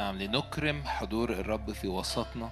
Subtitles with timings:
[0.00, 2.50] نعم لنكرم حضور الرب في وسطنا.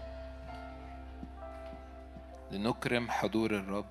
[2.51, 3.87] لنكرم حضور الرب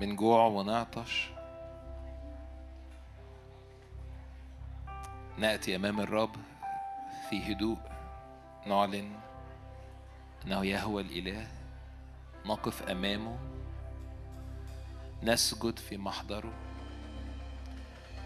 [0.00, 1.30] من جوع ونعطش.
[5.38, 6.36] نأتي أمام الرب
[7.30, 7.78] في هدوء
[8.66, 9.10] نعلن
[10.44, 11.46] إنه يهوى الإله
[12.46, 13.38] نقف أمامه
[15.22, 16.52] نسجد في محضره.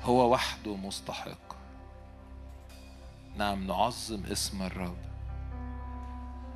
[0.04, 1.55] هو وحده مستحق.
[3.36, 4.98] نعم نعظم اسم الرب.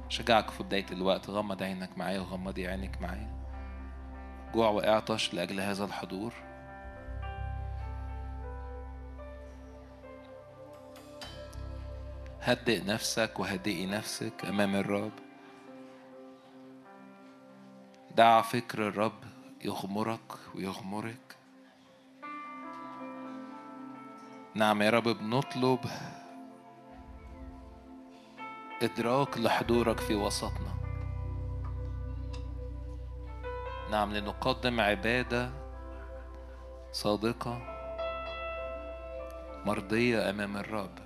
[0.08, 3.30] شجعك في بداية الوقت غمض عينك معايا وغمضي عينك معايا.
[4.54, 6.32] جوع وإعطش لأجل هذا الحضور.
[12.42, 15.12] هدئ نفسك وهدئي نفسك أمام الرب.
[18.16, 19.24] دع فكر الرب
[19.64, 21.36] يغمرك ويغمرك.
[24.54, 25.80] نعم يا رب بنطلب
[28.82, 30.74] إدراك لحضورك في وسطنا.
[33.90, 35.50] نعم لنقدم عبادة
[36.92, 37.58] صادقة
[39.66, 40.98] مرضية أمام الرب.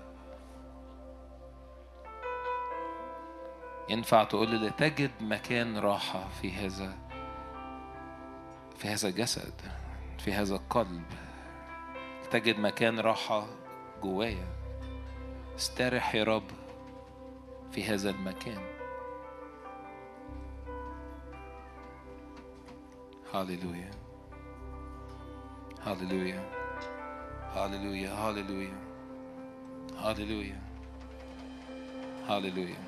[3.88, 6.92] ينفع تقول لي تجد مكان راحة في هذا
[8.76, 9.60] في هذا الجسد
[10.18, 11.04] في هذا القلب
[12.30, 13.46] تجد مكان راحة
[14.02, 14.46] جوايا.
[15.56, 16.63] استرح يا رب.
[17.74, 18.62] في هذا المكان.
[23.34, 23.90] هاليلويا
[25.82, 26.42] هاليلويا
[27.54, 28.78] هاليلويا هاليلويا
[29.98, 30.60] هاليلويا
[32.28, 32.84] هاليلويا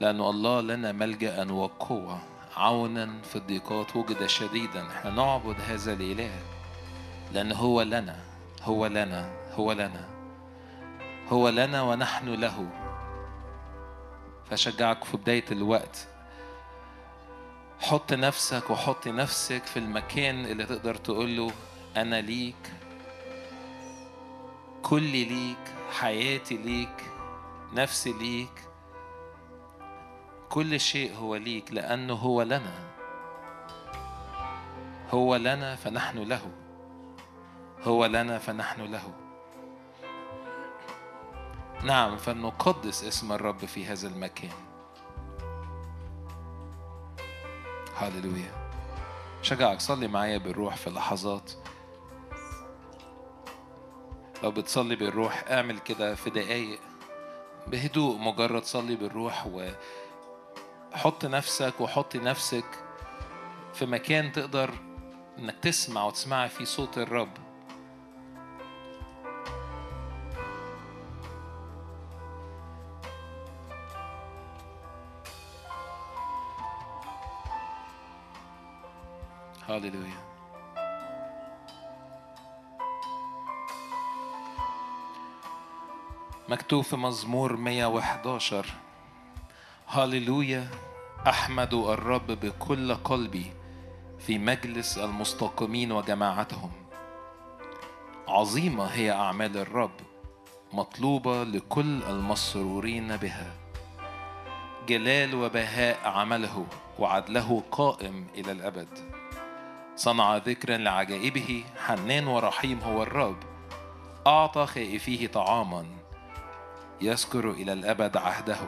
[0.00, 2.18] لأن الله لنا ملجأ وقوة.
[2.56, 4.88] عونا في الضيقات وجد شديدا.
[4.88, 6.42] إحنا نعبد هذا الإله
[7.32, 8.24] لأن هو لنا.
[8.62, 9.32] هو لنا.
[9.54, 10.11] هو لنا.
[11.32, 12.68] هو لنا ونحن له.
[14.50, 16.08] فشجعك في بداية الوقت.
[17.80, 21.50] حط نفسك وحط نفسك في المكان اللي تقدر تقول له
[21.96, 22.72] أنا ليك
[24.82, 27.10] كلي ليك حياتي ليك
[27.72, 28.68] نفسي ليك.
[30.50, 32.74] كل شيء هو ليك لأنه هو لنا.
[35.10, 36.50] هو لنا فنحن له.
[37.84, 39.21] هو لنا فنحن له.
[41.84, 44.50] نعم فلنقدس اسم الرب في هذا المكان.
[47.96, 48.70] هللويا.
[49.42, 51.52] شجعك صلي معايا بالروح في لحظات.
[54.42, 56.80] لو بتصلي بالروح اعمل كده في دقايق.
[57.66, 59.46] بهدوء مجرد صلي بالروح
[60.92, 62.64] وحط نفسك وحطي نفسك
[63.74, 64.70] في مكان تقدر
[65.38, 67.41] إنك تسمع وتسمعي فيه صوت الرب.
[79.68, 80.32] هاليلويا
[86.48, 88.66] مكتوب في مزمور 111
[89.88, 90.68] هاليلويا
[91.26, 93.52] أحمد الرب بكل قلبي
[94.18, 96.70] في مجلس المستقيمين وجماعتهم.
[98.28, 100.00] عظيمة هي أعمال الرب
[100.72, 103.54] مطلوبة لكل المسرورين بها.
[104.88, 106.66] جلال وبهاء عمله
[106.98, 109.21] وعدله قائم إلى الأبد.
[109.96, 113.36] صنع ذكرا لعجائبه حنان ورحيم هو الرب
[114.26, 115.86] أعطى خائفيه طعاما
[117.00, 118.58] يذكر إلى الأبد عهده.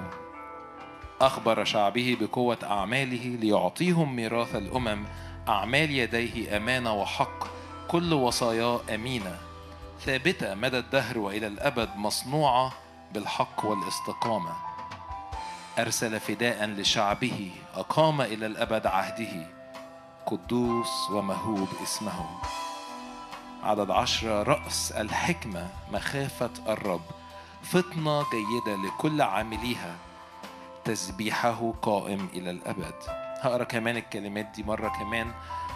[1.20, 5.04] أخبر شعبه بقوة أعماله ليعطيهم ميراث الأمم
[5.48, 7.46] أعمال يديه أمانة وحق
[7.88, 9.38] كل وصاياه أمينة.
[10.00, 12.72] ثابتة مدى الدهر وإلى الأبد مصنوعة
[13.14, 14.52] بالحق والاستقامة.
[15.78, 19.53] أرسل فداء لشعبه أقام إلى الأبد عهده.
[20.26, 22.26] قدوس ومهوب اسمه
[23.62, 27.00] عدد عشرة رأس الحكمة مخافة الرب
[27.62, 29.96] فطنة جيدة لكل عامليها
[30.84, 32.94] تسبيحه قائم إلى الأبد.
[33.40, 35.32] هقرأ كمان الكلمات دي مرة كمان.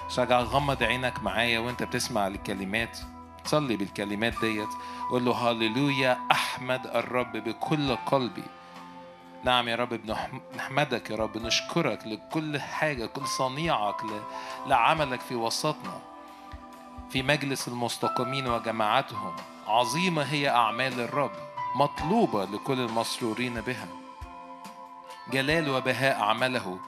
[0.09, 2.99] شجع غمض عينك معايا وانت بتسمع الكلمات.
[3.44, 4.69] صلي بالكلمات ديت.
[5.11, 8.44] قول له هللويا أحمد الرب بكل قلبي.
[9.44, 9.88] نعم يا رب
[10.52, 14.02] بنحمدك يا رب نشكرك لكل حاجة كل صنيعك
[14.67, 16.00] لعملك في وسطنا
[17.11, 19.37] في مجلس المستقيمين وجماعتهم.
[19.67, 21.31] عظيمة هي أعمال الرب
[21.75, 23.88] مطلوبة لكل المسرورين بها.
[25.31, 26.79] جلال وبهاء عمله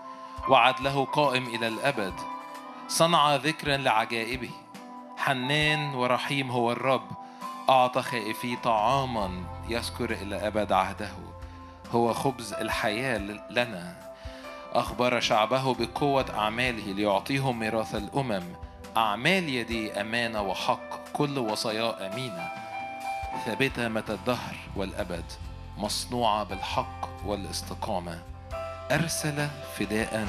[0.48, 2.14] وعدله قائم إلى الأبد.
[2.88, 4.50] صنع ذكرا لعجائبه.
[5.16, 7.08] حنان ورحيم هو الرب.
[7.68, 11.29] أعطى خائفي طعاما يذكر إلى أبد عهده.
[11.92, 13.18] هو خبز الحياة
[13.50, 13.96] لنا.
[14.72, 18.44] أخبر شعبه بقوة أعماله ليعطيهم ميراث الأمم.
[18.96, 22.48] أعمال يدي أمانة وحق كل وصاياه أمينة.
[23.46, 25.24] ثابتة متى الدهر والأبد.
[25.78, 28.22] مصنوعة بالحق والاستقامة.
[28.90, 29.48] أرسل
[29.78, 30.26] فداء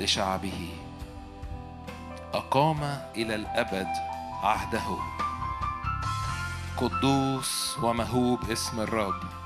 [0.00, 0.68] لشعبه.
[2.34, 3.88] أقام إلى الأبد
[4.42, 4.98] عهده.
[6.76, 9.41] قدوس ومهوب اسم الرب.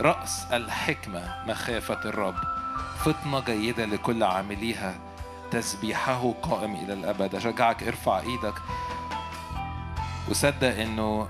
[0.00, 2.34] رأس الحكمة مخافة الرب.
[2.98, 4.94] فطنة جيدة لكل عامليها.
[5.50, 7.34] تسبيحه قائم إلى الأبد.
[7.34, 8.54] أشجعك ارفع إيدك.
[10.30, 11.28] وصدق إنه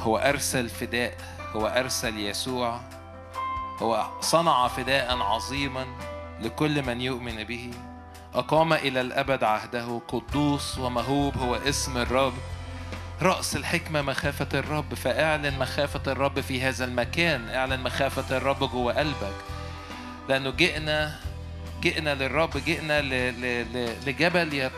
[0.00, 1.14] هو أرسل فداء.
[1.52, 2.80] هو أرسل يسوع.
[3.78, 5.86] هو صنع فداء عظيما
[6.40, 7.70] لكل من يؤمن به.
[8.34, 10.00] أقام إلى الأبد عهده.
[10.08, 12.34] قدوس ومهوب هو اسم الرب.
[13.22, 19.34] رأس الحكمة مخافة الرب فاعلن مخافة الرب في هذا المكان اعلن مخافة الرب جوه قلبك.
[20.28, 21.14] لأنه جئنا
[21.82, 23.02] جئنا للرب جئنا
[24.06, 24.70] لجبل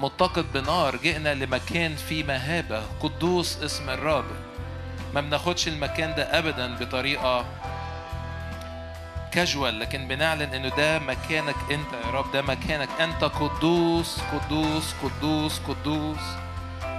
[0.00, 4.24] متقد بنار جئنا لمكان فيه مهابة قدوس اسم الرب.
[5.14, 7.46] ما بناخدش المكان ده أبدا بطريقة
[9.32, 15.58] كاجوال لكن بنعلن إنه ده مكانك أنت يا رب ده مكانك أنت قدوس قدوس قدوس
[15.58, 16.20] قدوس.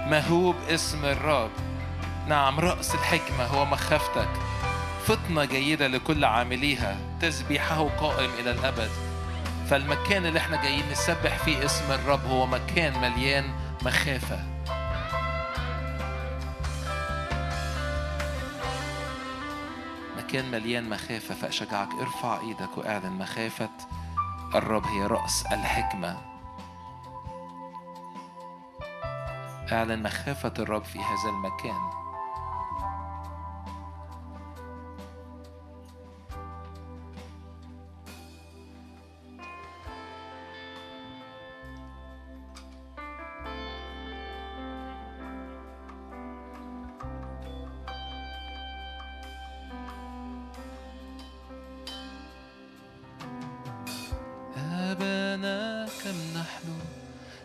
[0.06, 1.50] مهوب اسم الرب.
[2.28, 4.28] نعم رأس الحكمة هو مخافتك
[5.06, 6.96] فطنة جيدة لكل عامليها.
[7.20, 8.90] تسبيحه قائم إلى الأبد.
[9.70, 13.44] فالمكان اللي إحنا جايين نسبح فيه اسم الرب هو مكان مليان
[13.82, 14.38] مخافة.
[20.18, 23.70] مكان مليان مخافة فأشجعك ارفع إيدك وأعلن مخافة.
[24.54, 26.33] الرب هي رأس الحكمة.
[29.72, 32.04] أعلن مخافة الرب في هذا المكان.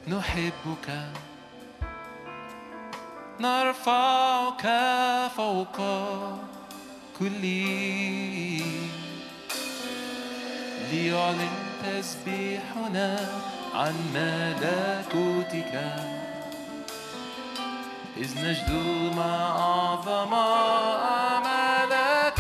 [0.08, 1.29] نحبك.
[3.80, 4.66] نرفعك
[5.38, 5.78] فوق
[7.20, 7.42] كل
[10.92, 11.50] ليعلن
[11.84, 13.30] تسبيحنا
[13.76, 15.74] عن ملكوتك
[18.18, 18.72] إذ نجد
[19.18, 20.34] مع أعظم
[21.14, 22.40] أعمالك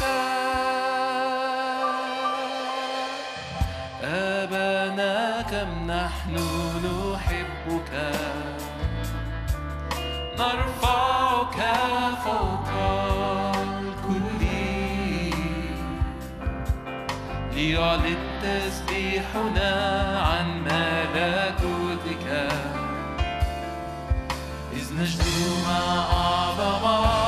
[4.03, 6.35] أبانا كم نحن
[6.85, 7.91] نحبك؟
[10.39, 10.78] نرفعك
[17.69, 19.71] ليعلن تسبيحنا
[20.21, 22.27] عن ملكوتك
[24.73, 25.21] إذ نجد
[25.67, 27.18] مع أعظم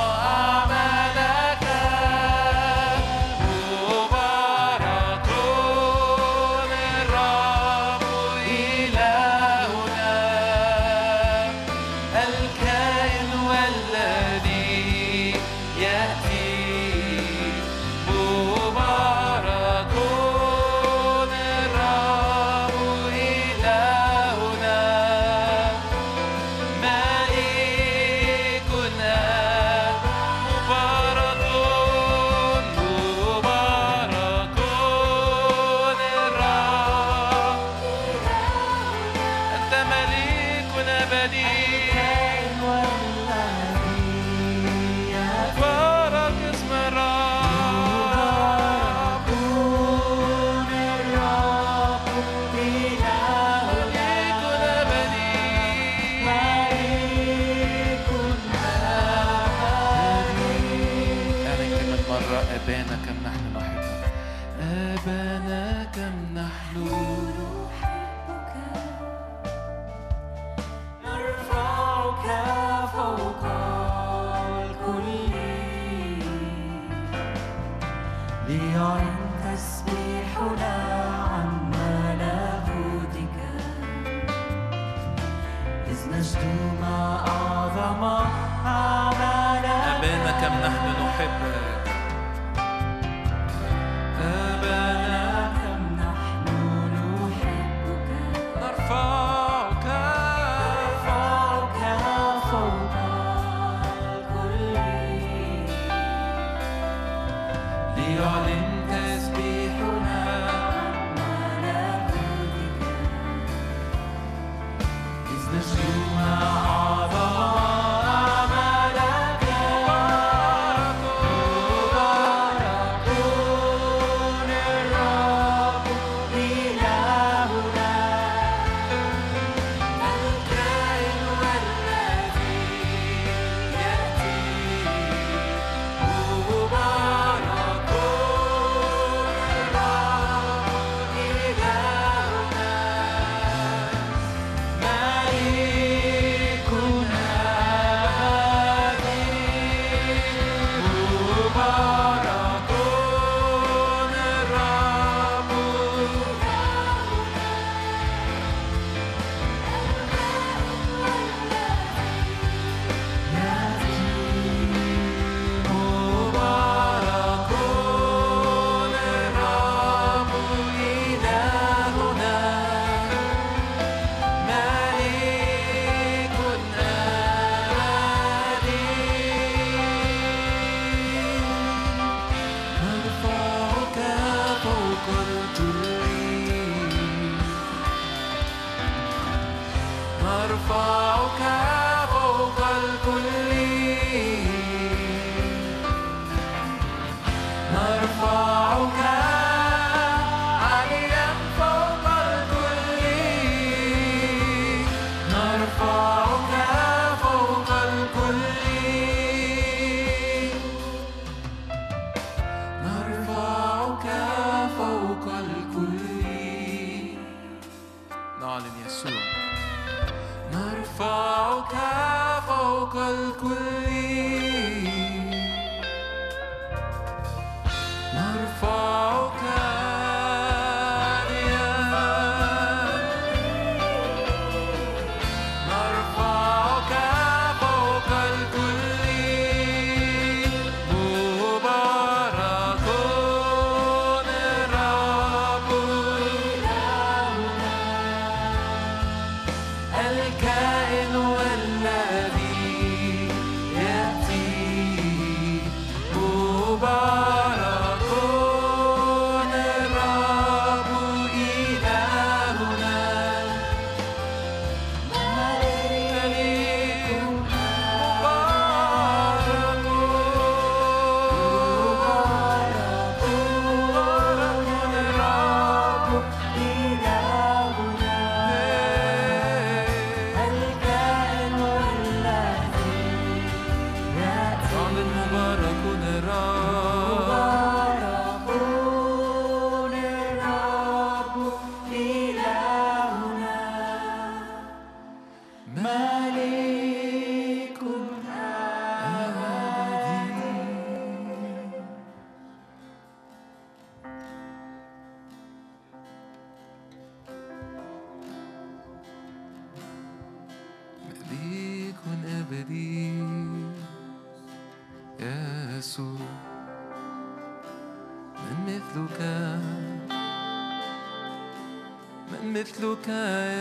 [322.82, 323.08] مثلك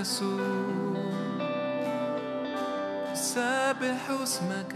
[0.00, 0.94] يسوع.
[3.14, 4.69] سابح اسمك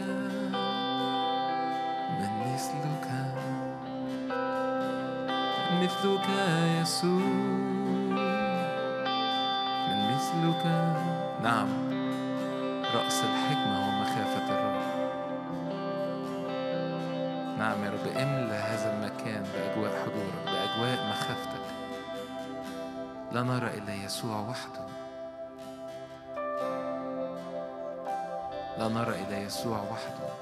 [24.14, 24.86] يسوع وحده.
[28.78, 30.33] لا نرى إلى يسوع وحده.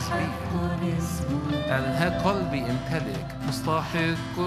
[0.00, 0.26] اسمي
[1.68, 4.38] أنهى قلبي امتلك مستحق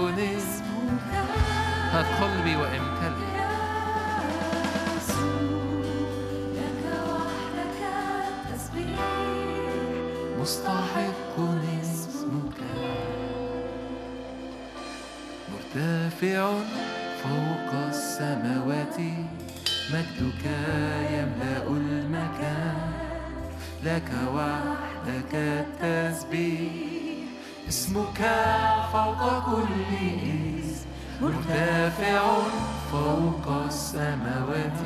[31.22, 32.22] مرتفع
[32.92, 34.80] فوق السماوات.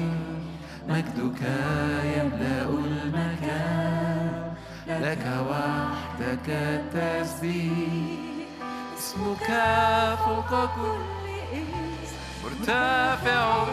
[0.88, 1.42] مجدك
[2.16, 4.54] يملأ المكان.
[4.88, 7.72] لك وحدك التسبيح
[8.98, 9.48] اسمك
[10.24, 13.64] فوق كل اسم مرتفع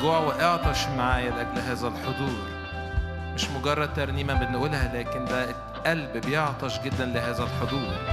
[0.00, 2.46] جوع وإعطش معايا لأجل هذا الحضور.
[3.34, 8.09] مش مجرد ترنيمة بنقولها لكن ده القلب بيعطش جدا لهذا الحضور.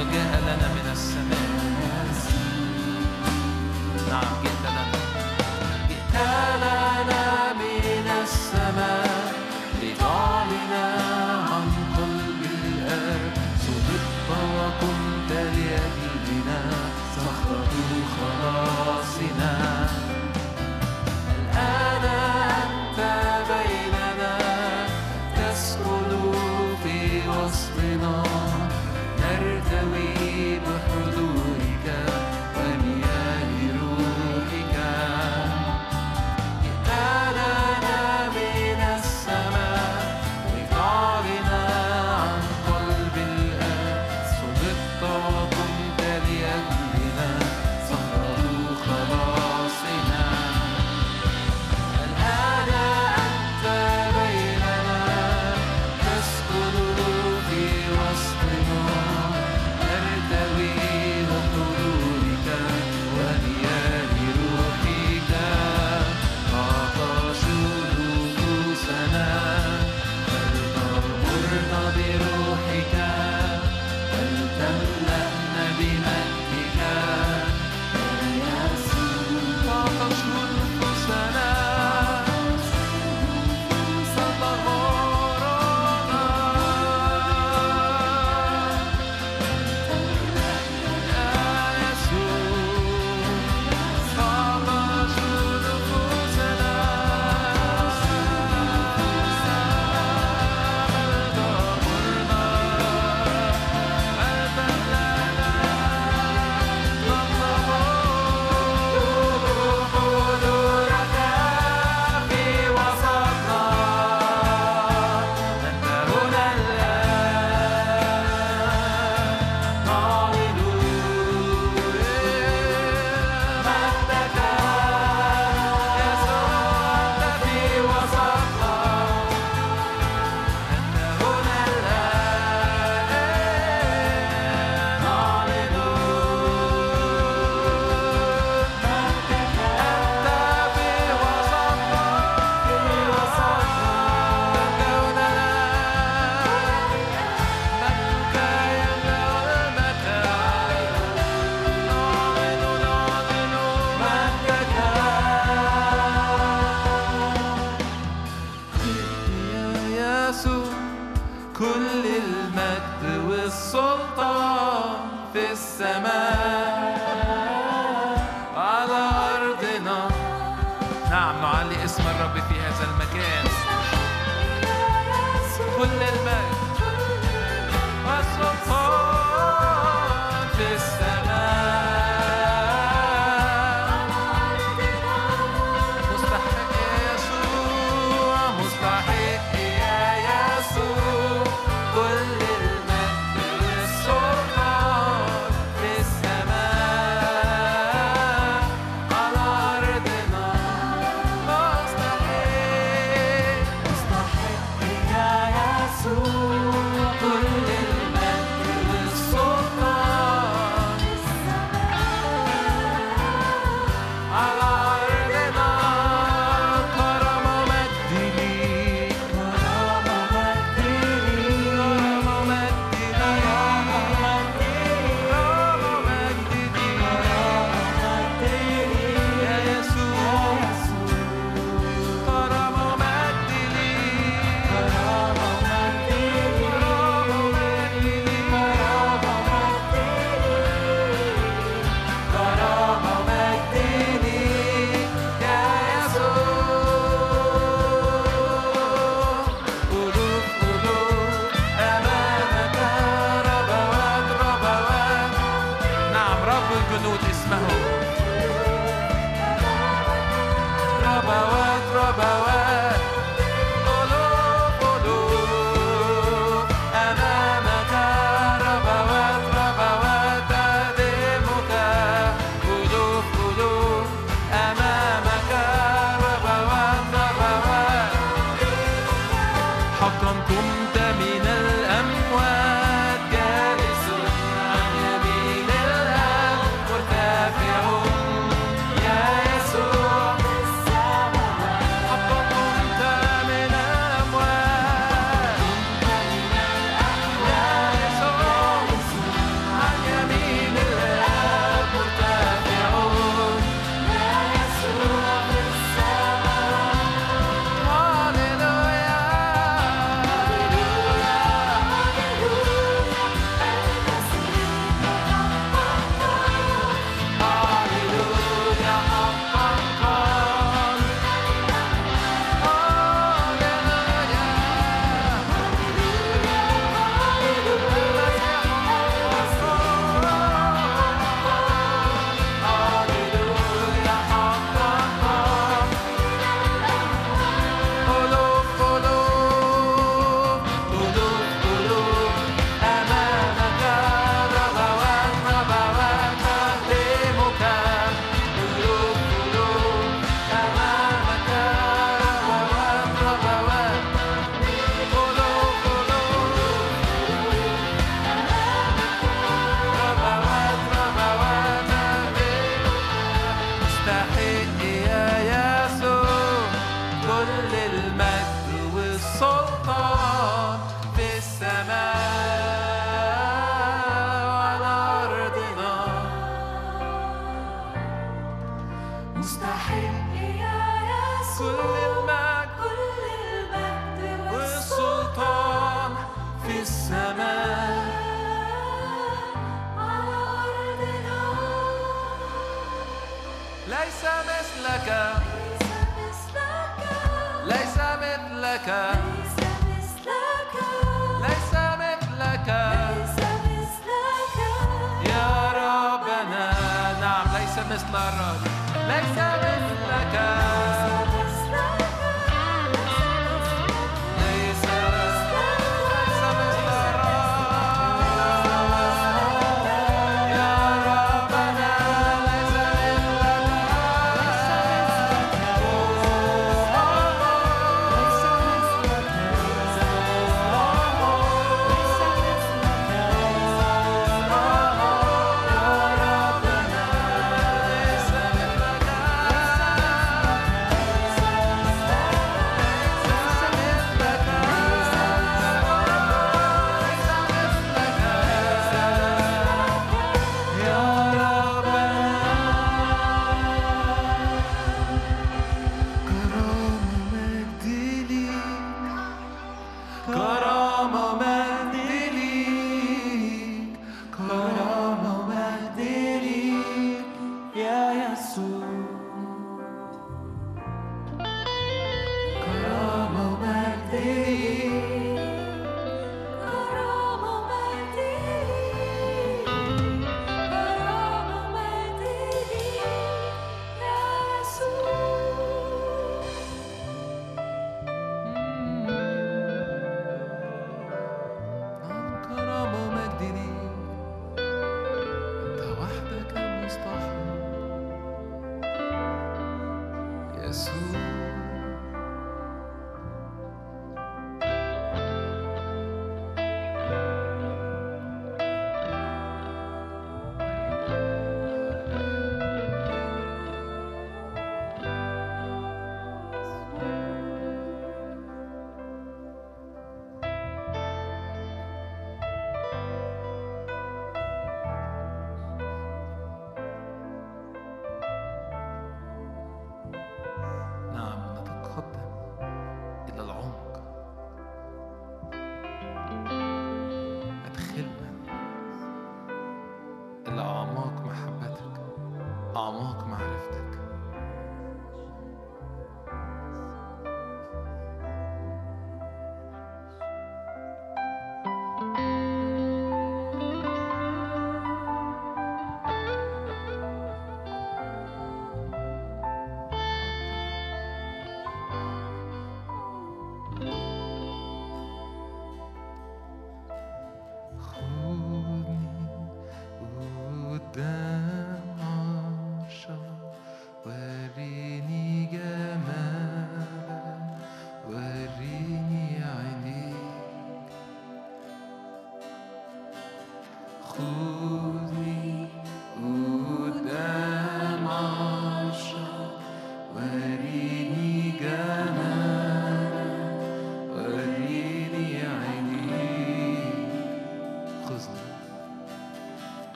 [0.00, 1.45] لجاء لنا من السماء.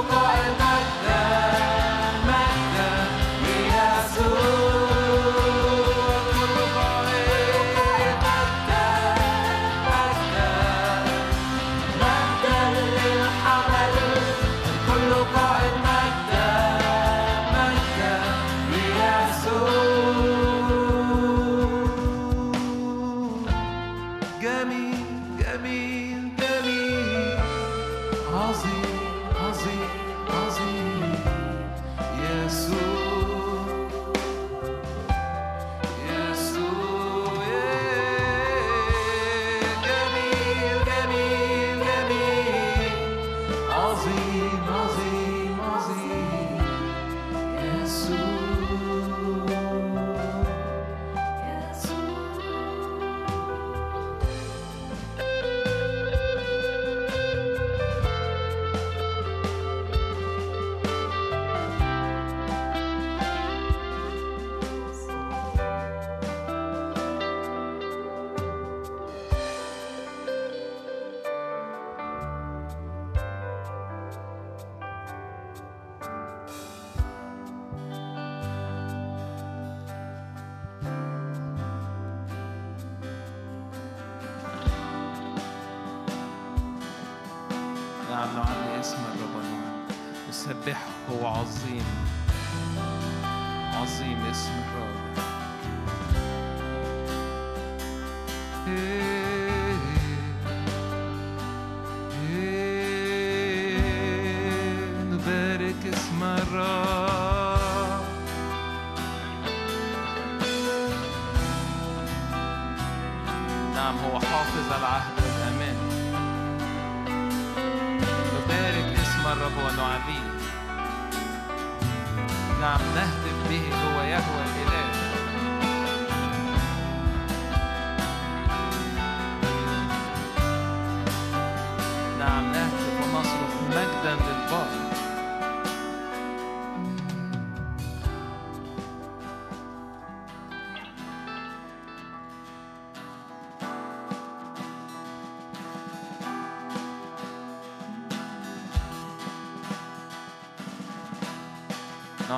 [0.00, 0.59] Yoga and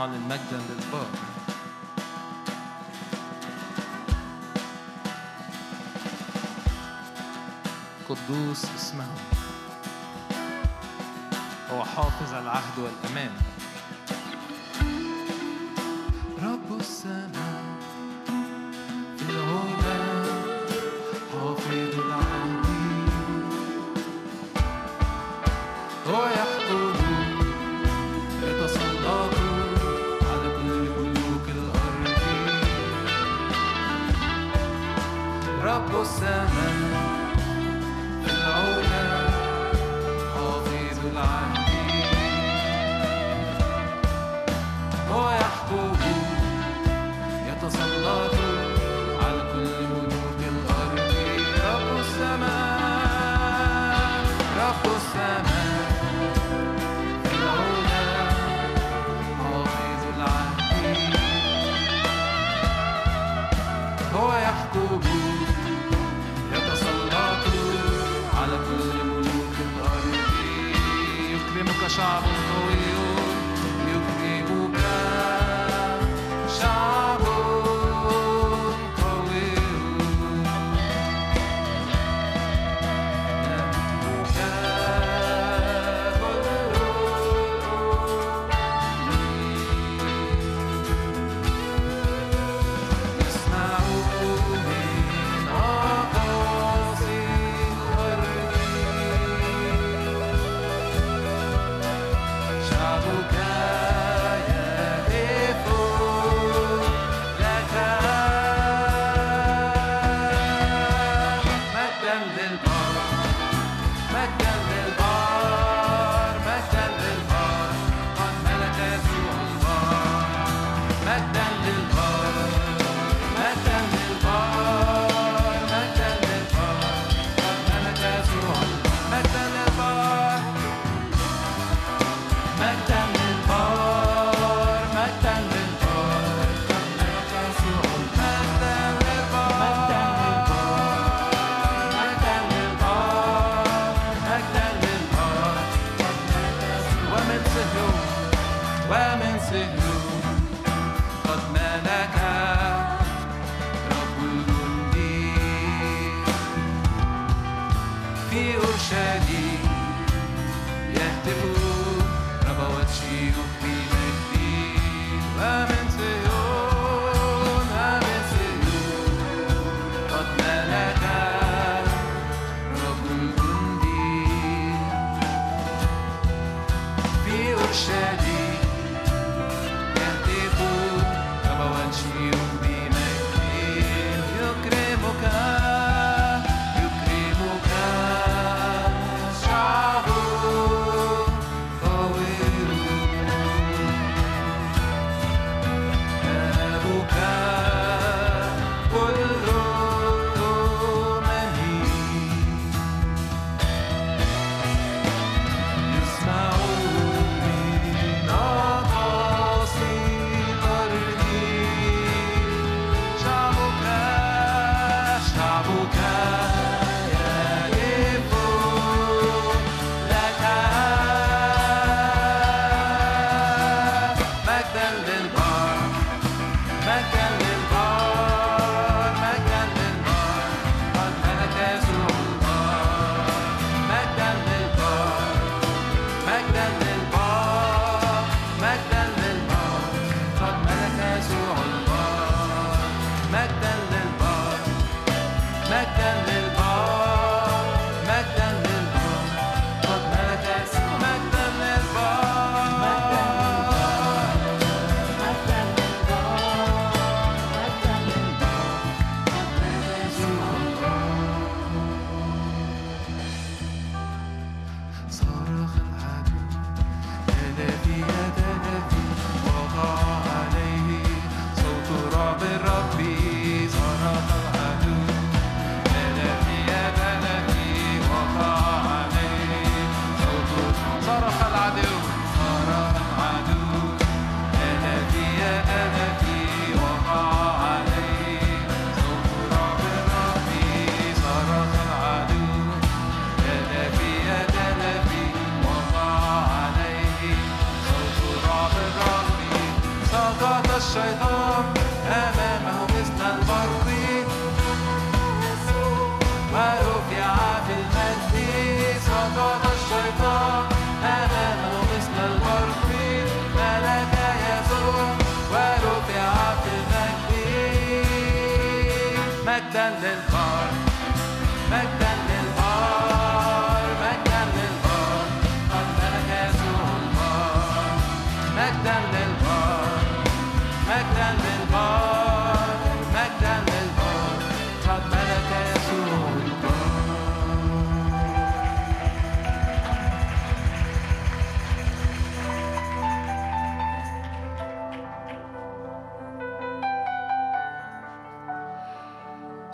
[0.02, 0.61] نعلن مجدا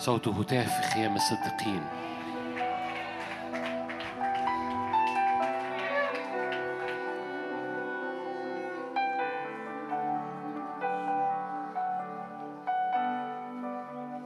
[0.08, 1.82] صوت هتاف في خيام الصديقين.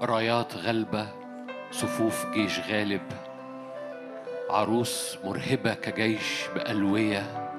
[0.02, 1.08] رايات غلبة
[1.70, 3.02] صفوف جيش غالب
[4.50, 7.52] عروس مرهبة كجيش بألوية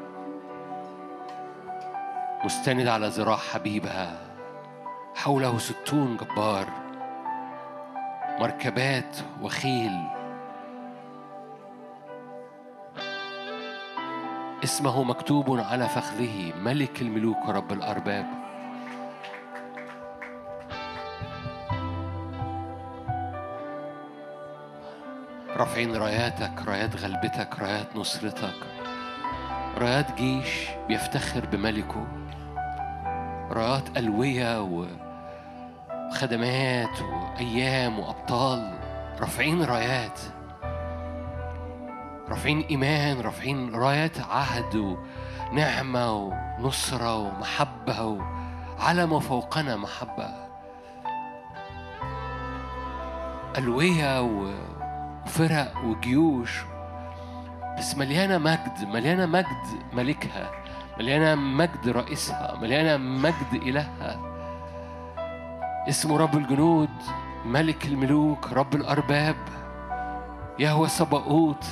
[2.46, 4.18] مستند على ذراع حبيبها
[5.16, 6.83] حوله ستون جبار.
[8.44, 10.00] مركبات وخيل.
[14.64, 18.26] اسمه مكتوب على فخذه ملك الملوك ورب الأرباب.
[25.56, 28.68] رافعين راياتك رايات غلبتك رايات نصرتك.
[29.78, 32.08] رايات جيش بيفتخر بملكه.
[33.52, 34.86] رايات ألوية و...
[36.14, 38.80] خدمات وأيام وأبطال
[39.20, 40.20] رافعين رايات.
[42.30, 44.98] رافعين إيمان رافعين رايات عهد
[45.52, 50.30] ونعمة ونصرة ومحبة وعلم فوقنا محبة.
[53.58, 56.62] ألوية وفرق وجيوش.
[57.78, 60.52] بس مليانة مجد مليانة مجد ملكها
[60.98, 64.33] مليانة مجد رئيسها مليانة مجد إلهها.
[65.90, 66.90] اسمه رب الجنود
[67.46, 69.36] ملك الملوك رب الأرباب
[70.60, 71.66] يهوى سباؤوت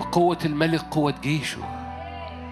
[0.00, 1.62] بقوة الملك قوة جيشه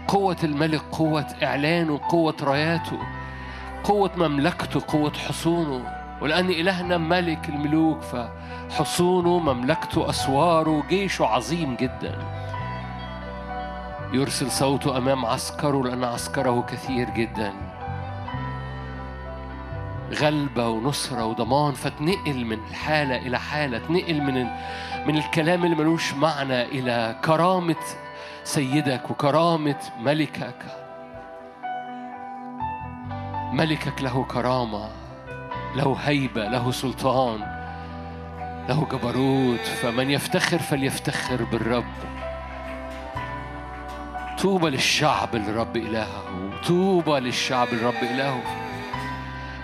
[0.09, 2.99] قوة الملك قوة إعلانه قوة راياته
[3.85, 5.87] قوة مملكته قوة حصونه.
[6.23, 12.44] ولأن إلهنا ملك الملوك فحصونه مملكته أسواره جيشه عظيم جداً.
[14.13, 17.53] يرسل صوته أمام عسكره لأن عسكره كثير جدا
[20.21, 24.47] غلبة ونصرة وضمان فتنقل من حالة إلى حالة تنقل من.
[25.07, 27.77] من الكلام اللي ملوش معنى إلى كرامة
[28.45, 30.63] سيدك وكرامة ملكك
[33.53, 34.89] ملكك له كرامة
[35.77, 37.41] له هيبة له سلطان
[38.69, 41.85] له جبروت فمن يفتخر فليفتخر بالرب
[44.43, 46.25] طوبى للشعب الرب إلهه
[46.67, 48.43] طوبى للشعب الرب إلهه.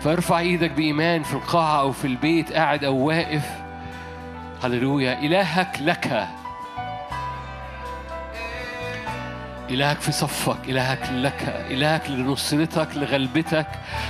[0.00, 3.50] فارفع إيدك بإيمان في القاعة أو في البيت قاعد أو واقف.
[4.62, 5.18] هللويا.
[5.18, 6.28] إلهك لك.
[9.70, 11.66] إلهك في صفك إلهك لك.
[11.70, 13.66] إلهك لنصرتك لغلبتك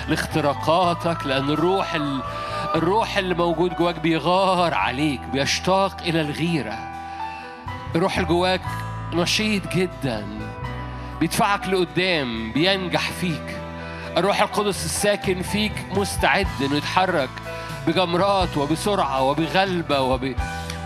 [0.09, 2.21] لاختراقاتك لأن الروح ال...
[2.75, 6.79] الروح اللي موجود جواك بيغار عليك بيشتاق إلى الغيرة.
[7.95, 8.61] الروح اللي جواك
[9.15, 10.27] نشيط جدا.
[11.21, 13.57] بيدفعك لقدام بينجح فيك.
[14.17, 17.29] الروح القدس الساكن فيك مستعد إنه يتحرك
[17.87, 20.35] بجمرات وبسرعة وبغلبة وب...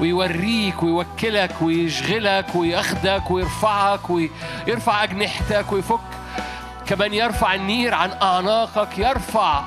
[0.01, 6.01] ويوريك ويوكلك ويشغلك ويأخدك ويرفعك ويرفع أجنحتك ويفك.
[6.87, 9.63] كمان يرفع النير عن أعناقك يرفع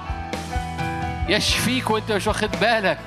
[1.30, 2.99] يشفيك وأنت مش واخد بالك.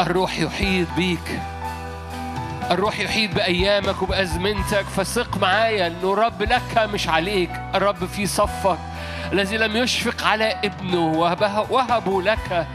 [0.00, 1.40] الروح يحيط بيك.
[2.70, 8.78] الروح يحيط بأيامك وبأزمنتك فثق معايا أنه الرب لك مش عليك الرب في صفك
[9.32, 11.06] الذي لم يشفق على ابنه
[11.70, 12.66] وهبه لك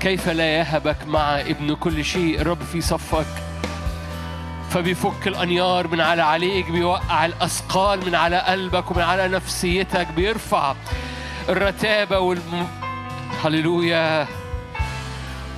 [0.00, 3.26] كيف لا يهبك مع ابن كل شيء الرب في صفك.
[4.70, 10.74] فبيفك الأنيار من على عليك بيوقع الأثقال من على قلبك ومن على نفسيتك بيرفع
[11.48, 12.68] الرتابة والم...
[13.44, 14.26] هللويا.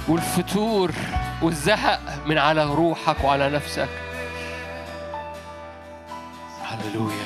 [0.09, 0.91] والفتور
[1.43, 3.89] والزهق من على روحك وعلى نفسك.
[6.63, 7.24] هللويا.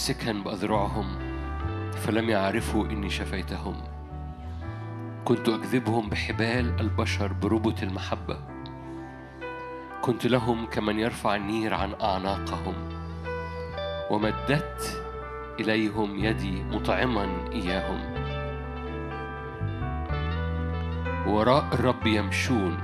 [0.00, 1.18] ممسكا بأذرعهم
[1.92, 3.74] فلم يعرفوا إني شفيتهم.
[5.24, 8.38] كنت أكذبهم بحبال البشر بربط المحبة.
[10.02, 12.74] كنت لهم كمن يرفع النير عن أعناقهم.
[14.10, 15.04] ومددت
[15.60, 18.00] إليهم يدي مطعما إياهم.
[21.26, 22.78] وراء الرب يمشون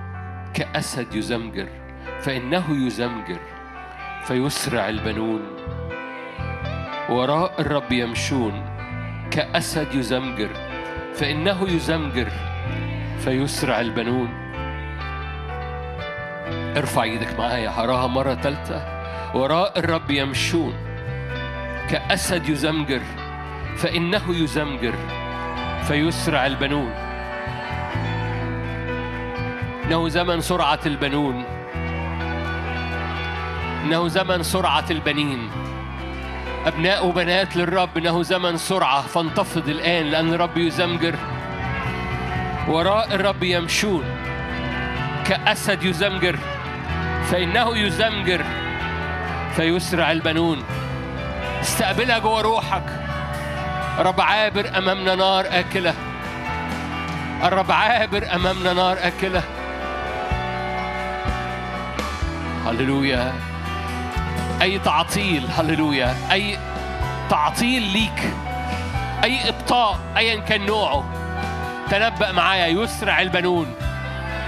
[0.54, 1.68] كأسد يزمجر
[2.20, 3.40] فإنه يزمجر
[4.22, 5.55] فيسرع البنون.
[7.10, 8.62] وراء الرب يمشون
[9.30, 10.50] كأسد يزمجر
[11.14, 12.28] فإنه يزمجر
[13.18, 14.28] فيسرع البنون.
[16.76, 18.84] ارفع إيدك معايا هراها مرة ثالثة
[19.34, 20.74] وراء الرب يمشون
[21.90, 23.00] كأسد يزمجر
[23.76, 24.94] فإنه يزمجر
[25.82, 26.90] فيسرع البنون.
[29.84, 31.44] إنه زمن سرعة البنون.
[33.84, 35.65] إنه زمن سرعة البنين.
[36.66, 41.14] أبناء وبنات للرب إنه زمن سرعة فانتفض الآن لأن الرب يزمجر.
[42.68, 44.04] وراء الرب يمشون.
[45.26, 46.38] كأسد يزمجر.
[47.30, 48.44] فإنه يزمجر.
[49.56, 50.62] فيسرع البنون.
[51.60, 52.82] استقبلها جوه روحك.
[53.98, 55.94] رب عابر أمامنا نار آكلة.
[57.42, 59.42] الرب عابر أمامنا نار آكلة.
[62.66, 63.45] هللويا.
[64.62, 66.16] أي تعطيل هللويا.
[66.32, 66.58] أي
[67.30, 68.34] تعطيل ليك.
[69.24, 71.04] أي إبطاء أيا كان نوعه.
[71.90, 73.74] تنبأ معايا يسرع البنون.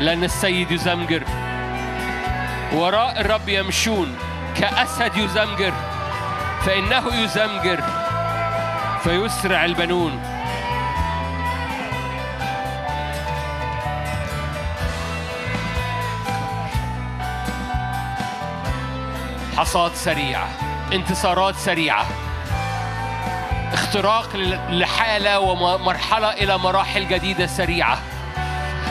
[0.01, 1.23] لأن السيد يزمجر.
[2.73, 4.17] وراء الرب يمشون.
[4.57, 5.73] كأسد يزمجر.
[6.67, 7.83] فإنه يزمجر.
[9.05, 10.38] فيسرع البنون.
[19.59, 20.49] حصاد سريعة
[20.93, 22.07] انتصارات سريعة.
[23.73, 24.37] اختراق
[24.71, 27.99] لحالة ومرحلة إلى مراحل جديدة سريعة.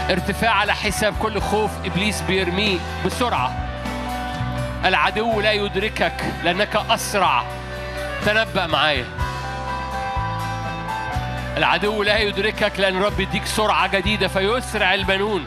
[0.10, 3.52] ارتفاع على حساب كل خوف إبليس بيرميه بسرعة.
[4.86, 7.44] العدو لا يدركك لأنك أسرع.
[8.26, 9.06] تنبأ معايا.
[11.58, 15.46] العدو لا يدركك لأن رب يديك سرعة جديدة فيسرع البنون.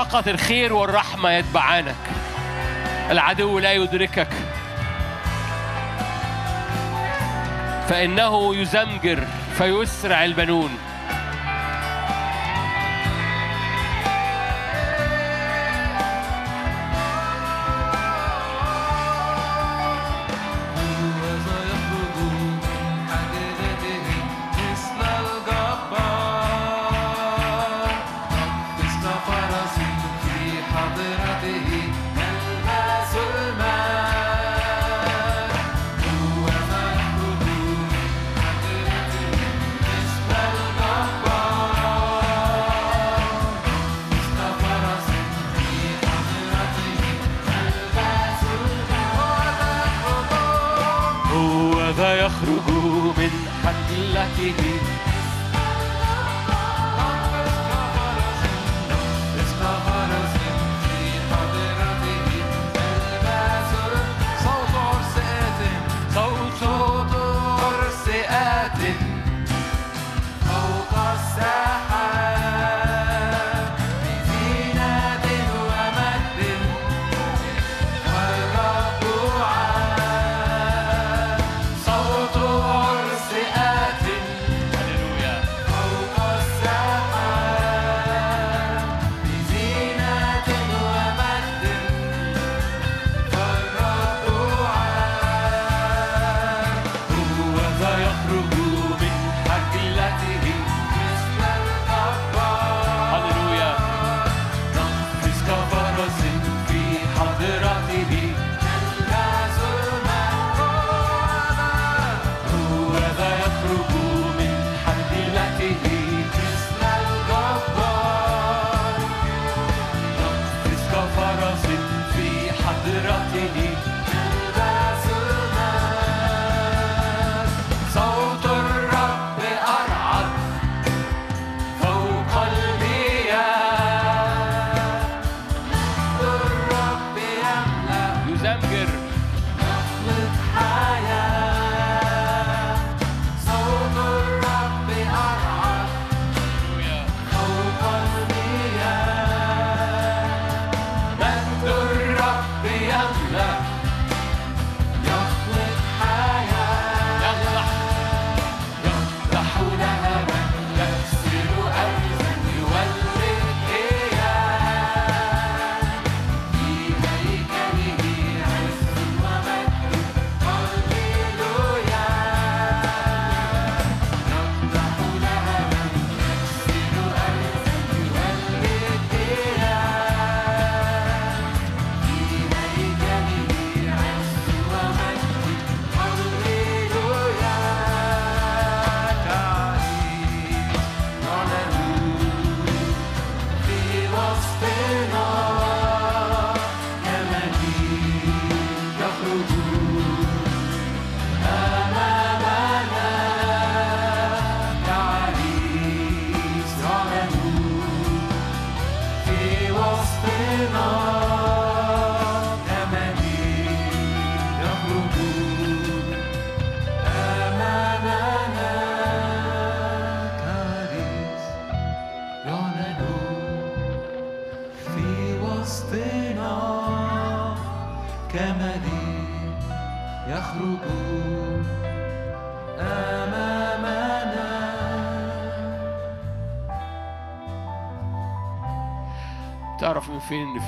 [0.00, 1.96] فقط الخير والرحمة يتبعانك.
[3.10, 4.28] العدو لا يدركك.
[7.88, 9.26] فإنه يزمجر
[9.58, 10.78] فيسرع البنون.
[54.14, 54.99] lucky.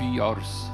[0.02, 0.70] في عرس.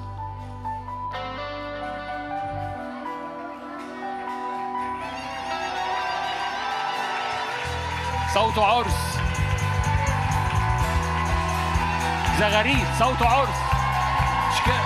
[8.34, 9.18] صوت عرس.
[12.38, 13.58] زغاريد صوت عرس.
[14.66, 14.76] كده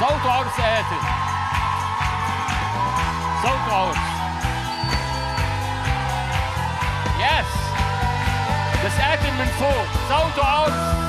[0.00, 0.84] صوت عرس آت
[3.42, 3.96] صوت عرس.
[7.20, 7.52] يس
[8.84, 9.86] بس آت من فوق.
[10.08, 11.01] صوت عرس.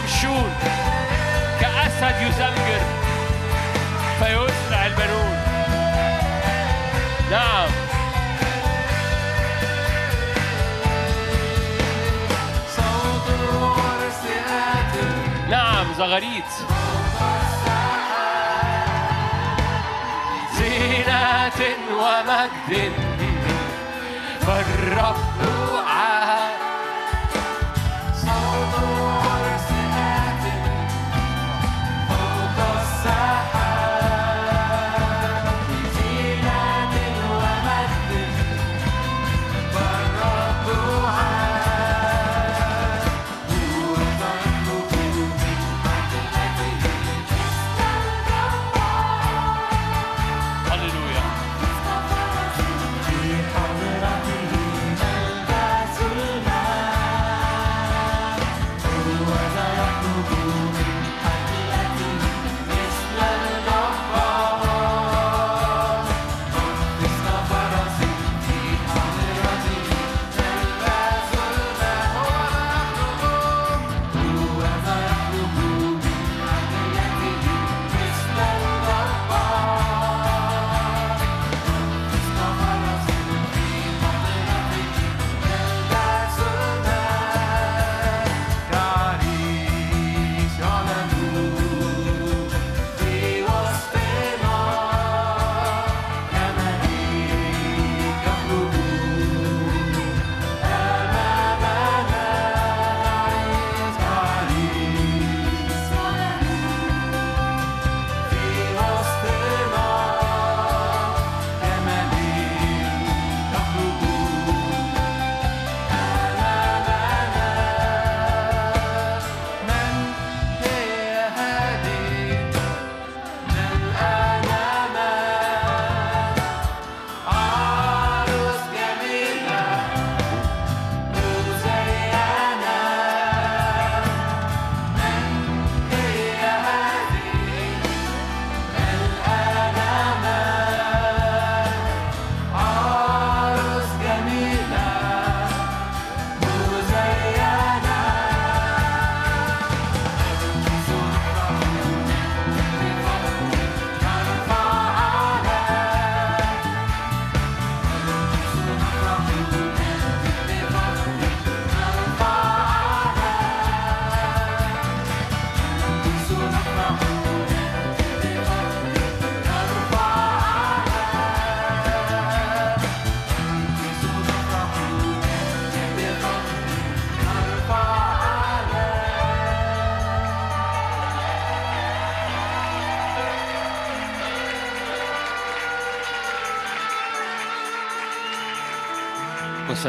[0.00, 0.54] يمشون
[1.60, 2.82] كأسد يزنجر
[4.18, 5.36] فيسرع البنون.
[7.30, 7.68] نعم.
[12.76, 14.94] صوت العرس آت
[15.50, 16.52] نعم زغاريت
[20.58, 21.60] زينة
[21.92, 22.92] ومجد.
[24.40, 25.29] فالرب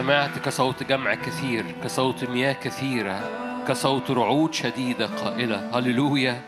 [0.01, 3.19] وسمعت كصوت جمع كثير كصوت مياه كثيرة
[3.67, 6.41] كصوت رعود شديدة قائلة هللويا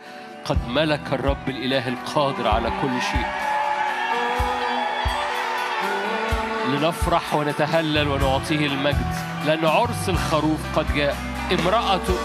[0.46, 3.26] قد ملك الرب الإله القادر على كل شيء.
[6.68, 9.16] لنفرح ونتهلل ونعطيه المجد.
[9.46, 11.18] لأن عرس الخروف قد جاء.
[11.52, 12.18] امرأته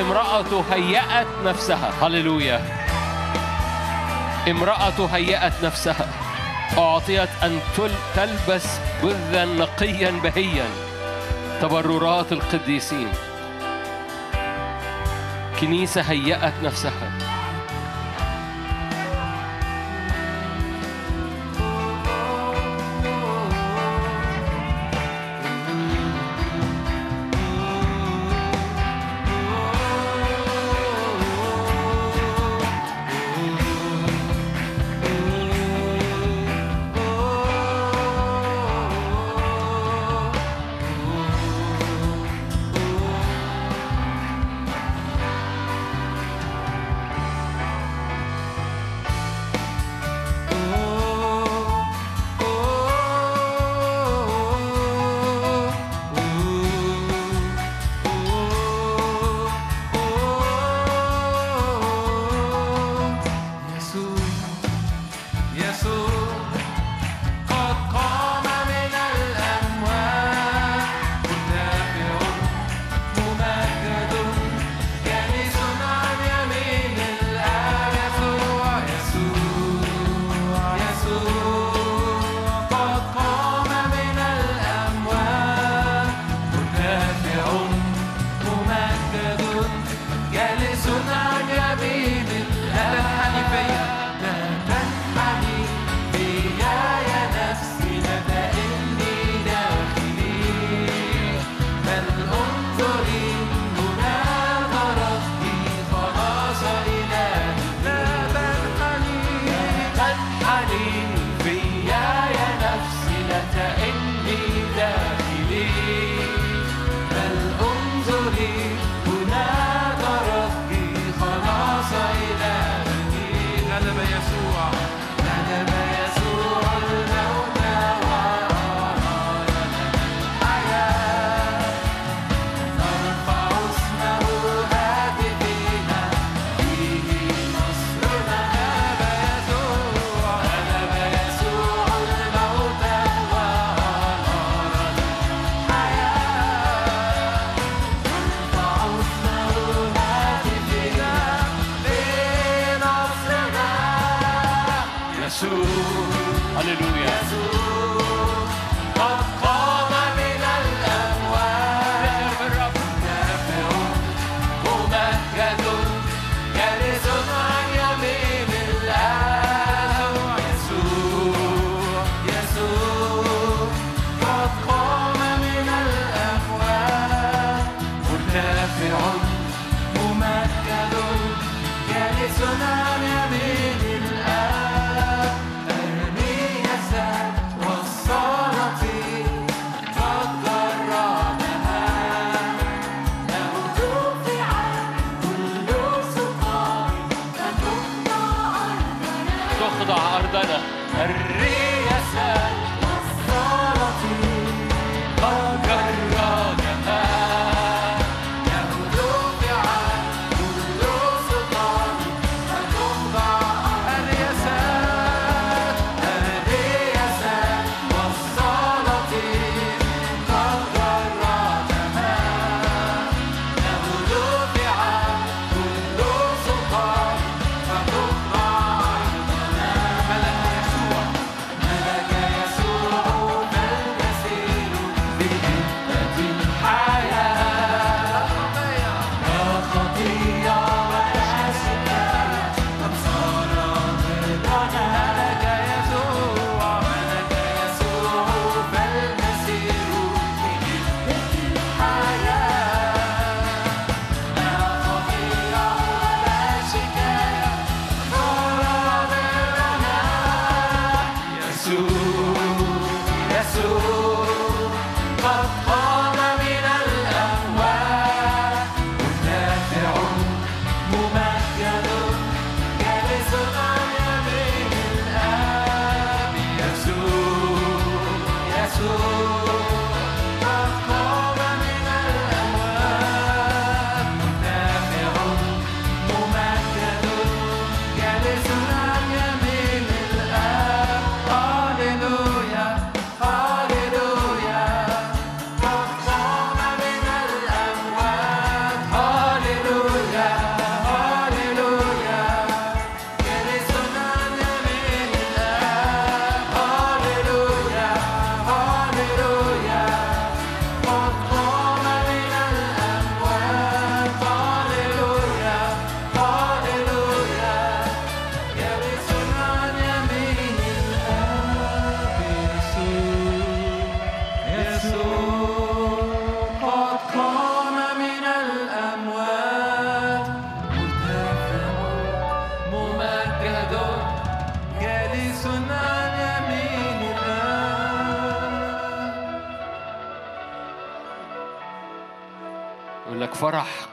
[0.00, 2.06] امرأته هيأت نفسها.
[2.06, 2.60] هللويا.
[4.50, 6.08] امرأة هيأت نفسها.
[6.78, 10.66] أعطيت أن تل- تلبس بذا نقيا بهيا
[11.62, 13.08] تبررات القديسين.
[15.60, 17.09] كنيسة هيأت نفسها.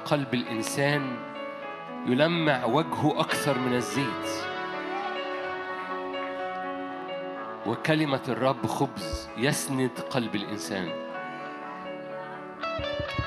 [0.07, 1.17] قلب الإنسان
[2.05, 4.27] يلمع وجهه أكثر من الزيت.
[7.65, 10.89] وكلمة الرب خبز يسند قلب الإنسان.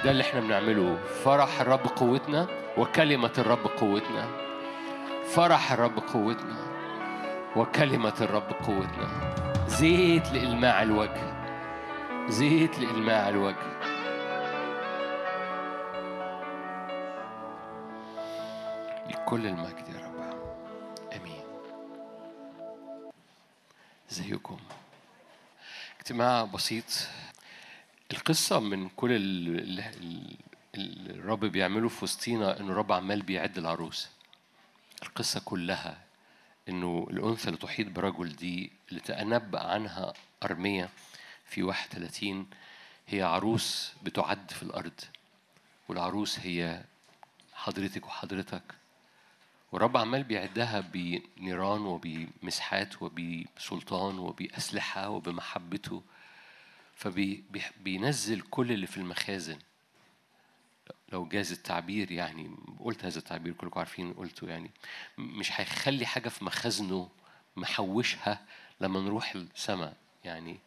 [0.05, 0.99] ده اللي إحنا بنعمله.
[1.24, 2.47] فرح الرب قوتنا
[2.78, 4.28] وكلمة الرب قوتنا.
[5.24, 6.57] فرح الرب قوتنا
[7.57, 9.35] وكلمة الرب قوتنا.
[9.66, 11.33] زيت لإلماع الوجه.
[12.28, 13.89] زيت لإلماع الوجه.
[19.31, 20.20] لكل المجد يا رب.
[21.12, 21.43] آمين.
[24.11, 24.59] ازيكم
[25.99, 26.85] اجتماع بسيط.
[28.12, 29.91] القصة من كل اللي
[30.74, 34.09] الرب بيعمله في وسطينا انه الرب عمال بيعد العروس.
[35.03, 35.99] القصة كلها
[36.68, 40.12] إنه الأنثى اللي تحيط برجل دي اللي تنبأ عنها
[40.43, 40.89] ارميا
[41.47, 42.47] في 31
[43.09, 45.01] هي عروس بتعد في الأرض.
[45.89, 46.83] والعروس هي
[47.55, 48.80] حضرتك وحضرتك
[49.73, 56.03] والرب عمال بيعدها بنيران وبمسحات وبسلطان وبأسلحة وبمحبته
[56.97, 59.59] فبينزل كل اللي في المخازن.
[61.12, 62.51] لو جاز التعبير يعني
[62.81, 64.70] قلت هذا التعبير كلكم عارفين قلته يعني
[65.19, 67.09] مش هيخلي حاجة في مخازنه
[67.57, 68.47] محوشها
[68.81, 70.59] لما نروح السماء يعني.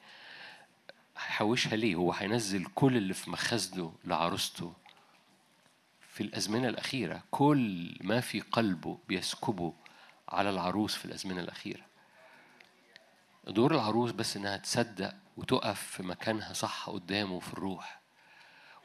[1.18, 4.73] هيحوشها ليه؟ هو هينزل كل اللي في مخازنه لعروسته
[6.14, 9.73] في الأزمنة الأخيرة كل ما في قلبه بيسكبه
[10.30, 11.85] على العروس في الأزمنة الأخيرة
[13.48, 18.02] دور العروس بس إنها تصدق وتقف في مكانها صح قدامه في الروح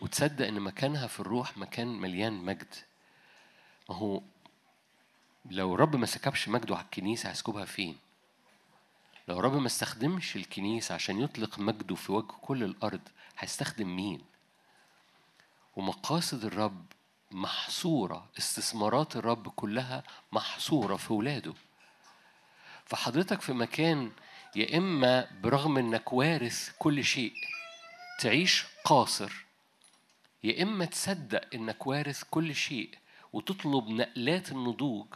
[0.00, 2.74] وتصدق إن مكانها في الروح مكان مليان مجد
[3.88, 4.22] ما هو
[5.50, 7.98] لو الرب ما سكبش مجده على الكنيسة هيسكبها فين؟
[9.28, 14.24] لو الرب ما استخدمش الكنيسة عشان يطلق مجده في وجه كل الأرض هيستخدم مين؟
[15.76, 16.84] ومقاصد الرب
[17.30, 20.02] محصورة استثمارات الرب كلها
[20.32, 21.54] محصورة في ولاده.
[22.84, 24.12] فحضرتك في مكان
[24.56, 27.32] يا إما برغم إنك وارث كل شيء
[28.20, 29.32] تعيش قاصر
[30.44, 32.90] يا إما تصدق إنك وارث كل شيء
[33.32, 35.06] وتطلب نقلات النضوج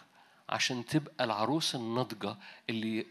[0.49, 2.37] عشان تبقى العروس الناضجة
[2.71, 3.07] اللي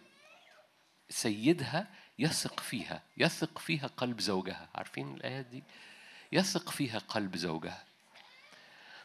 [1.10, 1.88] سيدها
[2.20, 4.70] يثق فيها يثق فيها قلب زوجها.
[4.76, 5.64] عارفين الآيات دي؟
[6.32, 7.84] يثق فيها قلب زوجها.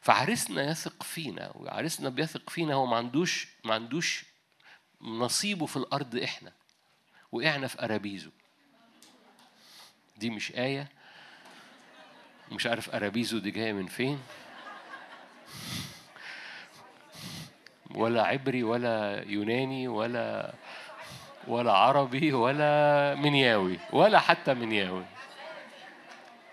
[0.07, 4.25] فعرسنا يثق فينا وعرسنا بيثق فينا هو ما عندوش ما عندوش
[5.03, 6.53] نصيبه في الأرض إحنا
[7.33, 8.31] وقعنا في أرابيزه.
[10.17, 10.89] دي مش آية
[12.53, 14.23] مش عارف ارابيزو دي جاية من فين.
[17.91, 20.55] ولا عبري ولا يوناني ولا
[21.49, 25.05] ولا عربي ولا منياوي ولا حتى منياوي.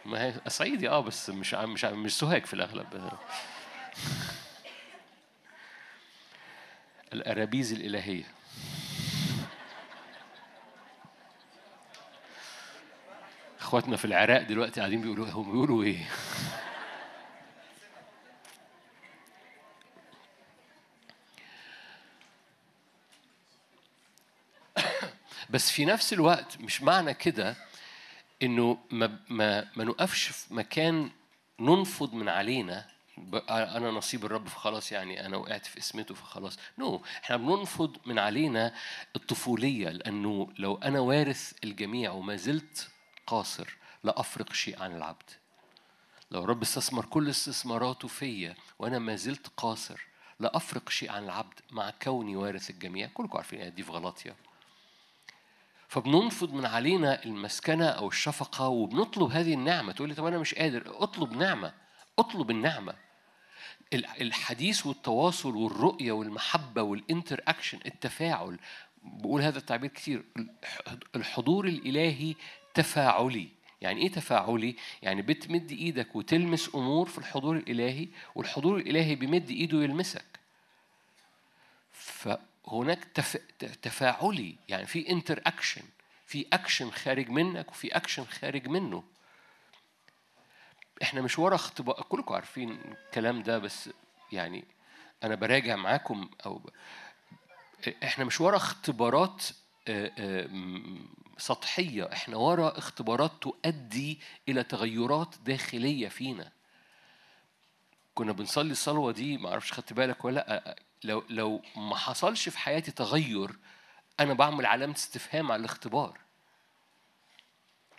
[0.06, 3.12] ما هي صعيدي آه بس مش مش مش سوهاج في الأغلب.
[7.14, 8.24] الأرابيز الإلهية.
[13.60, 16.10] إخواتنا في العراق دلوقتي قاعدين بيقولوا هم بيقولوا إيه؟
[25.50, 27.56] بس في نفس الوقت مش معنى كده
[28.44, 31.12] إنه ما ما ما نقفش في مكان
[31.60, 32.94] ننفض من علينا.
[33.50, 36.58] أنا نصيب الرب فخلاص يعني أنا وقعت في اسمته فخلاص.
[36.78, 37.02] نو no.
[37.24, 38.74] إحنا بننفض من علينا
[39.16, 42.90] الطفولية لأنه لو أنا وارث الجميع وما زلت
[43.28, 45.30] قاصر لا أفرق شيء عن العبد.
[46.32, 50.02] لو الرب استثمر كل استثماراته فيا وأنا ما زلت قاصر
[50.40, 53.10] لا أفرق شيء عن العبد مع كوني وارث الجميع.
[53.14, 54.36] كلكم عارفين دي في غلاطيا
[55.94, 59.92] فبننفض من علينا المسكنة أو الشفقة وبنطلب هذه النعمة.
[59.92, 60.84] تقول لي طب أنا مش قادر.
[61.04, 61.74] أطلب نعمة.
[62.20, 62.94] أطلب النعمة.
[63.94, 68.60] الحديث والتواصل والرؤية والمحبة وال interaction التفاعل.
[69.04, 70.24] بقول هذا التعبير كتير.
[71.16, 72.36] الحضور الإلهي
[72.74, 73.48] تفاعلي.
[73.82, 79.84] يعني إيه تفاعلي؟ يعني بتمد إيدك وتلمس أمور في الحضور الإلهي والحضور الإلهي بيمد إيده
[79.84, 80.33] يلمسك.
[82.68, 83.38] هناك تف...
[83.82, 85.82] تفاعلي يعني في interaction
[86.26, 89.04] في اكشن خارج منك وفي اكشن خارج منه.
[91.02, 93.90] إحنا مش ورا اختبار كلكم عارفين الكلام ده بس
[94.32, 94.64] يعني
[95.24, 96.70] أنا براجع معاكم أو
[98.04, 99.44] إحنا مش ورا اختبارات
[101.38, 104.20] سطحية إحنا ورا اختبارات تؤدي
[104.50, 106.52] إلى تغيرات داخلية فينا.
[108.16, 112.58] كنا بنصلي الصلوة دي ما أعرفش خدت بالك ولا لأ لو لو ما حصلش في
[112.58, 113.56] حياتي تغير
[114.20, 116.20] أنا بعمل علامة استفهام على الاختبار.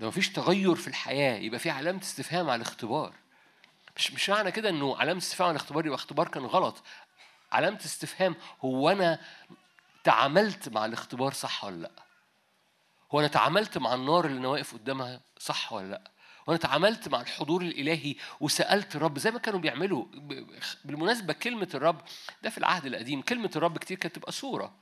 [0.01, 3.15] لو مفيش تغير في الحياة يبقى في علامة استفهام على الاختبار.
[3.97, 6.83] مش مش معنى كده إنه علامة استفهام على الاختبار يبقى اختبار كان غلط.
[7.53, 9.21] علامة استفهام هو أنا
[10.05, 11.91] تعاملت مع الاختبار صح ولا لأ؟
[13.15, 16.11] هو أنا تعاملت مع النار اللي أنا واقف قدامها صح ولا لأ؟
[16.47, 20.05] وأنا تعاملت مع الحضور الإلهي وسألت الرب زي ما كانوا بيعملوا
[20.85, 22.01] بالمناسبة كلمة الرب
[22.43, 24.75] ده في العهد القديم كلمة الرب كتير كانت تبقى صورة.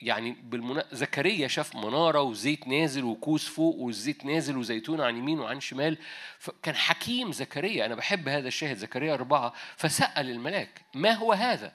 [0.00, 0.84] يعني بالمنا...
[0.92, 5.98] زكريا شاف منارة وزيت نازل وكوس فوق والزيت نازل وزيتون عن يمين وعن شمال.
[6.38, 11.72] فكان حكيم زكريا أنا بحب هذا الشاهد زكريا أربعة فسأل الملاك ما هو هذا؟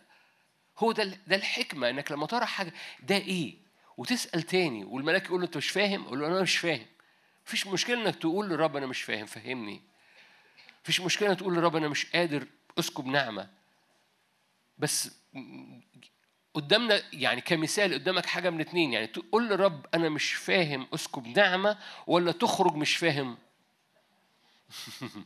[0.77, 3.55] هو ده ده الحكمة إنك لما ترى حاجة ده إيه؟
[3.97, 6.85] وتسأل تاني والملاك يقول له أنت مش فاهم؟ قول له أنا مش فاهم.
[7.45, 9.81] مفيش مشكلة إنك تقول للرب أنا مش فاهم فهمني.
[10.83, 12.47] مفيش مشكلة تقول للرب أنا مش قادر
[12.79, 13.49] أسكب نعمة.
[14.77, 15.11] بس
[16.53, 21.77] قدامنا يعني كمثال قدامك حاجة من اتنين يعني تقول للرب أنا مش فاهم أسكب نعمة
[22.07, 23.37] ولا تخرج مش فاهم؟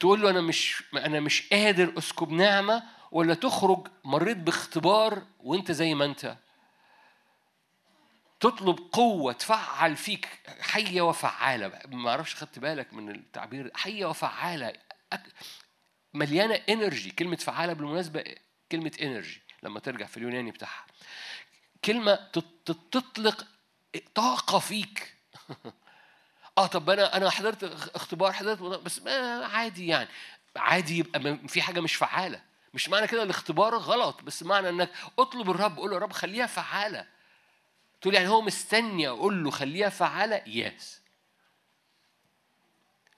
[0.00, 5.94] تقول له أنا مش أنا مش قادر أسكب نعمة ولا تخرج مريت باختبار وأنت زي
[5.94, 6.36] ما أنت.
[8.40, 10.28] تطلب قوة تفعل فيك
[10.60, 11.80] حية وفعالة.
[11.86, 14.72] ما أعرفش خدت بالك من التعبير حية وفعالة.
[16.14, 18.24] مليانة energy كلمة فعالة بالمناسبة
[18.72, 20.86] كلمة energy لما ترجع في اليوناني بتاعها.
[21.84, 22.14] كلمة
[22.92, 23.46] تطلق
[24.14, 25.14] طاقة فيك.
[26.58, 30.08] آه طب أنا أنا حضرت اختبار حضرت بس ما عادي يعني.
[30.56, 32.42] عادي يبقى في حاجة مش فعالة.
[32.74, 37.17] مش معنى كده الاختبار غلط بس معنى إنك اطلب الرب قول له رب خليها فعالة.
[38.00, 41.00] تقول يعني هو مستني أقول له خليها فعالة؟ يس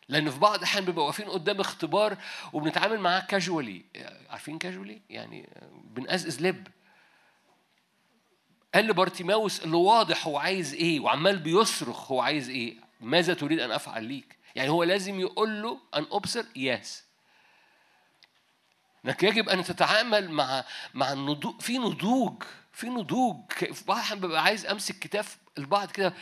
[0.08, 2.16] لأن في بعض الأحيان بيبقى واقفين قدام اختبار
[2.52, 3.84] وبنتعامل معاه كاجوالي
[4.30, 5.48] عارفين casually يعني
[5.84, 6.68] بنقزقز لب
[8.74, 12.76] قال لبارتيماوس اللي واضح هو عايز إيه وعمال بيصرخ هو عايز إيه.
[13.00, 17.04] ماذا تريد أن أفعل ليك؟ يعني هو لازم يقول له ان ابصر yes
[19.04, 22.42] إنك يجب أن تتعامل مع مع النضوج في نضوج.
[22.80, 26.14] في نضوج في بعض الأحيان ببقى عايز أمسك كتاف البعض كده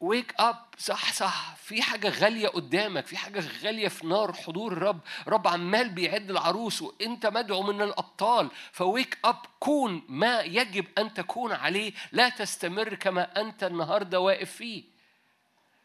[0.00, 1.54] wake up صحصح.
[1.56, 6.82] في حاجة غالية قدامك في حاجة غالية في نار حضور الرب الرب عمال بيعد العروس
[6.82, 8.50] وأنت مدعو من الأبطال.
[8.72, 14.50] ف wake up كون ما يجب أن تكون عليه لا تستمر كما أنت النهاردة واقف
[14.52, 14.84] فيه.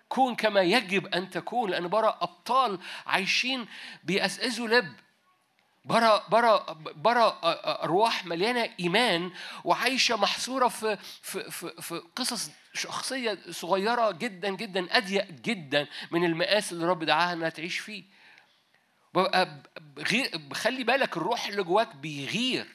[0.10, 3.68] كون كما يجب أن تكون لأن برا أبطال عايشين
[4.03, 4.94] بيقزقزوا لب.
[5.85, 7.39] برا برا برا
[7.84, 9.31] أرواح مليانة إيمان
[9.64, 16.72] وعايشة محصورة في في في, في قصص شخصية صغيرة جدا جدا أضيق جدا من المقاس
[16.72, 18.03] اللي الرب دعاها إنها تعيش فيه.
[19.97, 22.68] غير خلي بالك الروح اللي جواك بيغير.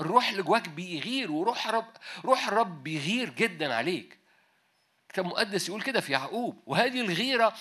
[0.00, 1.92] الروح اللي جواك بيغير وروح رب
[2.24, 4.18] روح الرب بيغير جدا عليك.
[5.14, 7.54] كتاب مقدس يقول كده في يعقوب وهذه الغيرة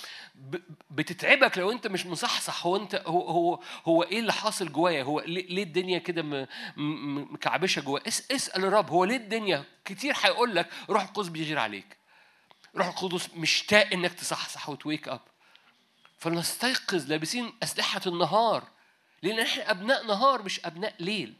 [0.91, 5.19] بتتعبك لو انت مش مصحصح هو انت هو هو هو إيه اللي حاصل جوايا؟ هو
[5.19, 6.47] ليه الدنيا كده م-
[6.77, 11.59] م- مكعبشة جوايا؟ اس اسأل الرب هو ليه الدنيا كتير هيقول لك روح القدس بيغير
[11.59, 11.97] عليك.
[12.75, 15.21] روح القدس مشتاق انك تصحصح وت wake up
[16.19, 18.63] فلنستيقظ لابسين أسلحة النهار
[19.23, 21.33] لأن إحنا أبناء نهار مش أبناء ليل.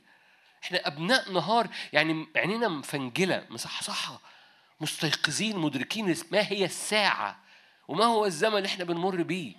[0.64, 4.33] إحنا أبناء نهار يعني عينينا مفنجلة مصحصحة.
[4.82, 7.40] مستيقظين مدركين ما هي الساعة
[7.88, 9.56] وما هو الزمن اللي إحنا بنمر بيه.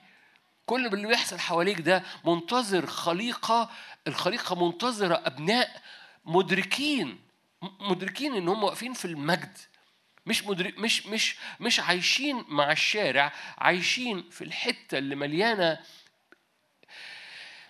[0.67, 3.71] كل اللي بيحصل حواليك ده منتظر خليقة
[4.07, 5.83] الخليقة منتظرة أبناء
[6.25, 7.21] مدركين
[7.81, 9.59] مدركين إن هم واقفين في المجد.
[10.27, 15.79] مش مدرك مش مش مش عايشين مع الشارع عايشين في الحتة اللي مليانة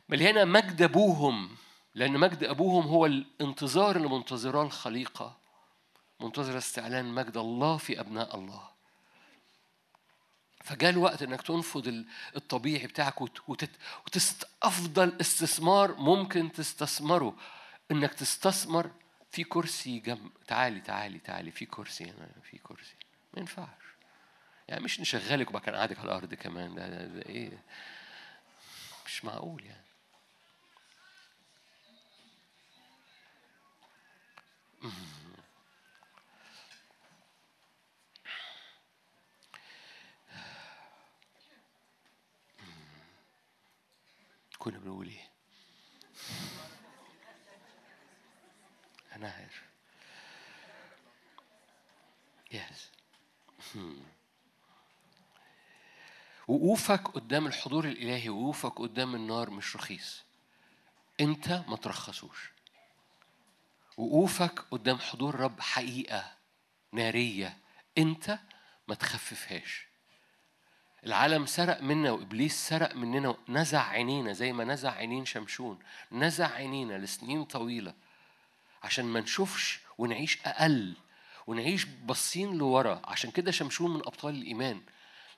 [0.09, 1.57] مليانة مجد أبوهم.
[1.95, 5.37] لأن مجد أبوهم هو الانتظار اللي منتظراه الخليقة.
[6.21, 8.71] منتظره استعلان مجد الله في أبناء الله.
[10.65, 13.21] فجاء الوقت إنك تنفض ال- الطبيعي بتاعك.
[13.49, 14.49] وتست...
[14.63, 17.37] أفضل استثمار ممكن تستثمره
[17.91, 18.91] إنك تستثمر
[19.31, 22.95] في كرسي جنب تعالي تعالي تعالي في كرسي هنا في كرسي.
[23.35, 23.85] ما ينفعش.
[24.69, 27.63] يعني مش نشغلك وبعد كده قاعدك على الأرض كمان ده, ده, ده إيه؟
[29.07, 29.85] مش معقول يعني.
[44.65, 45.31] كنا بنقول إيه؟
[49.17, 49.63] أنا عارف.
[52.53, 52.91] يس
[56.49, 60.25] وقوفك قدام الحضور الإلهي وقوفك قدام النار مش رخيص.
[61.21, 62.53] أنت ما ترخصوش.
[63.97, 66.37] وقوفك قدام حضور رب حقيقة
[66.93, 67.59] نارية
[67.99, 68.39] أنت
[68.89, 69.94] ما تخففهاش.
[71.07, 75.79] العالم سرق منا وإبليس سرق مننا نزع عينينا زي ما نزع عينين شمشون
[76.13, 77.95] نزع عينينا لسنين طويلة
[78.83, 80.95] عشان ما نشوفش ونعيش أقل
[81.47, 83.03] ونعيش باصين لورا.
[83.05, 84.81] عشان كده شمشون من أبطال الإيمان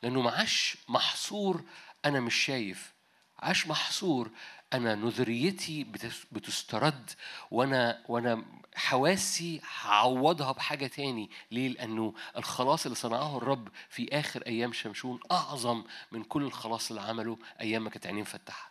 [0.03, 1.65] لأنه معاش محصور
[2.05, 2.93] أنا مش شايف
[3.39, 4.31] عاش محصور
[4.75, 7.11] أنا نظريتي بتس- بتسترد
[7.51, 8.45] وأنا وأنا
[8.75, 11.31] حواسي هعوضها بحاجة تاني.
[11.51, 17.03] ليه؟ لأنه الخلاص اللي صنعه الرب في آخر أيام شمشون أعظم من كل الخلاص اللي
[17.03, 18.71] عمله أيام ما كانت عينيه مفتحة.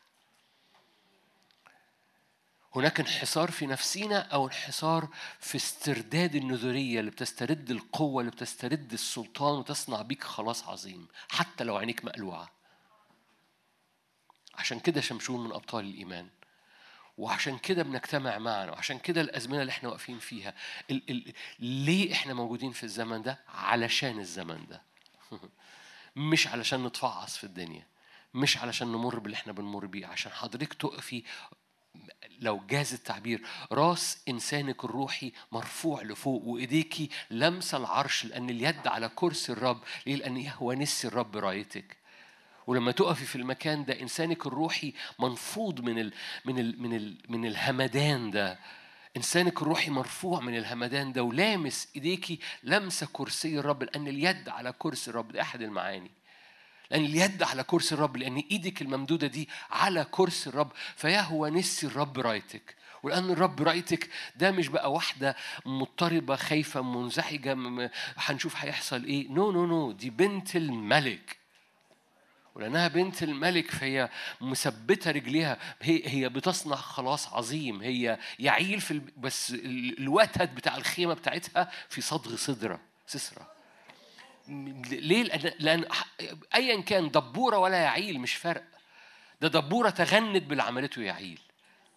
[2.75, 5.07] هناك انحصار في نفسينا أو انحصار
[5.39, 11.77] في استرداد النذوريه اللي بتسترد القوة اللي بتسترد السلطان وتصنع بيك خلاص عظيم حتى لو
[11.77, 12.54] عينيك مقلوعة.
[14.57, 16.27] عشان كده شمشون من أبطال الإيمان
[17.17, 20.53] وعشان كده بنجتمع معنا وعشان كده الأزمنة اللي إحنا واقفين فيها
[20.91, 24.81] ال ال ليه إحنا موجودين في الزمن ده؟ علشان الزمن ده.
[26.15, 27.85] مش علشان نتفعص في الدنيا
[28.33, 31.23] مش علشان نمر باللي إحنا بنمر بيه عشان حضرتك تقفي
[32.39, 33.41] لو جاز التعبير
[33.71, 40.37] راس إنسانك الروحي مرفوع لفوق وإيديكي لمسة العرش لأن اليد على كرسي الرب ليه؟ لأن
[40.37, 41.97] يهوى نسي الرب رايتك.
[42.67, 46.13] ولما تقفي في المكان ده إنسانك الروحي منفوض من ال
[46.45, 48.59] من ال من ال من الهمدان ده.
[49.17, 55.09] إنسانك الروحي مرفوع من الهمدان ده ولامس ايديكي لمسه كرسي الرب لأن اليد على كرسي
[55.11, 55.31] الرب.
[55.31, 56.11] ده أحد المعاني.
[56.91, 60.71] لأن اليد على كرسي الرب لأن إيدك الممدودة دي على كرسي الرب.
[60.95, 65.35] فيهوه نسي الرب رايتك ولأن الرب رايتك ده مش بقى واحدة
[65.65, 67.57] مضطربة خايفة منزعجة
[68.17, 69.27] هنشوف هيحصل إيه.
[69.29, 71.44] no no no دي بنت الملك.
[72.55, 74.09] ولأنها بنت الملك فهي
[74.41, 75.57] مثبتة رجليها.
[75.81, 77.81] هي هي بتصنع خلاص عظيم.
[77.81, 83.51] هي ياعيل في بس ال- الوتد بتاع الخيمة بتاعتها في صدغ سسرة سيسرا.
[84.47, 85.85] ليه؟ لأن, لأن
[86.55, 88.63] أيا كان دبورة ولا ياعيل مش فرق
[89.41, 91.39] ده دبورة تغنت باللي عملته ياعيل.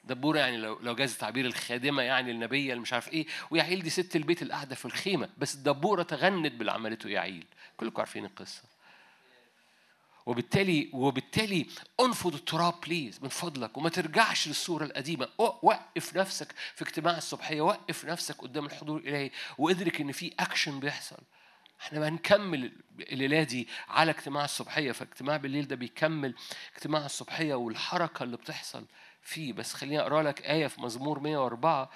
[0.05, 3.27] دبورة يعني لو لو جاز تعبير الخادمة يعني النبية اللي مش عارف إيه.
[3.51, 7.47] وياعيل دي ست البيت اللي قاعدة في الخيمة بس دبورة تغنت باللي عملته ياعيل.
[7.77, 8.63] كلكم عارفين القصة.
[10.29, 11.67] وبالتالي وبالتالي
[12.01, 15.29] انفض التراب please من فضلك وما ترجعش للصورة القديمة.
[15.39, 21.17] وقف نفسك في اجتماع الصبحية وقف نفسك قدام الحضور الإلهي وادرك إن في اكشن بيحصل.
[21.81, 26.35] إحنا هنكمل الليلة دي على اجتماع الصبحية فاجتماع بالليل ده بيكمل
[26.77, 28.85] اجتماع الصبحية والحركة اللي بتحصل
[29.23, 29.53] فيه.
[29.53, 31.91] بس خليني أقرأ لك آية في مزمور 104 ها،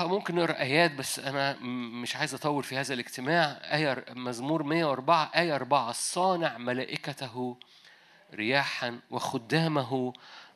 [0.00, 1.56] ممكن نقرأ آيات بس أنا
[2.02, 3.44] مش عايز أطول في هذا الاجتماع.
[3.62, 7.56] آية مزمور 104 آية 4 صانع ملائكته
[8.34, 10.12] رياحا وخدامه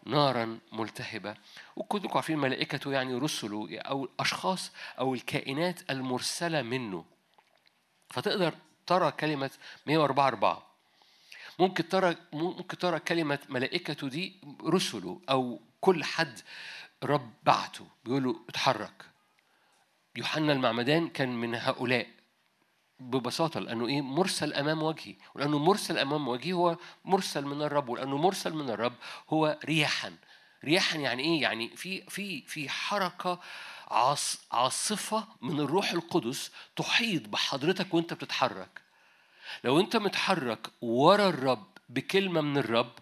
[0.07, 1.35] نارا ملتهبة.
[1.77, 7.05] وكلكم عارفين ملائكته يعني رسله أو الأشخاص أو الكائنات المرسلة منه.
[8.11, 8.55] فتقدر
[8.87, 9.51] ترى كلمة
[9.87, 10.67] 104 4
[11.59, 16.41] ممكن ترى ممكن ترى كلمة ملائكته دي رسله أو كل حد
[17.05, 19.16] رب بعته بيقول له اتحرك.
[20.17, 22.07] يوحنا المعمدان كان من هؤلاء
[23.01, 28.17] ببساطة لأنه إيه؟ مرسل أمام وجهي ولأنه مرسل أمام وجهي هو مرسل من الرب ولأنه
[28.17, 28.95] مرسل من الرب
[29.29, 30.17] هو رياحا.
[30.65, 33.41] رياحا يعني إيه؟ يعني في في في حركة
[33.89, 38.81] عاص عاصفة من الروح القدس تحيط بحضرتك وأنت بتتحرك.
[39.65, 42.93] لو أنت متحرك ورا الرب بكلمة من الرب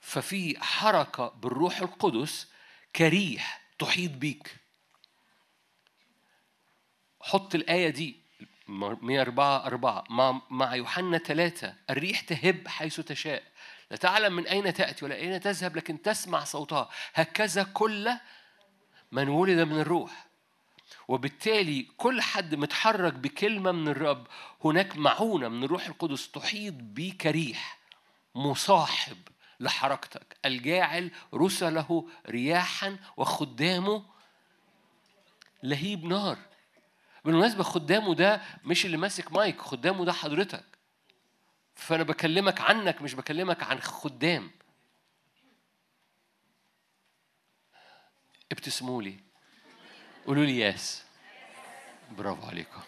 [0.00, 2.48] ففي حركة بالروح القدس
[2.96, 4.59] كريح تحيط بيك.
[7.20, 8.16] حط الآية دي
[8.68, 13.42] 104 4 مع مع يوحنا 3 الريح تهب حيث تشاء.
[13.90, 16.88] لا تعلم من أين تأتي ولا أين تذهب لكن تسمع صوتها.
[17.14, 18.10] هكذا كل
[19.12, 20.26] من ولد من الروح.
[21.08, 24.26] وبالتالي كل حد متحرك بكلمة من الرب
[24.64, 27.78] هناك معونة من الروح القدس تحيط بيه كريح
[28.34, 29.16] مصاحب
[29.60, 30.36] لحركتك.
[30.44, 34.04] الجاعل رسله رياحا وخدامه
[35.62, 36.38] لهيب نار.
[37.24, 40.64] بالمناسبة خدامه ده مش اللي ماسك مايك خدامه ده حضرتك.
[41.74, 44.50] فأنا بكلمك عنك مش بكلمك عن خدام.
[48.52, 49.18] ابتسموا لي.
[50.26, 51.04] قولوا لي ياس.
[52.10, 52.80] برافو عليكم.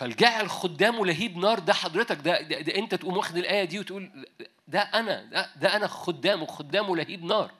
[0.00, 4.26] فالجاعل خدامه لهيب نار ده حضرتك ده, ده, ده انت تقوم واخد الآية دي وتقول
[4.68, 7.50] ده أنا ده, ده أنا خدامه خدامه لهيب نار.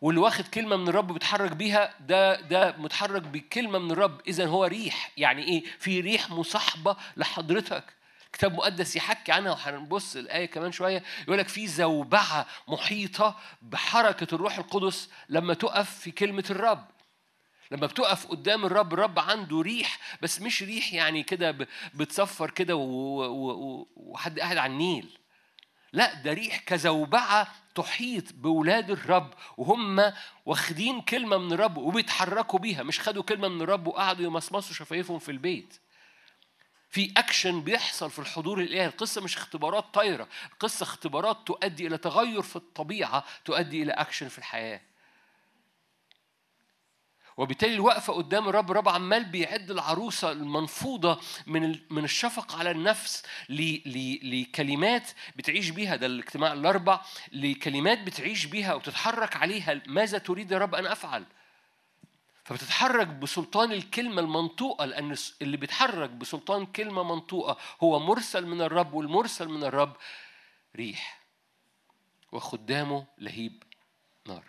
[0.00, 4.20] واللي واخد كلمة من الرب بيتحرك بيها ده ده متحرك بكلمة من الرب.
[4.28, 5.10] اذا هو ريح.
[5.16, 7.84] يعني إيه؟ في ريح مصاحبة لحضرتك.
[8.32, 11.02] كتاب مقدس يحكي عنها وهنبص الآية كمان شوية.
[11.22, 16.84] يقول لك في زوبعة محيطة بحركة الروح القدس لما تقف في كلمة الرب.
[17.70, 22.74] لما بتقف قدام الرب الرب عنده ريح بس مش ريح يعني كده بتصفر كده
[23.96, 25.18] وحد قاعد على النيل.
[25.92, 30.12] لا ده ريح كزوبعة تحيط بولاد الرب وهم
[30.46, 32.82] واخدين كلمة من الرب وبيتحركوا بيها.
[32.82, 35.80] مش خدوا كلمة من الرب وقعدوا يمصمصوا شفايفهم في البيت.
[36.90, 38.86] في اكشن بيحصل في الحضور الإلهي.
[38.86, 44.38] القصة مش اختبارات طايرة القصة اختبارات تؤدي إلى تغير في الطبيعة تؤدي إلى اكشن في
[44.38, 44.80] الحياة.
[47.36, 53.22] وبالتالي الوقفة قدام الرب الرب عمال بيعد العروسة المنفوضة من من الشفقة على النفس
[54.22, 57.00] لكلمات بتعيش بيها ده الاجتماع الأربع
[57.32, 59.82] لكلمات بتعيش بيها وبتتحرك عليها.
[59.86, 61.24] ماذا تريد يا رب أن أفعل؟
[62.44, 69.48] فبتتحرك بسلطان الكلمة المنطوقة لأن اللي بيتحرك بسلطان كلمة منطوقة هو مرسل من الرب والمرسل
[69.48, 69.96] من الرب
[70.76, 71.20] ريح
[72.32, 73.62] وخدامه لهيب
[74.28, 74.44] نار.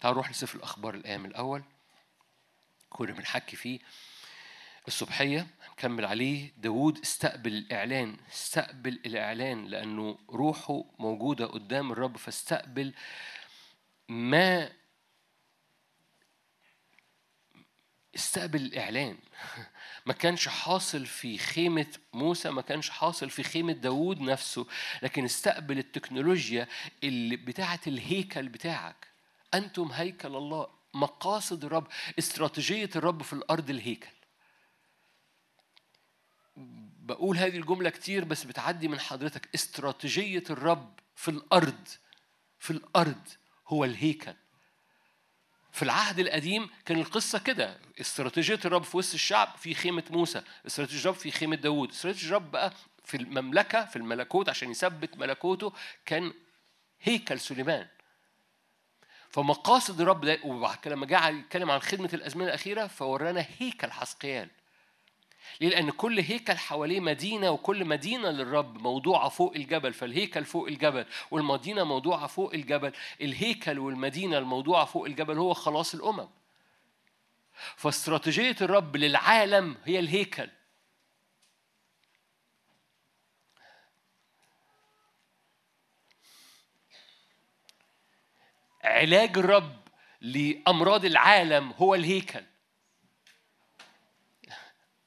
[0.00, 1.62] تعالوا نروح لسفر الأخبار الأيام الأول.
[2.90, 3.78] كنا بنحكي فيه.
[4.88, 6.52] الصبحية هنكمل عليه.
[6.56, 12.94] داود استقبل الإعلان استقبل الإعلان لأنه روحه موجودة قدام الرب فاستقبل
[14.08, 14.72] ما
[18.16, 19.18] استقبل الإعلان.
[20.06, 24.66] ما كانش حاصل في خيمة موسى ما كانش حاصل في خيمة داود نفسه
[25.02, 26.68] لكن استقبل التكنولوجيا
[27.04, 29.08] اللي بتاعة الهيكل بتاعك.
[29.54, 30.77] أنتم هيكل الله.
[30.94, 31.86] مقاصد الرب
[32.18, 34.08] استراتيجية الرب في الأرض الهيكل.
[37.00, 39.48] بقول هذه الجملة كتير بس بتعدي من حضرتك.
[39.54, 41.88] استراتيجية الرب في الأرض
[42.58, 43.28] في الأرض
[43.68, 44.34] هو الهيكل.
[45.72, 47.80] في العهد القديم كان القصة كده.
[48.00, 50.42] استراتيجية الرب في وسط الشعب في خيمة موسى.
[50.66, 51.90] استراتيجية الرب في خيمة داوود.
[51.90, 52.72] استراتيجية الرب بقى
[53.04, 55.72] في المملكة في الملكوت عشان يثبت ملكوته
[56.06, 56.32] كان
[57.00, 57.88] هيكل سليمان.
[59.38, 60.38] فمقاصد الرب ده
[60.86, 64.48] لما جه يتكلم عن خدمة الأزمنة الأخيرة فورانا هيكل حسقيال.
[65.60, 71.06] ليه؟ لأن كل هيكل حواليه مدينة وكل مدينة للرب موضوعة فوق الجبل فالهيكل فوق الجبل
[71.30, 76.28] والمدينة موضوعة فوق الجبل الهيكل والمدينة الموضوعة فوق الجبل هو خلاص الأمم.
[77.76, 80.48] فاستراتيجية الرب للعالم هي الهيكل.
[88.88, 89.78] علاج الرب
[90.20, 92.42] لأمراض العالم هو الهيكل.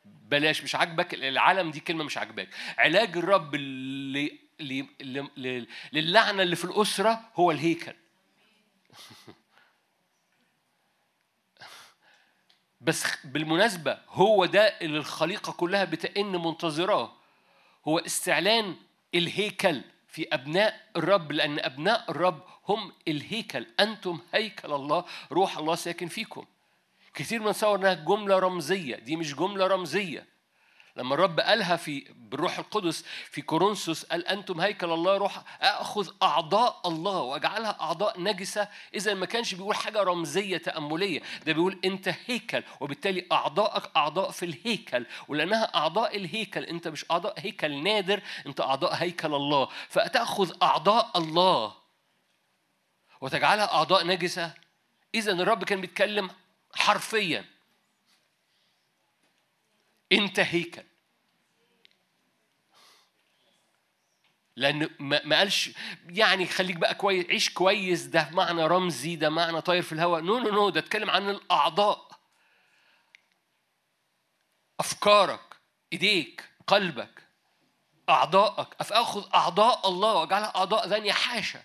[0.05, 2.49] بلاش مش عاجبك العالم دي كلمة مش عاجباك.
[2.77, 3.55] علاج الرب.
[5.93, 7.93] للعنة اللي في الأسرة هو الهيكل.
[12.81, 17.13] بس بالمناسبة هو ده اللي الخليقة كلها بتئن منتظراه.
[17.87, 18.75] هو استعلان
[19.15, 19.81] الهيكل.
[20.11, 23.67] في أبناء الرب لأن أبناء الرب هم الهيكل.
[23.79, 26.45] أنتم هيكل الله روح الله ساكن فيكم.
[27.13, 28.95] كتير بنتصور إنها جملة رمزية.
[28.95, 30.30] دي مش جملة رمزية.
[30.95, 36.81] لما الرب قالها في بالروح القدس في كورنثوس قال أنتم هيكل الله روح أخذ أعضاء
[36.85, 38.67] الله وأجعلها أعضاء نجسة.
[38.95, 44.45] إذا ما كانش بيقول حاجة رمزية تأملية ده بيقول أنت هيكل وبالتالي اعضائك أعضاء في
[44.45, 49.67] الهيكل ولأنها أعضاء الهيكل أنت مش أعضاء هيكل نادر أنت أعضاء هيكل الله.
[49.89, 51.73] فتاخذ أعضاء الله
[53.21, 54.53] وتجعلها أعضاء نجسة.
[55.15, 56.29] إذا الرب كان بيتكلم
[56.75, 57.45] حرفيا.
[60.11, 60.83] انت هيكل
[64.55, 65.71] لأن ما قالش
[66.09, 70.39] يعني خليك بقى كويس عيش كويس ده معنى رمزي ده معنى طاير في الهواء no
[70.39, 72.11] no no ده اتكلم عن الأعضاء.
[74.79, 75.57] أفكارك
[75.93, 77.27] إيديك قلبك
[78.09, 78.67] أعضائك.
[78.79, 81.63] أفآخذ أعضاء الله وأجعلها أعضاء زانية حاشا.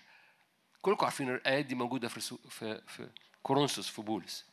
[0.81, 2.19] كلكم عارفين الآيات دي موجودة في
[2.49, 3.09] في في
[3.43, 4.45] كورنثوس في بولس.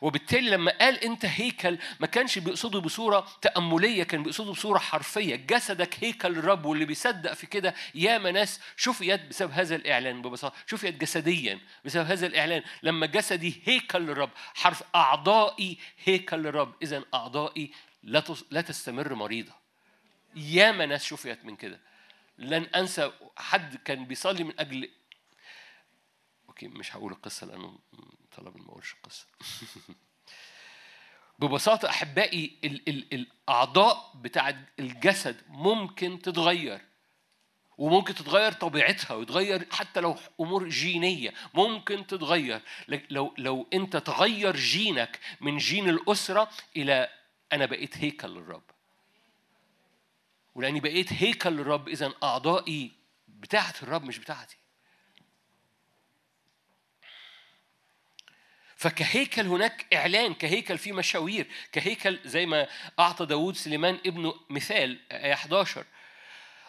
[0.00, 5.36] وبالتالي لما قال انت هيكل ما كانش بيقصده بصورة تأملية كان بيقصده بصورة حرفية.
[5.36, 10.56] جسدك هيكل الرب واللي بيصدق في كده ياما ناس شفيت بسبب هذا الإعلان ببساطة.
[10.66, 12.62] شفيت جسديا بسبب هذا الإعلان.
[12.82, 17.70] لما جسدي هيكل للرب حرف أعضائي هيكل للرب اذا أعضائي
[18.02, 19.52] لا لا تستمر مريضة.
[20.36, 21.80] ياما ناس شفيت من كده.
[22.38, 24.90] لن أنسى حد كان بيصلي من أجل
[26.48, 27.78] okay مش هقول القصة لأنه
[28.46, 29.26] إن ما اقولش القصة
[31.38, 36.80] ببساطة أحبائي ال ال الأعضاء بتاع الجسد ممكن تتغير
[37.78, 42.62] وممكن تتغير طبيعتها ويتغير حتى لو أمور جينية ممكن تتغير.
[42.88, 47.08] لو لو أنت تغير جينك من جين الأسرة إلى
[47.52, 48.62] أنا بقيت هيكل للرب.
[50.54, 52.92] ولأني بقيت هيكل للرب اذا أعضائي
[53.28, 54.56] بتاعة الرب مش بتاعتي.
[58.78, 62.66] فكهيكل هناك إعلان كهيكل في مشاوير كهيكل زي ما
[62.98, 65.84] أعطى داوود سليمان ابنه مثال آية 11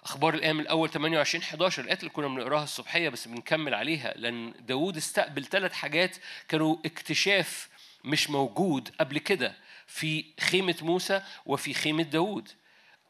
[0.03, 4.97] أخبار الأيام الأول 28 11 الايات اللي كنا بنقراها الصبحية بس بنكمل عليها لأن داوود
[4.97, 6.17] استقبل ثلاث حاجات
[6.47, 7.69] كانوا اكتشاف
[8.03, 9.55] مش موجود قبل كده
[9.87, 12.49] في خيمة موسى وفي خيمة داوود.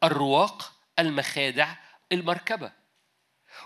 [0.04, 1.74] الرواق المخادع
[2.12, 2.72] المركبة.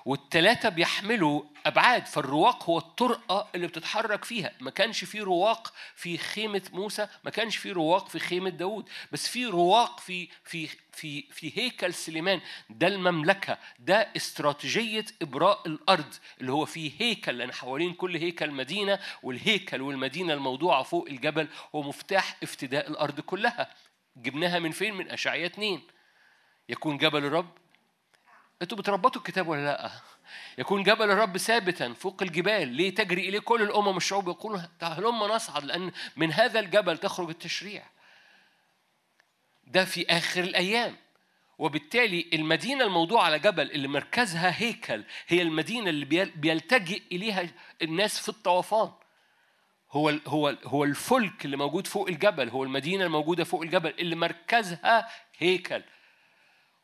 [0.05, 4.53] والتلاتة بيحملوا أبعاد فالرواق هو الطرقة اللي بتتحرك فيها.
[4.61, 9.29] ما كانش في رواق في خيمة موسى ما كانش في رواق في خيمة داود بس
[9.29, 12.41] في رواق في في في في هيكل سليمان.
[12.71, 18.99] ده المملكة ده استراتيجية إبراء الأرض اللي هو فيه هيكل لأن حوالين كل هيكل مدينة
[19.23, 23.75] والهيكل والمدينة الموضوعة فوق الجبل هو مفتاح افتداء الأرض كلها.
[24.17, 25.83] جبناها من فين؟ من أشعية اتنين.
[26.69, 27.64] يكون جبل الرب
[28.63, 29.91] أنتوا بتربطوا الكتاب ولا لأ؟
[30.59, 35.65] يكون جبل الرب ثابتا فوق الجبال ليه تجري إليه كل الأمم الشعوب يقولون هلم نصعد
[35.65, 37.83] لأن من هذا الجبل تخرج التشريع.
[39.67, 40.97] ده في آخر الأيام.
[41.59, 47.49] وبالتالي المدينة الموضوعة على جبل اللي مركزها هيكل هي المدينة اللي بيل- بيلتجئ إليها
[47.83, 48.93] الناس في الطوفان.
[49.91, 55.09] هو هو هو الفلك اللي موجود فوق الجبل هو المدينة الموجودة فوق الجبل اللي مركزها
[55.39, 55.83] هيكل.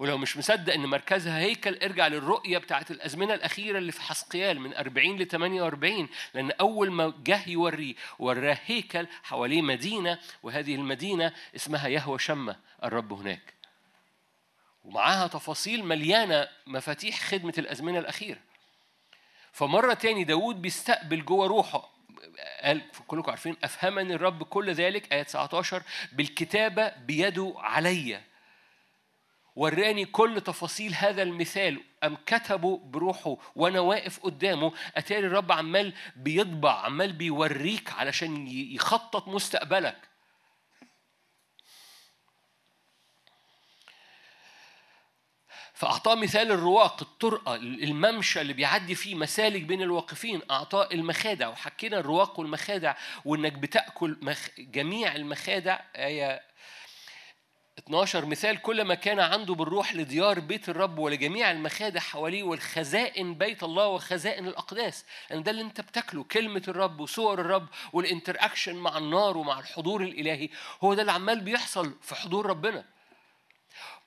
[0.00, 4.74] ولو مش مصدق إن مركزها هيكل ارجع للرؤية بتاعت الأزمنة الأخيرة اللي في حسقيال من
[4.74, 11.88] 40 ل 48 لأن أول ما جه يوريه وراه هيكل حواليه مدينة وهذه المدينة اسمها
[11.88, 13.54] يهوى شمة الرب هناك.
[14.84, 18.40] ومعاها تفاصيل مليانة مفاتيح خدمة الأزمنة الأخيرة.
[19.52, 21.90] فمرة تاني داود بيستقبل جوه روحه
[22.62, 25.82] قال كلكم عارفين أفهمني الرب كل ذلك آية 19
[26.12, 28.29] بالكتابة بيده عليّ.
[29.60, 36.84] وراني كل تفاصيل هذا المثال أم كتبه بروحه وأنا واقف قدامه أتاري الرب عمال بيطبع
[36.84, 40.08] عمال بيوريك علشان يخطط مستقبلك.
[45.74, 52.40] فأعطاه مثال الرواق الطرقة الممشى اللي بيعدي فيه مسالك بين الواقفين أعطاه المخادع وحكينا الرواق
[52.40, 56.49] والمخادع وإنك بتأكل مخ جميع المخادع آية
[57.86, 63.62] 12 مثال كل ما كان عنده بالروح لديار بيت الرب ولجميع المخادع حواليه والخزائن بيت
[63.62, 65.04] الله وخزائن الأقداس.
[65.30, 70.48] لأن ده اللي أنت بتاكله كلمة الرب وصور الرب والانتراكشن مع النار ومع الحضور الإلهي
[70.84, 72.84] هو ده اللي عمال بيحصل في حضور ربنا.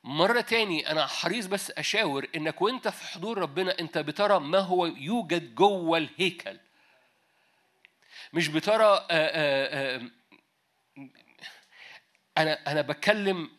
[0.03, 4.85] مرة تاني أنا حريص بس أشاور إنك وأنت في حضور ربنا أنت بترى ما هو
[4.85, 6.59] يوجد جوه الهيكل.
[8.33, 10.09] مش بترى آآ آآ
[12.37, 13.49] أنا أنا بتكلم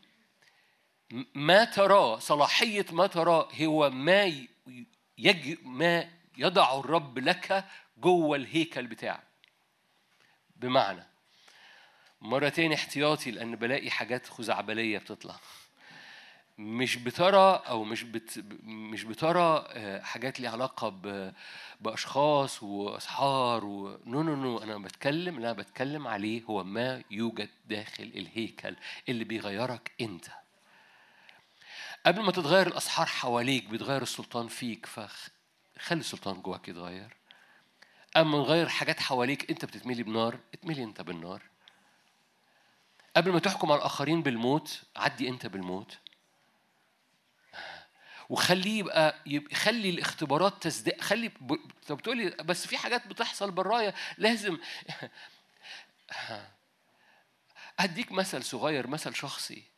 [1.34, 4.32] ما تراه صلاحية ما تراه هو ما
[5.18, 7.64] يج ما يضع الرب لك
[7.98, 9.22] جوه الهيكل بتاعك.
[10.56, 11.06] بمعنى
[12.20, 15.34] مرة تاني احتياطي لأن بلاقي حاجات خزعبلية بتطلع.
[16.58, 21.32] مش بترى أو مش بت مش بترى آه، حاجات ليها علاقة ب...
[21.80, 23.98] بأشخاص وأسحار و...
[24.06, 28.76] no no no أنا بتكلم اللي أنا بتكلم عليه هو ما يوجد داخل الهيكل
[29.08, 30.43] اللي بيغيرك أنت.
[32.06, 37.16] قبل ما تتغير الأسحار حواليك بيتغير السلطان فيك فخلي السلطان جواك يتغير.
[38.16, 41.42] أما نغير حاجات حواليك أنت بتتملي بنار اتملي أنت بالنار.
[43.16, 45.98] قبل ما تحكم على الآخرين بالموت عدي أنت بالموت.
[48.28, 51.56] وخليه يبقى, يبقى خلي الاختبارات تزداد خلي ب...
[51.86, 54.58] طب بتقولي بس في حاجات بتحصل برايا لازم
[57.80, 59.73] أديك مثل صغير مثل شخصي.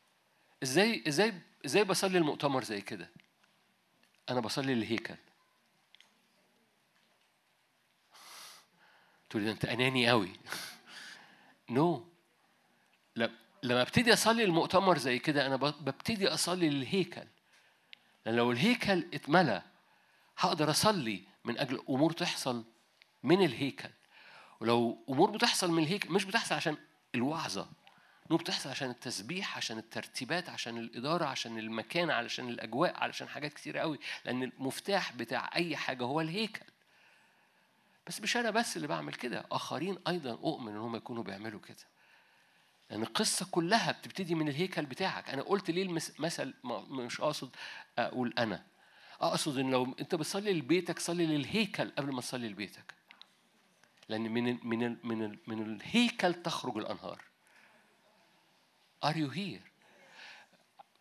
[0.62, 1.34] إزاي إزاي
[1.66, 3.10] إزاي بصلي المؤتمر زي كده؟
[4.30, 5.14] أنا بصلي للهيكل
[9.30, 10.32] تقول لي ده؟ أنت أناني قوي
[11.70, 12.16] نو no.
[13.62, 17.26] لما أبتدي أصلي المؤتمر زي كده أنا ببتدي أصلي للهيكل
[18.26, 19.62] لأن لو الهيكل اتملى
[20.38, 22.64] هقدر أصلي من أجل أمور تحصل
[23.22, 23.90] من الهيكل.
[24.60, 26.76] ولو أمور بتحصل من الهيكل مش بتحصل عشان
[27.14, 27.68] الوعظة.
[28.30, 33.78] امور بتحصل عشان التسبيح عشان الترتيبات عشان الإدارة عشان المكان علشان الأجواء علشان حاجات كتير
[33.78, 36.66] قوي لأن المفتاح بتاع أي حاجة هو الهيكل
[38.06, 41.96] بس مش أنا بس اللي بعمل كده آخرين أيضا أؤمن إن هم يكونوا بيعملوا كده
[42.90, 46.54] لأن القصة كلها بتبتدي من الهيكل بتاعك، أنا قلت ليه المثل
[46.90, 47.50] مش أقصد
[47.98, 48.66] أقول أنا،
[49.20, 52.94] أقصد إن لو أنت بتصلي لبيتك صلي للهيكل قبل ما تصلي لبيتك.
[54.08, 57.22] لأن من من من من الهيكل تخرج الأنهار.
[59.06, 59.62] Are you here؟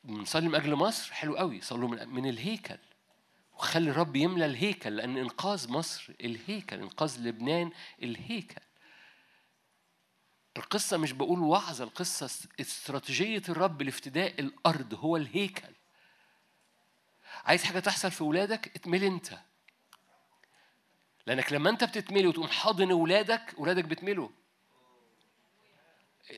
[0.04, 1.62] بنصلي من أجل مصر؟ حلو قوي.
[1.62, 2.78] صلوا من, من الهيكل.
[3.54, 7.72] وخلي الرب يملى الهيكل لأن إنقاذ مصر الهيكل إنقاذ لبنان
[8.04, 8.62] الهيكل.
[10.58, 15.74] القصة مش بقول وعظة القصة استراتيجية الرب لافتداء الأرض هو الهيكل.
[17.46, 19.40] عايز حاجة تحصل في ولادك؟ اتملي أنت.
[21.28, 24.30] لأنك لما أنت بتتملي وتقوم حاضن ولادك ولادك بتملوا.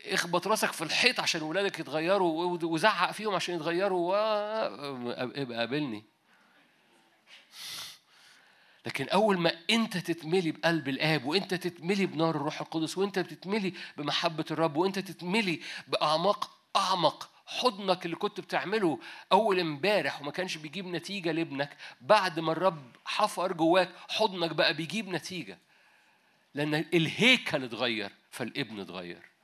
[0.06, 4.16] اخبط راسك في الحيط عشان ولادك يتغيروا وزعق فيهم عشان يتغيروا و...
[5.16, 6.04] ابقى قابلني.
[8.86, 14.46] لكن أول ما أنت تتملي بقلب الآب وأنت تتملي بنار الروح القدس وأنت بتتملي بمحبة
[14.52, 19.00] الرب وأنت تتملي بأعماق أعمق حضنك اللي كنت بتعمله
[19.32, 25.08] أول امبارح وما كانش بيجيب نتيجة لابنك بعد ما الرب حفر جواك حضنك بقى بيجيب
[25.10, 25.58] نتيجة.
[26.54, 29.37] لأن الهيكل اتغير فالابن اتغير.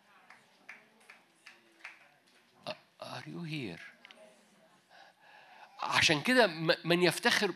[3.03, 3.79] Are you here?
[5.79, 6.47] عشان كده
[6.85, 7.53] من يفتخر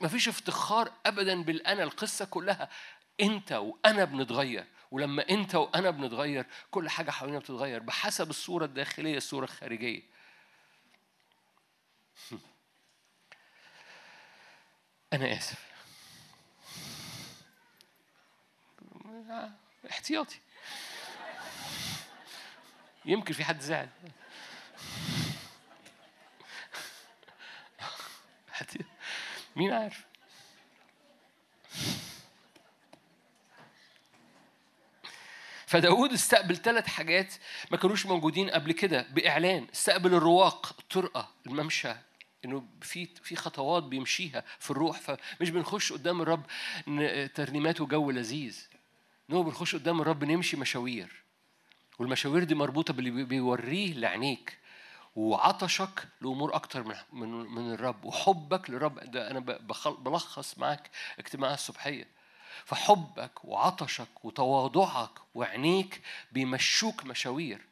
[0.00, 2.68] ما فيش افتخار ابدا بالأنا القصة كلها.
[3.20, 9.44] أنت وأنا بنتغير ولما أنت وأنا بنتغير كل حاجة حوالينا بتتغير بحسب الصورة الداخلية الصورة
[9.44, 10.02] الخارجية.
[15.12, 15.70] أنا آسف.
[19.90, 20.38] احتياطي.
[23.04, 23.88] يمكن في حد زعل.
[29.56, 30.04] مين عارف؟
[35.66, 37.34] فداود استقبل ثلاث حاجات
[37.70, 39.66] ما كانوش موجودين قبل كده بإعلان.
[39.74, 41.92] استقبل الرواق الطرقة الممشى
[42.44, 45.00] إنه في في خطوات بيمشيها في الروح.
[45.00, 46.46] فمش بنخش قدام الرب
[47.34, 48.66] ترنيمات وجو لذيذ.
[49.28, 51.22] نو بنخش قدام الرب نمشي مشاوير.
[51.98, 54.58] والمشاوير دي مربوطة باللي بي- بيوريه لعينيك.
[55.16, 59.40] وعطشك لأمور أكتر من من من الرب وحبك للرب ده أنا
[59.88, 62.06] بلخص معاك اجتماع الصبحية.
[62.64, 67.69] فحبك وعطشك وتواضعك وعينيك بيمشوك مشاوير.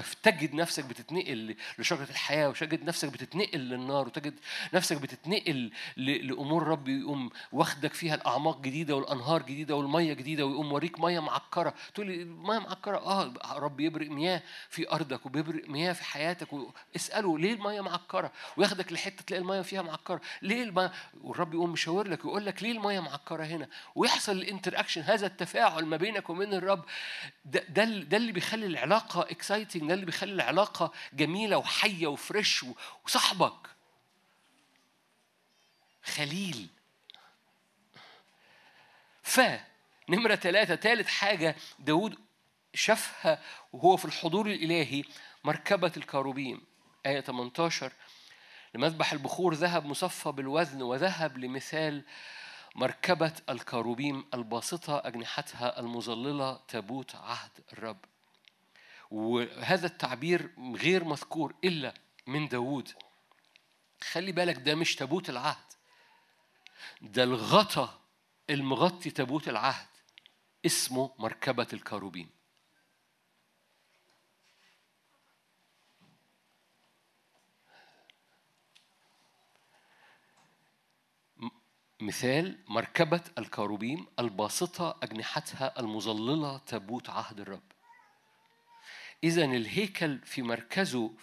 [0.00, 4.34] فتجد نفسك بتتنقل لشجرة الحياة وتجد نفسك بتتنقل للنار وتجد
[4.74, 11.00] نفسك بتتنقل لأمور رب يقوم واخدك فيها الأعماق جديدة والأنهار جديدة والمية جديدة ويقوم وريك
[11.00, 11.74] مية معكرة.
[11.94, 16.48] تقول لي مية معكرة؟ آه رب يبرق مياه في أرضك وبيبرق مياه في حياتك
[16.96, 20.20] اسأله ليه المية معكرة؟ وياخدك لحتة تلاقي المية فيها معكرة.
[20.42, 20.92] ليه المية
[21.22, 25.84] والرب يقوم مشاور لك ويقول لك ليه المية معكرة هنا؟ ويحصل ال interaction هذا التفاعل
[25.86, 26.84] ما بينك وبين الرب.
[27.44, 32.64] ده ده, ده اللي بيخلي العلاقة exciting ده اللي بيخلي العلاقة جميلة وحية و fresh
[33.04, 33.70] وصاحبك.
[36.04, 36.68] خليل.
[39.22, 39.40] ف
[40.08, 42.18] نمرة ثلاثة ثالث حاجة داود
[42.74, 43.42] شافها
[43.72, 45.04] وهو في الحضور الإلهي
[45.44, 46.64] مركبة الكاروبيم.
[47.06, 47.92] آية 18
[48.74, 52.04] لمذبح البخور ذهب مصفى بالوزن وذهب لمثال
[52.74, 57.98] مركبة الكاروبيم الباسطة أجنحتها المظللة تابوت عهد الرب.
[59.10, 61.94] وهذا التعبير غير مذكور إلا
[62.26, 62.92] من داود
[64.00, 65.66] خلي بالك ده مش تابوت العهد.
[67.02, 68.00] ده الغطا
[68.50, 69.88] المغطي تابوت العهد
[70.66, 72.30] اسمه مركبة الكاروبيم
[82.00, 87.75] مثال مركبة الكاروبيم الباسطة أجنحتها المظللة تابوت عهد الرب.
[89.24, 91.14] إذا الهيكل في مركزه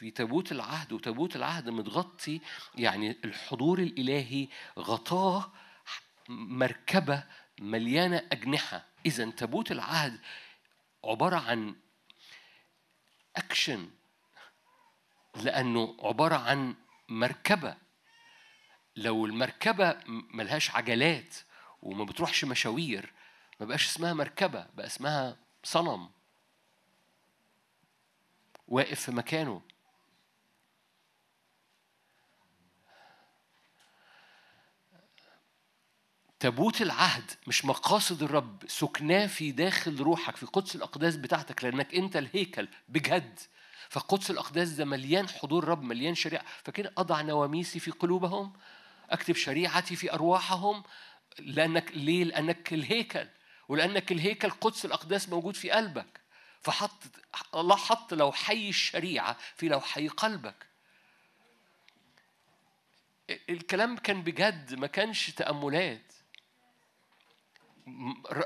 [0.00, 2.40] في تابوت العهد وتابوت العهد متغطي
[2.74, 4.48] يعني الحضور الإلهي
[4.78, 5.52] غطاه
[6.28, 7.24] مركبة
[7.60, 8.84] مليانة أجنحة.
[9.06, 10.20] إذا تابوت العهد
[11.04, 11.76] عبارة عن
[13.36, 13.90] أكشن
[15.36, 16.74] لأنه عبارة عن
[17.08, 17.76] مركبة.
[18.96, 21.34] لو المركبة ملهاش عجلات
[21.82, 23.12] وما بتروحش مشاوير
[23.60, 26.10] ما بقاش اسمها مركبة بقى اسمها صنم.
[28.70, 29.62] واقف في مكانه.
[36.40, 42.16] تابوت العهد مش مقاصد الرب سكناه في داخل روحك في قدس الأقداس بتاعتك لأنك أنت
[42.16, 43.38] الهيكل بجد.
[43.88, 46.44] فقدس الأقداس ده مليان حضور رب مليان شريعة.
[46.64, 48.52] فكده أضع نواميسي في قلوبهم
[49.10, 50.82] أكتب شريعتي في أرواحهم
[51.38, 53.28] لأنك ليه؟ لأنك الهيكل.
[53.68, 56.19] ولأنك الهيكل قدس الأقداس موجود في قلبك.
[56.62, 57.02] فحط
[57.54, 60.66] الله حط لو حي الشريعة في لو حي قلبك.
[63.50, 66.12] الكلام كان بجد ما كانش تأملات.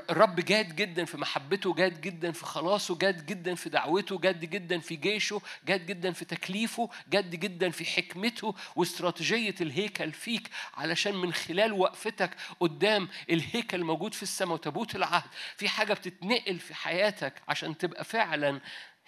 [0.09, 4.79] الرب جاد جدا في محبته جاد جدا في خلاصه جاد جدا في دعوته جاد جدا
[4.79, 11.33] في جيشه جاد جدا في تكليفه جاد جدا في حكمته واستراتيجية الهيكل فيك علشان من
[11.33, 12.29] خلال وقفتك
[12.59, 15.29] قدام الهيكل الموجود في السماء وتابوت العهد.
[15.57, 18.61] في حاجة بتتنقل في حياتك عشان تبقى فعلا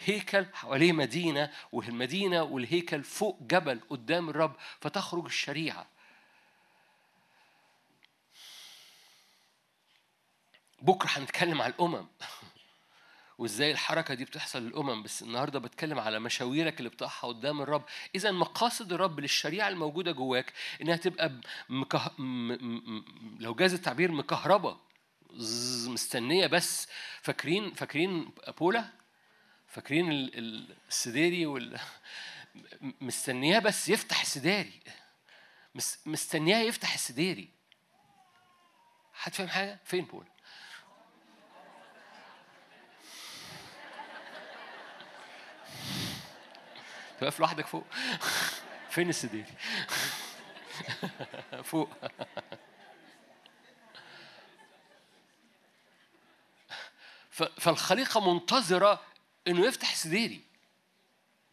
[0.05, 5.96] هيكل حواليه مدينة والمدينة والهيكل فوق جبل قدام الرب فتخرج الشريعة.
[10.81, 12.07] بكرة هنتكلم على الأمم.
[13.37, 15.03] وإزاي الحركة دي بتحصل للأمم.
[15.03, 17.85] بس النهارده بتكلم على مشاويرك اللي بتقعها قدام الرب.
[18.15, 21.31] إذا مقاصد الرب للشريعة الموجودة جواك إنها تبقى
[21.69, 22.11] مكه...
[22.17, 22.51] م...
[22.51, 23.05] م...
[23.39, 24.77] لو جاز التعبير مكهربة
[25.87, 26.87] مستنية بس.
[27.21, 28.89] فاكرين فاكرين بولا؟
[29.67, 31.79] فاكرين ال- ال- السديري وال
[33.01, 34.79] مستنياه بس يفتح السداري.
[35.75, 37.49] مس- مستنياه يفتح السديري
[39.13, 40.36] حد فاهم حاجة؟ فين بولا؟
[47.22, 47.85] واقف لوحدك فوق.
[48.89, 49.53] فين السديري
[51.64, 51.89] فوق.
[57.60, 59.02] فالخليقة منتظرة
[59.48, 60.41] إنه يفتح سديري.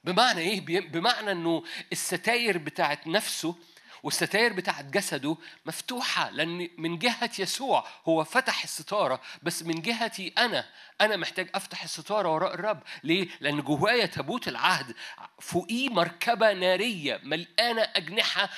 [0.05, 3.57] بمعنى إيه؟ بمعنى إنه الستاير بتاعت نفسه
[4.05, 5.36] والستاير بتاعت جسده
[5.66, 10.66] مفتوحة لأن من جهة يسوع هو فتح الستارة بس من جهتي أنا
[11.01, 12.82] أنا محتاج أفتح الستارة وراء الرب.
[13.05, 14.94] ليه؟ لأن جوايا تابوت العهد
[15.40, 18.51] فوقيه مركبة نارية ملقانة أجنحة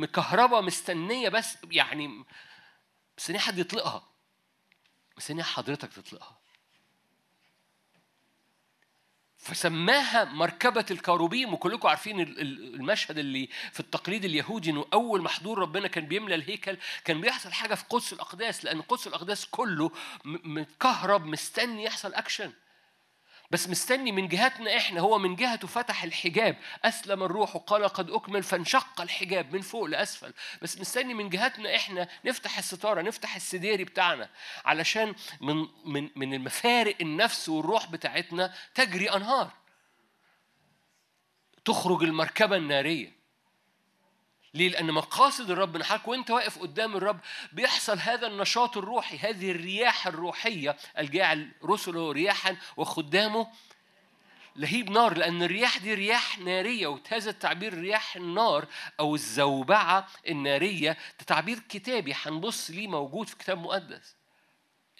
[0.00, 2.24] مكهربة مستنية بس يعني
[3.18, 4.08] مستنية حد يطلقها
[5.16, 6.41] مستنية حضرتك تطلقها.
[9.42, 15.28] فسماها مركبة الكروبيم وكلكم عارفين ال- ال- المشهد اللي في التقليد اليهودي إنه أول ما
[15.28, 19.90] حضور ربنا كان بيملى الهيكل كان بيحصل حاجة في قدس الأقداس لأن قدس الأقداس كله
[20.24, 22.52] متكهرب مستني يحصل أكشن.
[23.52, 25.00] بس مستني من جهتنا إحنا.
[25.00, 30.32] هو من جهته فتح الحجاب أسلم الروح وقال قد أكمل فانشق الحجاب من فوق لأسفل.
[30.62, 34.28] بس مستني من جهتنا إحنا نفتح الستارة نفتح السديري بتاعنا.
[34.64, 39.50] علشان من من من المفارق النفس والروح بتاعتنا تجري أنهار.
[41.64, 43.21] تخرج المركبة النارية.
[44.54, 47.20] ليه؟ لأن مقاصد الرب نحاك وأنت واقف قدام الرب
[47.52, 53.46] بيحصل هذا النشاط الروحي، هذه الرياح الروحية الجاعل رسله رياحا وخدامه
[54.56, 58.66] لهيب نار لأن الرياح دي رياح نارية وهذا التعبير رياح النار
[59.00, 64.16] أو الزوبعة النارية ده تعبير كتابي هنبص ليه موجود في كتاب مقدس.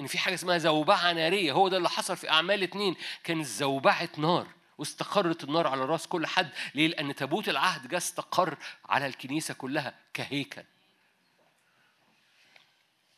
[0.00, 4.08] إن في حاجة اسمها زوبعة نارية هو ده اللي حصل في أعمال اتنين كانت زوبعة
[4.16, 4.46] نار
[4.82, 6.50] واستقرت النار على راس كل حد.
[6.74, 8.56] ليه؟ لأن تابوت العهد جه استقر
[8.88, 10.62] على الكنيسة كلها كهيكل.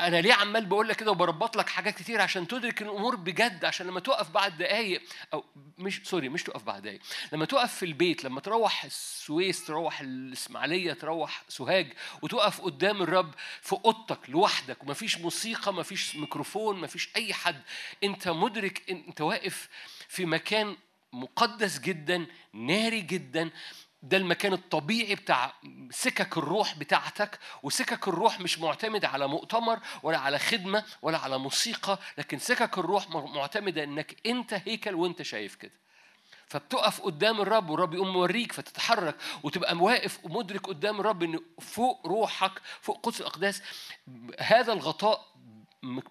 [0.00, 3.86] أنا ليه عمال بقول لك كده وبربط لك حاجات كتير عشان تدرك الأمور بجد؟ عشان
[3.86, 5.02] لما تقف بعد دقايق
[5.34, 5.44] أو
[5.78, 7.00] مش سوري مش تقف بعد دقايق.
[7.32, 11.92] لما تقف في البيت لما تروح السويس تروح الإسماعيلية تروح سوهاج
[12.22, 17.62] وتقف قدام الرب في أوضتك لوحدك ومفيش موسيقى مفيش ميكروفون مفيش أي حد
[18.04, 19.68] أنت مدرك أنت واقف
[20.08, 20.76] في مكان
[21.14, 23.50] مقدس جدا ناري جدا.
[24.02, 25.52] ده المكان الطبيعي بتاع
[25.90, 31.98] سكك الروح بتاعتك وسكك الروح مش معتمدة على مؤتمر ولا على خدمة ولا على موسيقى
[32.18, 35.72] لكن سكك الروح معتمدة إنك أنت هيكل وأنت شايف كده.
[36.46, 42.52] فبتقف قدام الرب والرب يقوم موريك فتتحرك وتبقى واقف ومدرك قدام الرب إن فوق روحك
[42.80, 43.62] فوق قدس الأقداس.
[44.40, 45.34] هذا الغطاء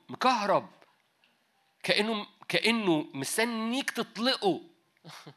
[0.09, 0.69] مكهرب.
[1.83, 4.61] كأنه كأنه مستنيك تطلقه.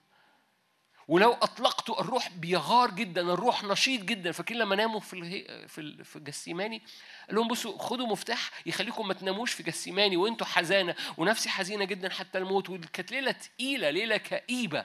[1.08, 4.32] ولو اطلقته الروح بيغار جدا الروح نشيط جدا.
[4.32, 5.68] فاكرين لما ناموا في.
[5.68, 6.04] في.
[6.04, 6.82] في جسيماني
[7.26, 10.94] قال لهم بصوا خدوا مفتاح يخليكم ما تناموش في جسيماني وانتوا حزانة.
[11.16, 12.70] ونفسي حزينة جدا حتى الموت.
[12.70, 14.84] وكانت ليلة تقيلة ليلة كئيبة.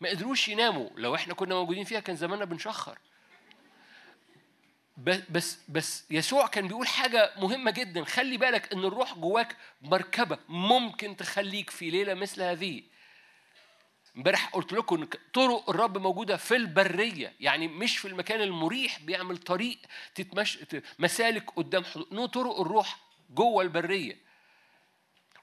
[0.00, 0.90] ما قدروش يناموا.
[0.96, 2.98] لو إحنا كنا موجودين فيها كان زماننا بنشخر.
[5.30, 8.04] بس بس يسوع كان بيقول حاجة مهمة جدا.
[8.04, 10.38] خلي بالك إن الروح جواك مركبة.
[10.48, 12.82] ممكن تخليك في ليلة مثل هذه.
[14.16, 19.78] امبارح قلت لكم طرق الرب موجودة في البرية يعني مش في المكان المريح بيعمل طريق
[20.14, 20.58] تتمش
[20.98, 22.98] مسالك قدام حضور نو طرق الروح
[23.30, 24.24] جوه البرية.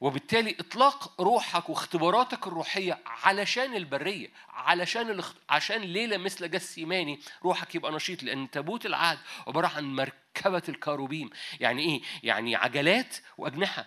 [0.01, 5.23] وبالتالي إطلاق روحك واختباراتك الروحية علشان البرية علشان.
[5.49, 11.29] عشان ليلة مثل جسيماني روحك يبقى نشيط لأن تابوت العهد عبارة عن مركبة الكاروبيم.
[11.59, 13.85] يعني إيه؟ يعني عجلات وأجنحة.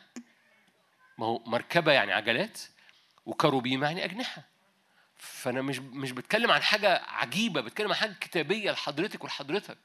[1.18, 2.60] ما هو مركبة يعني عجلات
[3.26, 4.53] وكروبيم يعني أجنحة.
[5.24, 9.78] فأنا مش مش بتكلم عن حاجة عجيبة بتكلم عن حاجة كتابية لحضرتك ولحضرتك.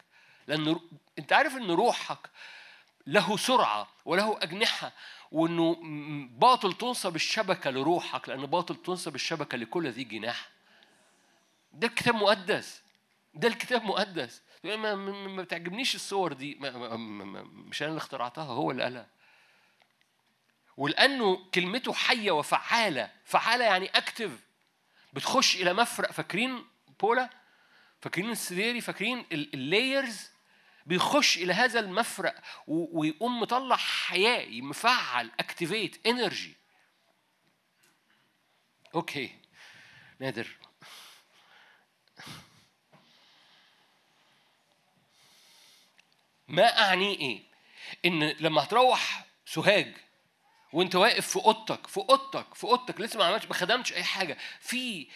[0.48, 0.80] لأن
[1.20, 2.30] أنت عارف إن روحك
[3.08, 4.92] له سرعة وله أجنحة
[5.32, 10.50] وإنه م- باطل تنصب الشبكة لروحك لأن باطل تنصب الشبكة لكل ذي جناح.
[11.74, 12.82] ده الكتاب مقدس.
[13.34, 14.42] ده الكتاب مقدس.
[14.64, 16.56] ما, بتعجبنيش الصور دي.
[16.60, 19.08] مش أنا اللي اخترعتها هو اللي قالها.
[20.78, 23.10] ولأنه كلمته حية وفعالة.
[23.26, 24.32] فعالة يعني active
[25.14, 26.66] بتخش إلى مفرق فاكرين
[27.00, 27.30] بولا؟
[28.02, 30.30] فاكرين السديري؟ فاكرين ال layers
[30.86, 32.36] بيخش إلى هذا المفرق
[32.68, 36.56] ويقوم مطلع حياة مفعل activate energy
[38.96, 39.36] أوكي.
[40.20, 40.48] نادر.
[46.48, 47.44] ما أعنيه إيه؟
[48.06, 49.96] إن لما هتروح سوهاج
[50.74, 54.38] وأنت واقف في أوضتك في أوضتك في أوضتك لسه ما عملتش ما خدمتش أي حاجة.
[54.60, 55.08] في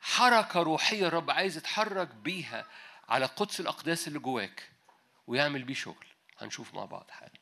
[0.00, 2.66] حركة روحية الرب عايز يتحرك بيها
[3.08, 4.68] على قدس الأقداس اللي جواك
[5.26, 6.06] ويعمل بيه شغل.
[6.38, 7.32] هنشوف مع بعض حالا.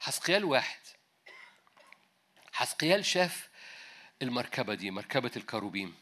[0.00, 0.80] حسقيال واحد.
[2.52, 3.48] حسقيال شاف
[4.22, 5.94] المركبة دي مركبة الكروبيم.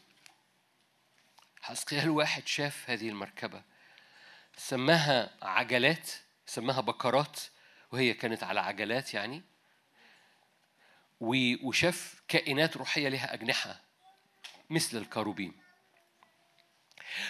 [1.61, 3.63] حسقيال واحد شاف هذه المركبة.
[4.57, 6.09] سماها عجلات
[6.45, 7.39] سماها بكرات
[7.91, 9.52] وهي كانت على عجلات يعني.
[11.21, 13.81] وشاف كائنات روحية لها أجنحة
[14.69, 15.53] مثل الكروبيم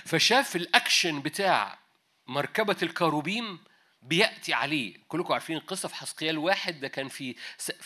[0.06, 1.80] فشاف الأكشن بتاع
[2.28, 3.60] مركبة الكروبيم
[4.02, 4.98] بيأتي عليه.
[5.08, 7.36] كلكم عارفين القصة في حسقيال واحد ده كان في,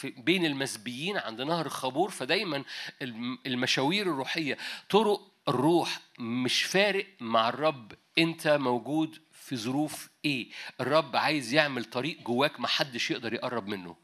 [0.03, 2.63] بين المسبيين عند نهر خابور فدايما
[3.01, 4.57] الم- المشاوير الروحية
[4.89, 10.49] طرق الروح مش فارق مع الرب أنت موجود في ظروف إيه؟
[10.81, 13.95] الرب عايز يعمل طريق جواك محدش يقدر يقرب منه.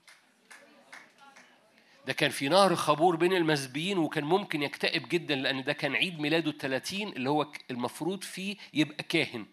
[2.07, 6.19] ده كان في نهر خابور بين المسبيين وكان ممكن يكتئب جدا لأن ده كان عيد
[6.19, 9.45] ميلاده ال 30 اللي هو المفروض فيه يبقى كاهن.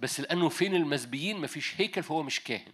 [0.00, 2.72] بس لأنه فين المسبيين؟ مفيش هيكل فهو مش كاهن.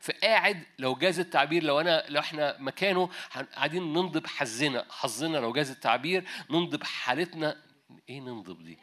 [0.00, 3.08] فقاعد لو جاز التعبير لو أنا لو إحنا مكانه
[3.54, 7.56] قاعدين ننضب حظنا حظنا لو جاز التعبير ننضب حالتنا.
[8.08, 8.78] إيه ننضب دي؟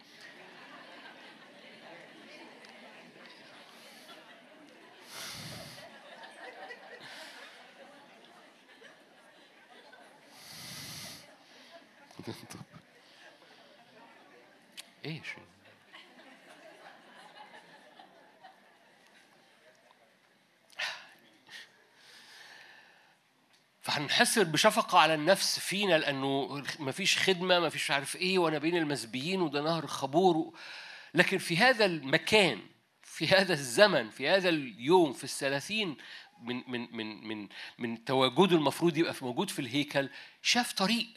[15.24, 15.54] شيخ
[23.84, 29.62] فهنحسر بشفقة على النفس فينا لأنه مفيش خدمة مفيش عارف إيه وأنا بين المسبيين وده
[29.62, 30.58] نهر خبور.
[31.14, 32.60] لكن في هذا المكان
[33.04, 35.98] في هذا الزمن في هذا اليوم في الثلاثين
[36.42, 37.48] من من من من
[37.78, 40.10] من تواجده المفروض يبقى موجود في الهيكل
[40.42, 41.08] شاف طريق.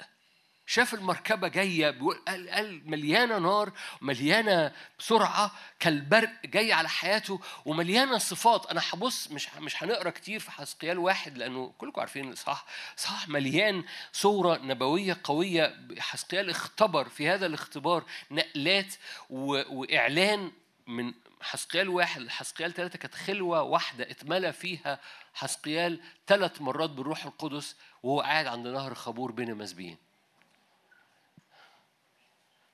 [0.66, 8.18] شاف المركبة جاية بيقول قال, قال مليانة نار مليانة بسرعة كالبرق جاي على حياته ومليانة
[8.18, 8.66] صفات.
[8.66, 12.66] أنا هبص مش مش هنقرأ كتير في حسقيال واحد لأنه كلكم عارفين صح
[12.96, 15.86] صح مليان صورة نبوية قوية.
[15.98, 18.94] حسقيال اختبر في هذا الاختبار نقلات
[19.30, 20.52] وإعلان
[20.86, 22.20] من حسقيال واحد.
[22.20, 25.00] لحسقيال ثلاثة كانت خلوة واحدة اتملى فيها
[25.34, 30.05] حسقيال ثلاث مرات بالروح القدس وهو قاعد عند نهر خبور بين المسبيين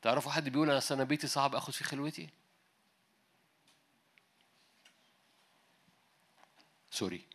[0.03, 2.29] تعرفوا حد بيقول أنا أصل أنا بيتي صعب أخد فيه خلوتي؟
[6.91, 7.27] سوري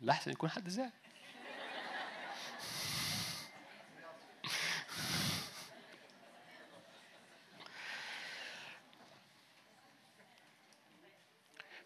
[0.00, 0.99] لحسن يكون حد زعل.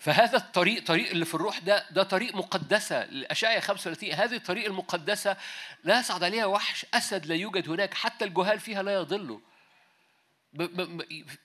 [0.05, 3.03] فهذا الطريق طريق اللي في الروح ده ده طريق مقدسة.
[3.03, 5.37] الأشعية 35 هذه الطريق المقدسة
[5.85, 9.41] لا يصعد عليها وحش أسد لا يوجد هناك حتى الجهال فيها لا يضلوا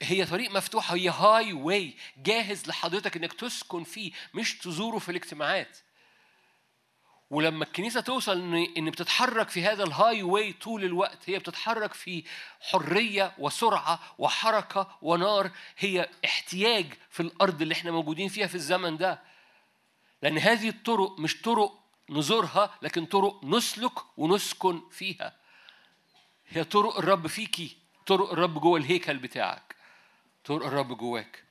[0.01, 5.77] هي طريق مفتوحة هي highway جاهز لحضرتك إنك تسكن فيه مش تزوره في الاجتماعات.
[7.29, 12.23] ولما الكنيسة توصل ان إن بتتحرك في هذا ال highway طول الوقت هي بتتحرك في
[12.61, 19.19] حرية وسرعة وحركة ونار هي احتياج في الأرض اللي إحنا موجودين فيها في الزمن ده.
[20.21, 21.79] لأن هذه الطرق مش طرق
[22.09, 25.35] نزورها لكن طرق نسلك ونسكن فيها.
[26.47, 29.75] هي طرق الرب فيكي طرق الرب جوه الهيكل بتاعك
[30.45, 31.43] طرق الرب جواك.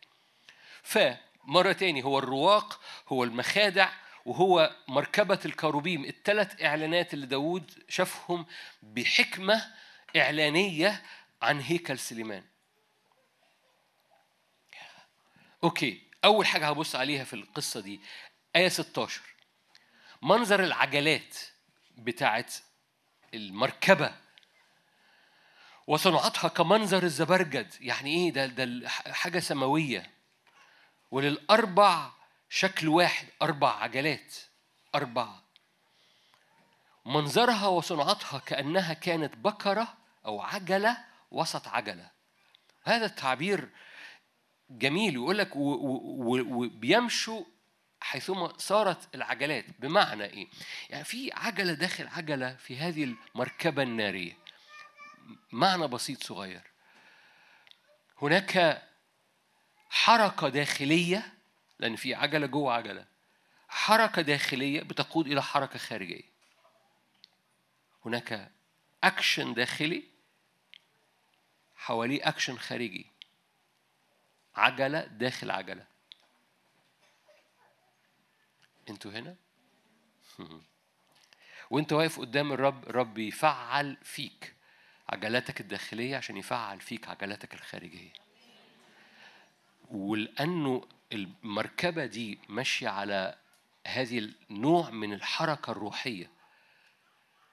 [0.82, 3.88] فمرة تاني هو الرواق هو المخادع
[4.28, 8.46] وهو مركبة الكروبيم الثلاث إعلانات اللي داود شافهم
[8.82, 9.74] بحكمة
[10.16, 11.02] إعلانية
[11.42, 12.44] عن هيكل سليمان.
[15.64, 18.00] أوكي أول حاجة هبص عليها في القصة دي
[18.56, 19.20] آية 16
[20.22, 21.36] منظر العجلات
[21.96, 22.54] بتاعت
[23.34, 24.14] المركبة
[25.86, 27.74] وصنعتها كمنظر الزبرجد.
[27.80, 30.10] يعني إيه؟ ده ده حاجة سماوية.
[31.10, 32.17] وللأربع
[32.48, 34.34] شكل واحد أربع عجلات
[34.94, 35.42] أربعة
[37.06, 39.96] منظرها وصنعتها كأنها كانت بكرة
[40.26, 42.10] أو عجلة وسط عجلة
[42.84, 43.68] هذا التعبير
[44.70, 47.44] جميل يقول لك وبيمشوا
[48.00, 50.48] حيثما صارت العجلات بمعنى إيه؟
[50.90, 54.36] يعني في عجلة داخل عجلة في هذه المركبة النارية.
[55.52, 56.62] معنى بسيط صغير.
[58.22, 58.82] هناك
[59.90, 61.37] حركة داخلية
[61.78, 63.06] لأن في عجلة جوه عجلة.
[63.68, 66.22] حركة داخلية بتقود إلى حركة خارجية.
[68.04, 68.50] هناك
[69.04, 70.02] اكشن داخلي
[71.76, 73.06] حواليه اكشن خارجي.
[74.56, 75.86] عجلة داخل عجلة.
[78.90, 79.36] أنتوا هنا؟
[81.70, 84.54] وانت واقف قدام الرب الرب يفعل فيك
[85.08, 88.12] عجلاتك الداخلية عشان يفعل فيك عجلاتك الخارجية
[89.90, 93.38] ولأنه المركبة دي ماشية على
[93.86, 94.18] هذه
[94.50, 96.30] النوع من الحركة الروحية.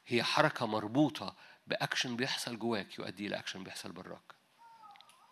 [0.07, 1.35] هي حركة مربوطة
[1.67, 4.35] بأكشن بيحصل جواك يؤدي إلى أكشن بيحصل براك.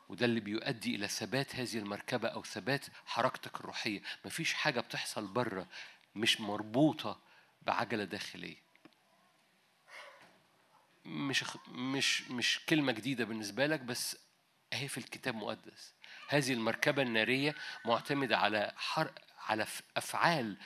[0.10, 4.02] وده اللي بيؤدي إلى ثبات هذه المركبة أو ثبات حركتك الروحية.
[4.26, 5.68] مفيش حاجة بتحصل بره
[6.16, 7.20] مش مربوطة
[7.62, 8.64] بعجلة داخلية.
[11.06, 14.18] مش مش مش كلمة جديدة بالنسبة لك بس
[14.74, 15.94] أهي في الكتاب مقدس.
[16.28, 17.56] هذه المركبة النارية
[17.86, 19.12] معتمدة على حر
[19.48, 19.68] على
[19.98, 20.58] أفعال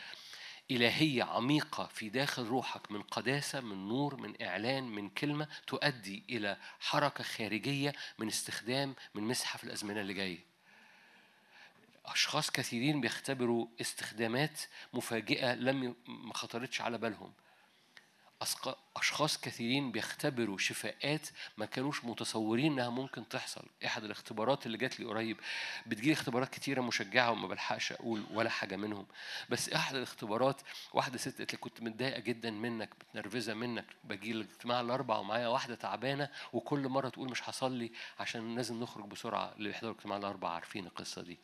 [0.71, 6.57] إلهية عميقة في داخل روحك من قداسة من نور من إعلان من كلمة تؤدي إلى
[6.79, 10.39] حركة خارجية من استخدام من مسحة في الأزمنة اللي جاية.
[12.05, 14.61] أشخاص كثيرين بيختبروا استخدامات
[14.93, 17.33] مفاجئة لم ما خطرتش على بالهم.
[18.95, 21.27] أشخاص كثيرين بيختبروا شفاءات
[21.57, 23.65] ما كانوش متصورين إنها ممكن تحصل.
[23.85, 25.37] أحد الاختبارات اللي جات لي قريب
[25.85, 29.05] بتجيلي اختبارات كتيرة مشجعة وما بلحقش أقول ولا حاجة منهم.
[29.49, 30.61] بس أحد الاختبارات
[30.93, 35.75] واحدة ست قالت لي كنت متضايقة جدا منك متنرفزة منك باجي الاجتماع الأربع ومعايا واحدة
[35.75, 40.85] تعبانة وكل مرة تقول مش هصلي عشان لازم نخرج بسرعة اللي بيحضروا الاجتماع الأربع عارفين
[40.85, 41.39] القصة دي.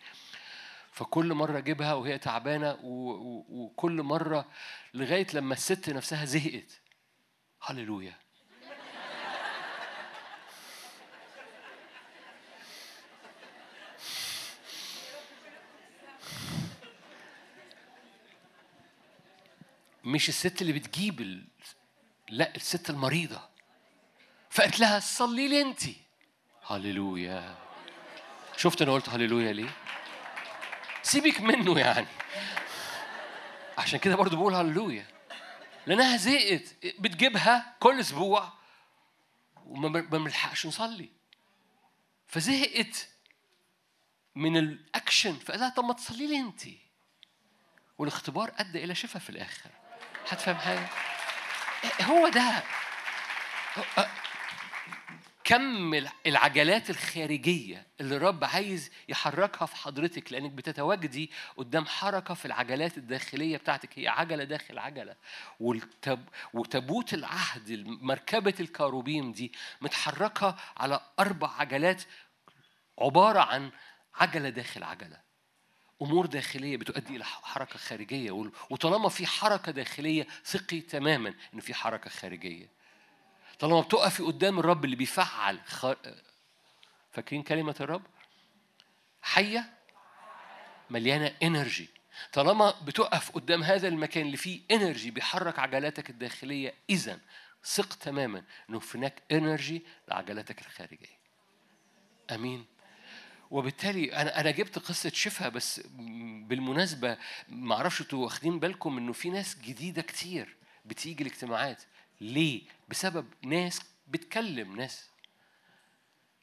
[0.92, 2.78] فكل مرة أجيبها وهي تعبانة.
[2.84, 4.46] وكل مرة
[4.94, 6.83] لغاية لما الست نفسها زهقت.
[7.66, 8.14] هللويا
[20.04, 21.44] مش الست اللي بتجيب ال...
[22.30, 23.42] لا الست المريضة.
[24.50, 25.82] فقالت لها صلي لي انت
[26.68, 27.56] هللويا.
[28.58, 29.70] شفت أنا قلت هللويا ليه؟
[31.04, 32.08] سيبك منه يعني.
[33.78, 35.13] عشان كده برضو بقول هللويا.
[35.88, 36.76] لأنها زهقت.
[37.00, 38.54] بتجيبها كل أسبوع
[39.66, 41.10] وما ما بنلحقش نصلي.
[42.28, 43.10] فزهقت
[44.36, 45.40] من الأكشن.
[45.40, 46.62] فقال لها طب ما تصلي لي انت.
[47.98, 49.70] والاختبار أدى إلى شفاء في الآخر.
[50.30, 50.90] هتفهم حاجة؟
[52.02, 52.64] هو ده.
[55.44, 55.94] كم
[56.26, 63.58] العجلات الخارجية اللي الرب عايز يحركها في حضرتك لأنك بتتواجدي قدام حركة في العجلات الداخلية
[63.58, 64.00] بتاعتك.
[64.00, 65.16] هي عجلة داخل عجلة.
[65.60, 66.30] والتب...
[66.54, 69.52] وتابوت العهد مركبة الكاروبيم دي
[69.82, 72.04] متحركة على أربع عجلات
[73.00, 73.72] عبارة عن
[74.16, 75.22] عجلة داخل عجلة.
[76.02, 78.32] أمور داخلية بتؤدي إلى حركة خارجية.
[78.70, 82.83] وطالما في حركة داخلية ثقي تماما إن في حركة خارجية.
[83.64, 85.60] طالما بتقفي قدام الرب اللي بيفعل.
[87.12, 88.02] فاكرين كلمة الرب؟
[89.22, 89.74] حية
[90.90, 91.90] مليانة energy
[92.34, 97.20] طالما بتقف قدام هذا المكان اللي فيه energy بيحرك عجلاتك الداخلية اذا
[97.64, 101.18] ثق تماما إنه هناك انرجي لعجلاتك الخارجية.
[102.32, 102.66] آمين.
[103.52, 105.82] وبالتالي أنا أنا جبت قصة شفاء بس
[106.48, 107.18] بالمناسبة
[107.50, 111.84] ما أعرفش أنتوا واخدين بالكم إنه في ناس جديدة كتير بتيجي الاجتماعات.
[112.24, 115.10] ليه؟ بسبب ناس بتكلم ناس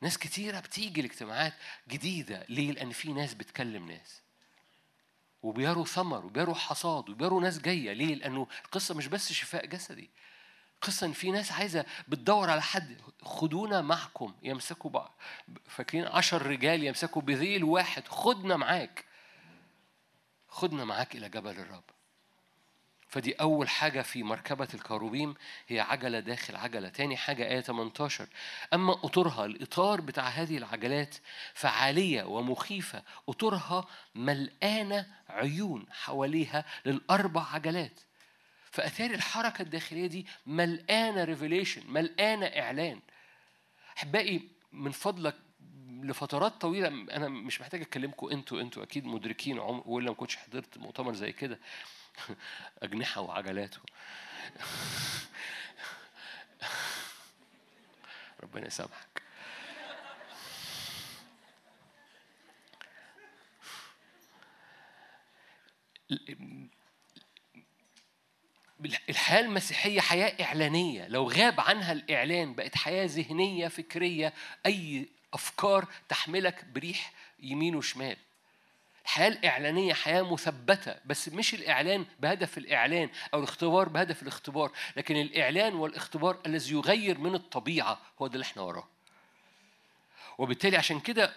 [0.03, 1.53] ناس كتيرة بتيجي الاجتماعات
[1.89, 2.47] جديدة.
[2.49, 4.21] ليه؟ لأن في ناس بتكلم ناس.
[5.43, 7.93] وبيروا ثمر وبيروا حصاد وبيروا ناس جاية.
[7.93, 10.11] ليه؟ لأنه القصة مش بس شفاء جسدي.
[10.83, 15.15] قصة إن في ناس عايزة بتدور على حد خدونا معكم يمسكوا بعض.
[15.69, 18.09] فاكرين؟ عشر رجال يمسكوا بذيل واحد.
[18.09, 19.05] خدنا معاك.
[20.49, 21.85] خدنا معاك إلى جبل الرب.
[23.11, 25.35] فدي أول حاجة في مركبة الكروبيم
[25.69, 28.27] هي عجلة داخل عجلة تاني حاجة آية 18
[28.75, 31.17] أما أطرها الإطار بتاع هذه العجلات
[31.55, 38.01] فعالية ومخيفة أطرها ملقانة عيون حواليها للأربع عجلات.
[38.71, 43.01] فأثار الحركة الداخلية دي ملقانة ريفيليشن ملقانة إعلان.
[43.97, 45.37] أحبائي من فضلك
[46.03, 50.79] لفترات طويلة أنا مش محتاج أكلمكم أنتوا أنتوا أكيد مدركين عم ولا ما كنتش حضرت
[50.79, 51.59] مؤتمر زي كده.
[52.83, 53.75] اجنحة وعجلات
[58.43, 59.23] ربنا يسامحك.
[69.09, 71.09] الحياة المسيحية حياة إعلانية.
[71.09, 74.33] لو غاب عنها الإعلان بقت حياة ذهنية فكرية
[74.67, 78.17] أي أفكار تحملك بريح يمين وشمال.
[79.11, 85.75] الحياة الإعلانية حياة مثبتة بس مش الإعلان بهدف الإعلان أو الاختبار بهدف الاختبار لكن الإعلان
[85.75, 88.89] والاختبار الذي يغير من الطبيعة هو ده اللي إحنا وراه.
[90.39, 91.33] وبالتالي عشان كده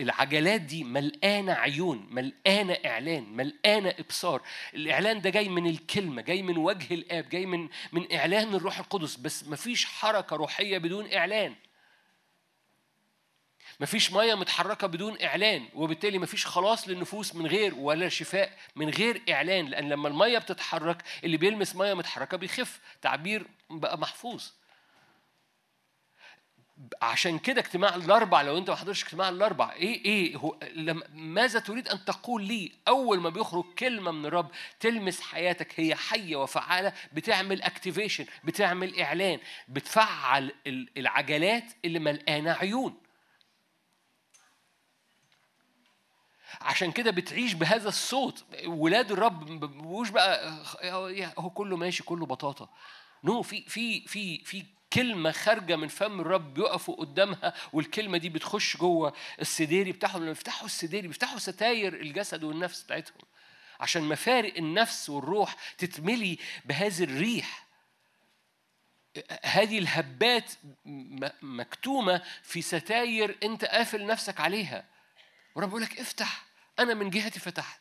[0.00, 4.42] العجلات دي ملقانة عيون ملقانة إعلان ملقانة إبصار.
[4.74, 9.16] الإعلان ده جاي من الكلمة جاي من وجه الآب جاي من من إعلان الروح القدس
[9.16, 11.54] بس مفيش حركة روحية بدون إعلان.
[13.80, 19.22] مفيش مية متحركة بدون إعلان وبالتالي مفيش خلاص للنفوس من غير ولا شفاء من غير
[19.30, 24.44] إعلان لأن لما المية بتتحرك اللي بيلمس مية متحركة بيخف تعبير بقى محفوظ.
[27.02, 31.58] عشان كده اجتماع الأربع لو أنت ما حضرتش اجتماع الأربع إيه إيه هو لما ماذا
[31.60, 34.50] تريد أن تقول لي؟ أول ما بيخرج كلمة من الرب
[34.80, 39.38] تلمس حياتك هي حية وفعالة بتعمل activation بتعمل إعلان
[39.68, 42.94] بتفعل ال- العجلات اللي ملآنة عيون.
[46.60, 48.44] عشان كده بتعيش بهذا الصوت.
[48.66, 50.54] ولاد الرب بيبقوش بقى
[51.38, 52.68] هو كله ماشي كله بطاطا.
[53.24, 58.76] no في في في في كلمة خارجة من فم الرب بيقفوا قدامها والكلمة دي بتخش
[58.76, 60.22] جوه السديري بتاعهم.
[60.22, 63.18] لما يفتحوا السديري بيفتحوا ستاير الجسد والنفس بتاعتهم.
[63.80, 67.66] عشان مفارق النفس والروح تتملي بهذه الريح.
[69.44, 70.52] هذه الهبات
[71.42, 74.84] مكتومة في ستاير أنت قافل نفسك عليها.
[75.54, 76.45] ورب بيقول لك افتح.
[76.78, 77.80] أنا من جهتي فتحت.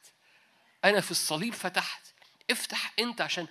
[0.85, 2.07] أنا في الصليب فتحت.
[2.51, 3.47] افتح أنت عشان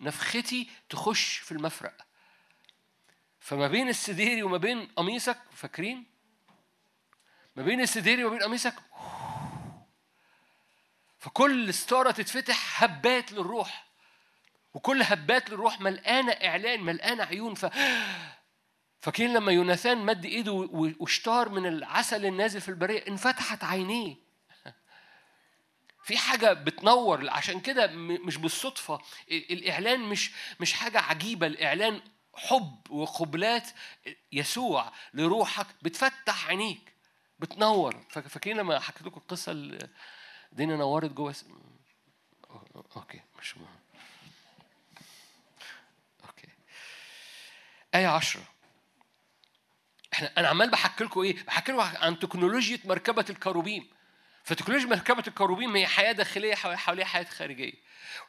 [0.00, 2.06] نفختي تخش في المفرق
[3.40, 6.06] فما بين السديري وما بين قميصك فاكرين؟
[7.56, 8.74] ما بين السديري وما بين قميصك
[11.18, 13.86] فكل ستارة تتفتح هبات للروح.
[14.74, 17.54] وكل هبات للروح ملقانة إعلان ملقانة عيون.
[17.54, 17.66] ف
[19.00, 24.25] فاكرين لما يوناثان مد إيده واشتار من العسل النازل في البرية؟ انفتحت عينيه.
[26.06, 29.00] في حاجة بتنور عشان كده مش بالصدفة.
[29.30, 30.30] ال- الإعلان مش
[30.60, 31.46] مش حاجة عجيبة.
[31.46, 32.00] الإعلان
[32.34, 33.68] حب وقبلات
[34.32, 36.92] يسوع لروحك بتفتح عينيك
[37.38, 38.04] بتنور.
[38.10, 39.52] فاك- فاكرين لما حكيت لكم القصة
[40.52, 41.44] الدنيا نورت جوه س-
[42.44, 43.66] أو- okay مش مهم.
[46.28, 46.48] okay.
[47.94, 48.42] آية عشرة.
[50.12, 53.95] إحنا أنا عمال بحكي لكم إيه؟ بحكي لكم عن تكنولوجيا مركبة الكروبيم.
[54.46, 57.72] فتكنولوجيا مركبة الكروبيم هي حياة داخلية حوالي- حواليها حياة خارجية.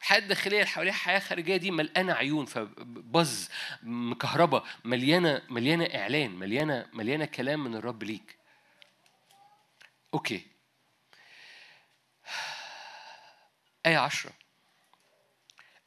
[0.00, 3.50] الحياة الداخلية اللي حواليها حياة خارجية دي ملآنة عيون فبز
[3.82, 8.38] مكهربة مليانة مليانة إعلان مليانة مليانة كلام من الرب ليك.
[10.14, 10.46] okay.
[13.86, 14.32] آية عشرة.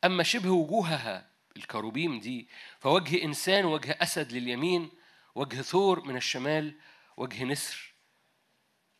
[0.03, 2.47] أما شبه وجوهها الكروبيم دي
[2.79, 4.89] فوجه إنسان وجه أسد لليمين
[5.35, 6.75] وجه ثور من الشمال
[7.17, 7.93] وجه نسر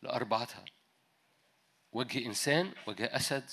[0.02, 0.64] لأربعتها.
[1.92, 3.50] وجه إنسان وجه أسد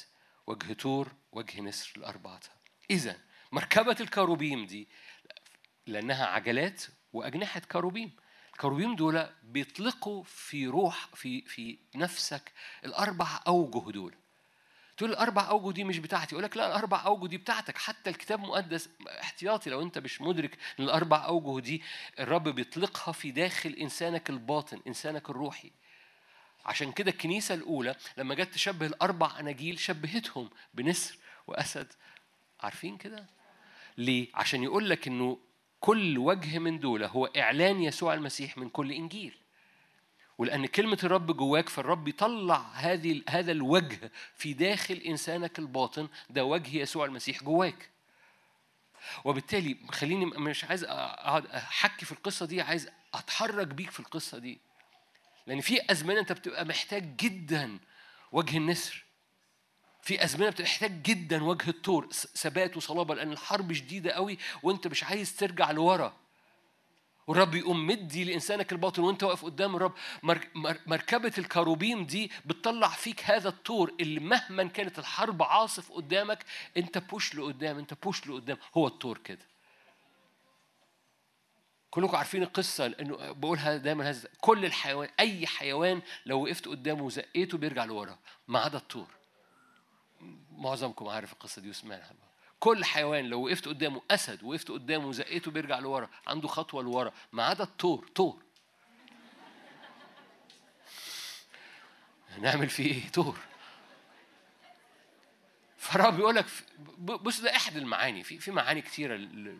[0.48, 2.54] وجه ثور وجه نسر لأربعتها
[2.90, 3.18] إذا
[3.52, 4.88] مركبة الكروبيم دي
[5.88, 6.84] لأنها عجلات
[7.14, 8.12] وأجنحة كروبيم
[8.54, 12.52] الكروبيم دول بيطلقوا في روح في في نفسك
[12.86, 14.16] الأربع أوجه دول.
[14.98, 17.78] تقول الأربع أوجه دي مش بتاعتي يقول لك لا الأربع أوجه دي بتاعتك.
[17.78, 18.90] حتى الكتاب مقدس
[19.22, 21.82] احتياطي لو أنت مش مدرك إن الأربع أوجه دي
[22.20, 25.72] الرب بيطلقها في داخل إنسانك الباطن إنسانك الروحي.
[26.66, 31.18] عشان كده الكنيسة الأولى لما جت تشبه الأربع أناجيل شبهتهم بنسر
[31.48, 31.94] وأسد
[32.60, 33.26] عارفين كده
[33.98, 35.38] ليه عشان يقول لك إنه
[35.80, 39.34] كل وجه من دول هو إعلان يسوع المسيح من كل إنجيل
[40.38, 46.78] ولأن كلمة الرب جواك فالرب يطلع هذه هذا الوجه في داخل إنسانك الباطن ده وجه
[46.78, 47.90] يسوع المسيح جواك.
[49.24, 54.60] وبالتالي خليني مش عايز أقعد أحكي في القصة دي عايز أتحرك بيك في القصة دي.
[55.48, 57.80] لأن في أزمنة أنت بتبقى محتاج جدا
[58.32, 59.06] وجه النسر.
[60.02, 65.04] في أزمنة بتبقى محتاج جدا وجه الثور ثبات وصلابة لأن الحرب شديدة قوي وأنت مش
[65.04, 66.18] عايز ترجع لورا.
[67.28, 69.94] والرب يقوم مدي لإنسانك الباطن وأنت واقف قدام الرب
[70.24, 76.46] مر- مر- مركبة الكروبيم دي بتطلع فيك هذا الطور اللي مهما كانت الحرب عاصف قدامك
[76.78, 79.46] أنت بوش لقدام أنت بوش لقدام هو الطور كده
[81.92, 87.58] كلكم عارفين القصة انه بقولها دايما هذا كل الحيوان أي حيوان لو وقفت قدامه وزقيته
[87.58, 89.08] بيرجع لورا ما عدا الطور.
[90.52, 92.14] معظمكم عارف القصة دي وسمعها
[92.60, 97.44] كل حيوان لو وقفت قدامه أسد وقفت قدامه وزقيته بيرجع لورا عنده خطوة لورا ما
[97.44, 98.44] عدا الطور طور.
[102.42, 103.38] نعمل فيه إيه؟ طور.
[105.80, 106.46] فالرب بيقول لك
[106.98, 108.24] بص ده احد المعاني.
[108.24, 109.58] في في معاني كتيرة ل-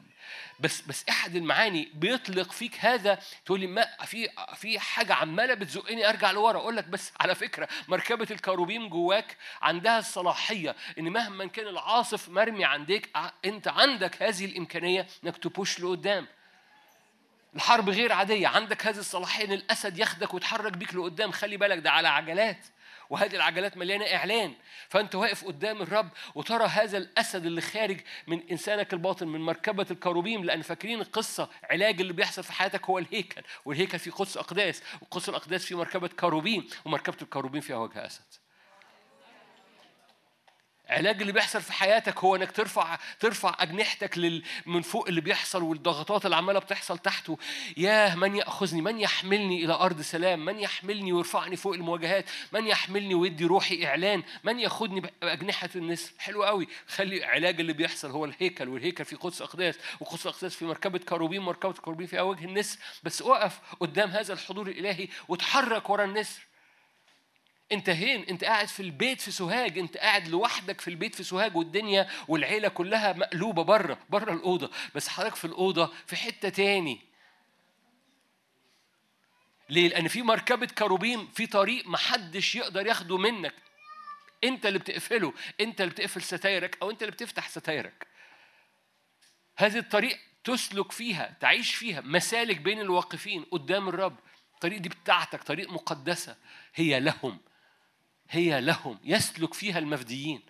[0.60, 6.10] بس بس احد المعاني بيطلق فيك هذا تقول لي ما في في حاجة عمالة بتزقني
[6.10, 6.58] أرجع لورا.
[6.58, 12.66] أقول لك بس على فكرة مركبة الكروبيم جواك عندها الصلاحية إن مهما كان العاصف مرمي
[12.66, 13.10] عندك
[13.46, 16.28] أنت عندك هذه الإمكانية إنك تبوش لقدام
[17.56, 21.32] الحرب غير عادية عندك هذه الصلاحية إن الأسد ياخدك ويتحرك بيك لقدام.
[21.32, 22.58] خلي بالك ده على عجلات.
[23.10, 24.54] وهذه العجلات مليانة إعلان.
[24.90, 30.44] فأنت واقف قدام الرب وترى هذا الأسد اللي خارج من إنسانك الباطن من مركبة الكروبيم
[30.44, 33.42] لأن فاكرين القصة علاج اللي بيحصل في حياتك هو الهيكل.
[33.66, 38.49] والهيكل فيه قدس أقداس وقدس الأقداس فيه مركبة كروبيم ومركبة الكروبيم فيها وجه أسد.
[40.90, 45.64] علاج اللي بيحصل في حياتك هو إنك ترفع ترفع أجنحتك لل من فوق اللي بيحصل
[45.64, 47.38] والضغطات اللي عمالة بتحصل تحته.
[47.78, 53.16] ياه من يأخذني؟ من يحملني إلى أرض سلام؟ من يحملني ويرفعني فوق المواجهات؟ من يحملني
[53.16, 58.70] ويدي روحي إعلان؟ من يأخذني بأجنحة النسر حلو قوي خلي علاج اللي بيحصل هو الهيكل
[58.70, 63.22] والهيكل في قدس أقداس وقدس أقداس في مركبة كروبيم مركبة كروبيم فيها وجه النسر بس
[63.22, 66.49] أقف قدام هذا الحضور الإلهي وتحرك ورا النسر
[67.72, 71.56] انت هين انت قاعد في البيت في سوهاج انت قاعد لوحدك في البيت في سوهاج
[71.56, 74.72] والدنيا والعيلة كلها مقلوبة بره بره الأوضة.
[74.96, 77.02] بس حضرتك في الأوضة في حتة تاني.
[79.70, 83.54] ليه؟ لأن في مركبة كروبيم في طريق محدش يقدر ياخده منك.
[84.44, 88.08] انت اللي بتقفله انت اللي بتقفل ستايرك أو انت اللي بتفتح ستايرك.
[89.58, 94.18] هذه الطريق تسلك فيها تعيش فيها مسالك بين الواقفين قدام الرب.
[94.54, 96.36] الطريق دي بتاعتك طريق مقدسة.
[96.76, 97.40] هي لهم.
[98.30, 100.42] هي لهم يسلك فيها المفديين.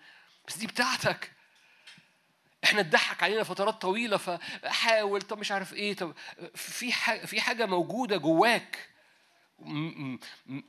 [0.47, 1.31] بس دي بتاعتك.
[2.63, 6.13] إحنا اتضحك علينا فترات طويلة فحاول طب مش عارف إيه طب
[6.55, 8.89] في حاجة في حاجة موجودة جواك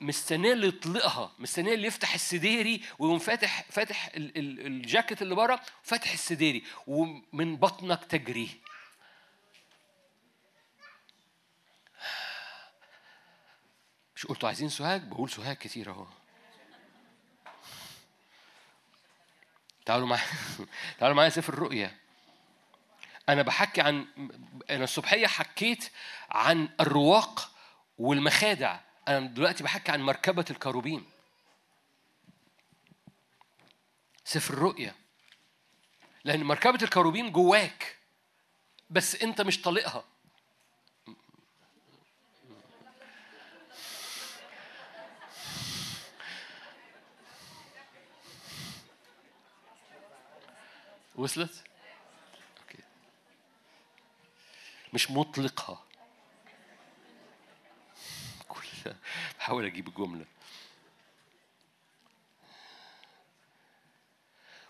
[0.00, 5.60] مستنية اللي يطلقها مستنية اللي يفتح السديري ويقوم فاتح فاتح ال- ال- الجاكيت اللي بره
[5.82, 8.50] فاتح السديري ومن بطنك تجري.
[14.16, 16.06] مش قلتوا عايزين سوهاج؟ بقول سوهاج كتير أهو.
[19.90, 20.24] تعالوا معايا.
[20.98, 21.96] تعالوا معايا سفر الرؤيا.
[23.28, 24.06] أنا بحكي عن
[24.70, 25.90] أنا الصبحية حكيت
[26.30, 27.50] عن الرواق
[27.98, 28.80] والمخادع.
[29.08, 31.06] أنا دلوقتي بحكي عن مركبة الكروبيم
[34.24, 34.94] سفر الرؤيا.
[36.24, 37.96] لأن مركبة الكروبيم جواك
[38.90, 40.04] بس أنت مش طالقها.
[51.20, 51.64] وصلت؟
[52.60, 52.82] أوكي.
[54.92, 55.84] مش مطلقها
[59.38, 60.24] بحاول أجيب الجمله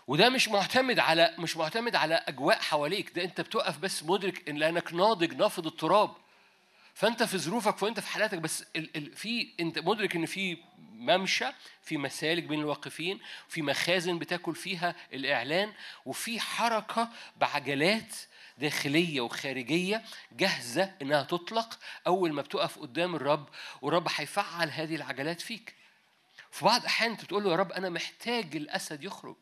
[0.07, 3.15] وده مش معتمد على مش معتمد على أجواء حواليك.
[3.15, 6.15] ده أنت بتقف بس مدرك إن لأنك ناضج نافض التراب.
[6.93, 10.57] فانت في ظروفك وانت في حالاتك بس ال ال في انت مدرك ان في
[10.93, 11.45] ممشى
[11.81, 15.73] في مسالك بين الواقفين في مخازن بتاكل فيها الإعلان
[16.05, 18.15] وفي حركة بعجلات
[18.57, 23.49] داخلية وخارجية جاهزة إنها تطلق أول ما بتقف قدام الرب
[23.81, 25.75] والرب هيفعل هذه العجلات فيك.
[26.51, 29.35] في بعض الأحيان أنت بتقول له يا رب أنا محتاج الأسد يخرج.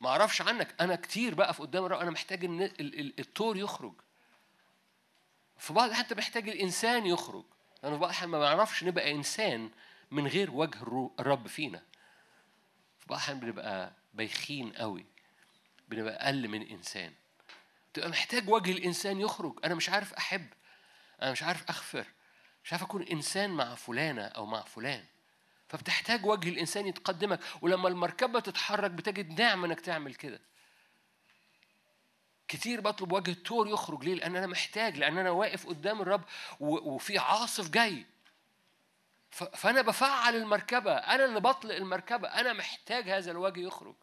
[0.00, 3.92] ما أعرفش عنك أنا كتير بقف قدام الرب أنا محتاج إن ال- ال- الطور يخرج.
[5.58, 7.44] في بعض الأحيان أنت محتاج الإنسان يخرج.
[7.82, 9.70] لأن في بعض الأحيان ما بنعرفش نبقى إنسان
[10.10, 11.82] من غير وجه الرب فينا.
[12.98, 15.06] في بعض الأحيان بنبقى بايخين قوي.
[15.88, 17.12] بنبقى أقل من إنسان
[17.94, 19.58] تبقى محتاج وجه الإنسان يخرج.
[19.64, 20.46] أنا مش عارف أحب.
[21.22, 22.06] أنا مش عارف أغفر
[22.64, 25.04] مش عارف أكون إنسان مع فلانة أو مع فلان.
[25.68, 27.40] فبتحتاج وجه الإنسان يتقدمك.
[27.62, 30.40] ولما المركبة تتحرك بتجد نعمة إنك تعمل كده.
[32.48, 36.24] كتير بطلب وجه التور يخرج ليه؟ لأن أنا محتاج لأن أنا واقف قدام الرب
[36.60, 38.06] وفي عاصف جاي.
[39.30, 43.94] فأنا بفعل المركبة أنا اللي بطلق المركبة أنا محتاج هذا الوجه يخرج.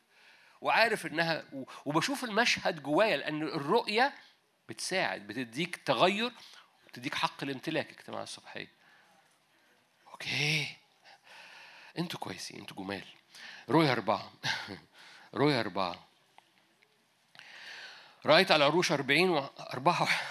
[0.61, 1.43] وعارف إنها
[1.85, 4.13] وبشوف المشهد جوايا لأن الرؤية
[4.69, 6.31] بتساعد بتديك تغير
[6.87, 8.71] بتديك حق الامتلاك اجتماع الصبحية.
[10.07, 10.67] أوكي.
[11.97, 13.03] أنتوا كويسين أنتوا جمال.
[13.69, 14.31] رؤية أربعة.
[15.35, 16.14] رؤية أربعة.
[18.25, 19.49] رأيت على العروش 40 و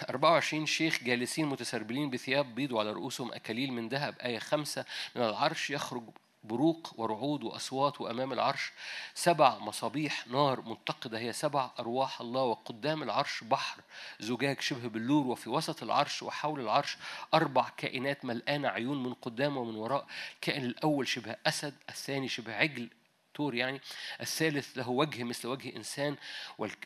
[0.08, 4.84] 24 شيخ جالسين متسربلين بثياب بيض وعلى رؤوسهم أكاليل من ذهب آية خمسة
[5.14, 6.02] من العرش يخرج
[6.44, 8.72] بروق ورعود وأصوات وأمام العرش
[9.14, 13.80] سبع مصابيح نار متقدة هي سبع أرواح الله وقدام العرش بحر
[14.20, 16.96] زجاج شبه بلور وفي وسط العرش وحول العرش
[17.34, 22.88] أربع كائنات ملقانة عيون من قدام ومن وراء الكائن الأول شبه أسد الثاني شبه عجل
[23.34, 23.80] طور يعني
[24.20, 26.16] الثالث له وجه مثل وجه إنسان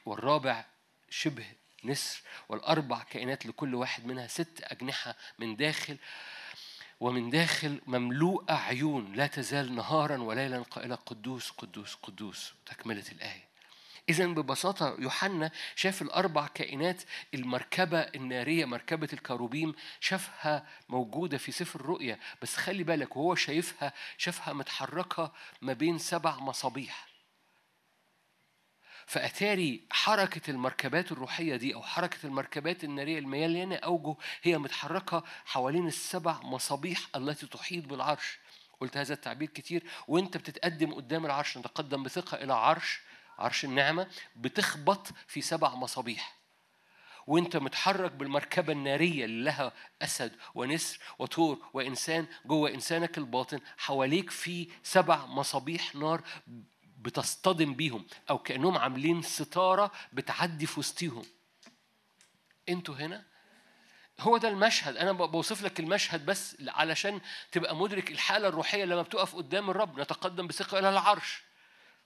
[0.07, 0.65] والرابع
[1.11, 1.47] شبه
[1.85, 5.97] نسر والأربع كائنات لكل واحد منها ست أجنحة من داخل
[7.01, 13.49] ومن داخل مملوءة عيون لا تزال نهارا وليلا قائلة قدوس قدوس قدوس تكملة الآية.
[14.09, 17.03] إذا ببساطة يوحنا شاف الأربع كائنات
[17.35, 24.55] المركبة النارية مركبة الكروبيم شافها موجودة في سفر الرؤيا بس خلي بالك وهو شايفها شافها
[24.55, 25.33] متحركة
[25.63, 27.08] ما بين سبع مصابيح.
[29.09, 36.41] فأتاري حركة المركبات الروحية دي أو حركة المركبات النارية المليانة أوجه هي متحركة حوالين السبع
[36.43, 38.39] مصابيح التي تحيط بالعرش.
[38.81, 39.83] قلت هذا التعبير كتير.
[40.09, 43.01] وأنت بتتقدم قدام العرش نتقدم بثقة إلى عرش
[43.39, 44.07] عرش النعمة
[44.37, 46.39] بتخبط في سبع مصابيح.
[47.27, 49.73] وأنت متحرك بالمركبة النارية اللي لها
[50.03, 56.23] أسد ونسر وطور وإنسان جوه إنسانك الباطن حواليك في سبع مصابيح نار
[57.09, 61.25] بتصطدم بيهم أو كأنهم عاملين ستارة بتعدي في وسطيهم.
[62.69, 63.25] أنتوا هنا؟
[64.21, 64.97] هو ده المشهد.
[64.97, 67.21] أنا بوصف لك المشهد بس علشان
[67.53, 70.01] تبقى مدرك الحالة الروحية لما بتقف قدام الرب.
[70.01, 71.43] نتقدم بثقة إلى العرش.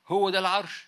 [0.06, 0.86] هو ده العرش.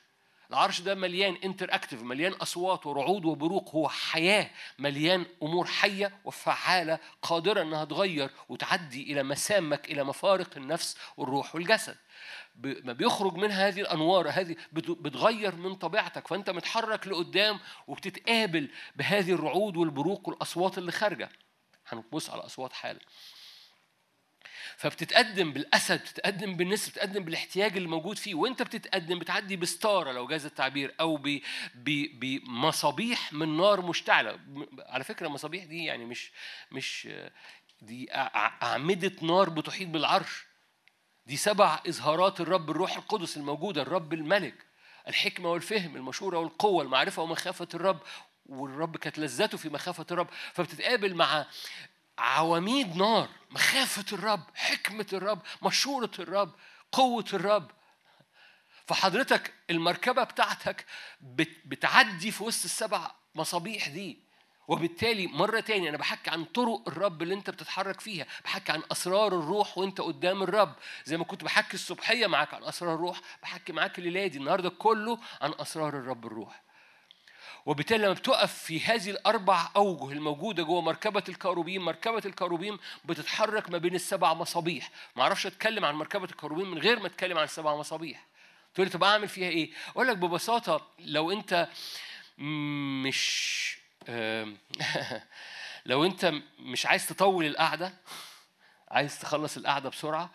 [0.51, 3.71] العرش ده مليان انتر اكتف مليان أصوات ورعود وبروق.
[3.75, 10.97] هو حياة مليان أمور حية وفعالة قادرة إنها تغير وتعدي إلى مسامك إلى مفارق النفس
[11.17, 11.97] والروح والجسد.
[12.63, 19.33] ما بيخرج منها هذه الأنوار هذه بت- بتغير من طبيعتك فأنت متحرك لقدام وبتتقابل بهذه
[19.33, 21.29] الرعود والبروق والأصوات اللي خارجة.
[21.89, 23.01] هنبص على الاصوات حالا
[24.77, 28.35] فبتتقدم بالأسد بتتقدم بالنسر بتتقدم بالاحتياج اللي موجود فيه.
[28.35, 31.21] وأنت بتتقدم بتعدي بستارة لو جاز التعبير أو
[32.15, 34.39] بمصابيح من نار مشتعلة.
[34.79, 36.33] على فكرة المصابيح دي يعني مش
[36.73, 37.09] مش
[37.83, 40.45] دي أعمدة نار بتحيط بالعرش.
[41.27, 44.55] دي سبع إظهارات الرب الروح القدس الموجودة الرب الملك
[45.09, 48.01] الحكمة والفهم المشورة والقوة المعرفة ومخافة الرب
[48.47, 50.29] والرب كانت لذته في مخافة الرب.
[50.53, 51.47] فبتتقابل مع
[52.19, 56.55] عواميد نار مخافة الرب حكمة الرب مشورة الرب
[56.93, 57.71] قوة الرب.
[58.87, 60.87] فحضرتك المركبة بتاعتك
[61.21, 64.24] بت- بتعدي في وسط السبع مصابيح دي.
[64.69, 68.27] وبالتالي مرة تاني أنا بحكي عن طرق الرب اللي أنت بتتحرك فيها.
[68.45, 70.75] بحكي عن أسرار الروح وأنت قدام الرب.
[71.05, 75.19] زي ما كنت بحكي الصبحية معاك عن أسرار الروح بحكي معاك الليلة دي النهاردة كله
[75.41, 76.63] عن أسرار الرب الروح.
[77.67, 83.79] وبالتالي لما بتقف في هذه الأربع أوجه الموجودة جوه مركبة الكروبيم مركبة الكروبيم بتتحرك ما
[83.79, 84.91] بين السبع مصابيح.
[85.17, 88.27] ما أعرفش أتكلم عن مركبة الكروبيم من غير ما أتكلم عن السبع مصابيح.
[88.75, 91.69] تقول لي طب أعمل فيها إيه؟ أقول لك ببساطة لو أنت
[92.39, 93.84] مش
[95.87, 97.95] لو أنت مش عايز تطول القعدة
[98.91, 100.31] عايز تخلص القعدة بسرعة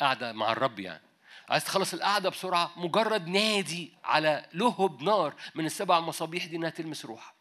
[0.00, 1.02] قعدة مع الرب يعني.
[1.48, 7.04] عايز تخلص القعدة بسرعة مجرد نادي على لهب نار من السبع مصابيح دي انها تلمس
[7.04, 7.34] روحك.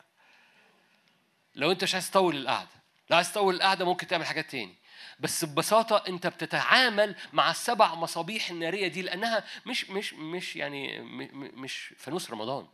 [1.56, 2.69] لو انت مش عايز تطول القعدة
[3.10, 4.76] لو عايز تطول القعدة ممكن تعمل حاجات تاني.
[5.19, 11.93] بس ببساطة انت بتتعامل مع السبع مصابيح النارية دي لأنها مش مش مش يعني مش
[11.97, 12.68] فانوس رمضان.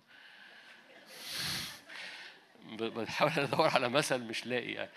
[2.69, 4.89] بحاول أدور على مثل مش لاقي يعني.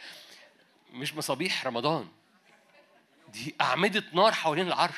[0.92, 2.08] مش مصابيح رمضان.
[3.28, 4.96] دي أعمدة نار حوالين العرش.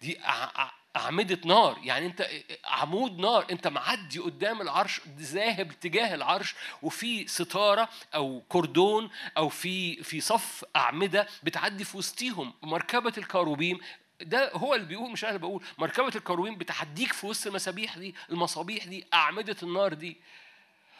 [0.00, 1.78] دي أع- أع- أعمدة نار.
[1.82, 2.28] يعني أنت
[2.64, 3.46] عمود نار.
[3.50, 10.64] أنت معدي قدام العرش ذاهب تجاه العرش وفي ستارة أو كردون أو في في صف
[10.76, 12.54] أعمدة بتعدي في وسطيهم.
[12.62, 13.80] مركبة الكروبيم
[14.20, 15.64] ده هو اللي بيقول مش أنا اللي بقول.
[15.78, 20.16] مركبة الكروبيم بتعديك في وسط المسابيح دي المصابيح دي أعمدة النار دي.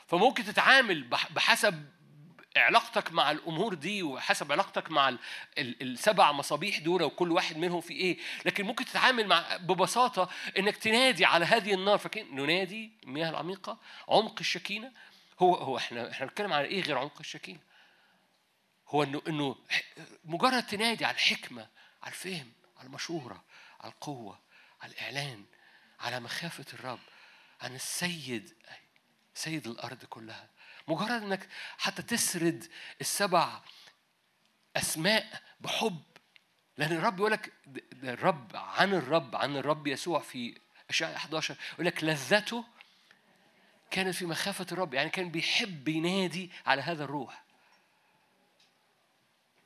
[0.08, 1.88] فممكن تتعامل بح- بحسب
[2.56, 5.18] علاقتك مع الأمور دي وحسب علاقتك مع ال-
[5.58, 8.18] ال- السبع مصابيح دول وكل واحد منهم في إيه.
[8.44, 11.98] لكن ممكن تتعامل مع ببساطة إنك تنادي على هذه النار.
[11.98, 13.78] فاكرين ننادي المياه العميقة
[14.08, 14.92] عمق الشكينة.
[15.40, 17.60] هو هو إحنا إحنا بنتكلم على إيه غير عمق الشكينة؟
[18.88, 19.56] هو انه إنه
[20.24, 21.68] مجرد تنادي على الحكمة
[22.02, 23.44] على الفهم على المشورة
[23.80, 24.38] على القوة
[24.82, 25.44] على الإعلان
[26.00, 26.98] على مخافة الرب
[27.60, 28.54] عن السيد.
[29.38, 30.48] سيد الأرض كلها.
[30.88, 31.48] مجرد إنك
[31.78, 32.66] حتى تسرد
[33.00, 33.60] السبع
[34.76, 36.02] أسماء بحب.
[36.76, 37.52] لأن الرب يقول لك
[38.02, 40.58] الرب عن الرب عن الرب يسوع في
[40.90, 42.64] أشعياء 11 يقول لك لذته
[43.90, 47.42] كانت في مخافة الرب يعني كان بيحب ينادي على هذا الروح.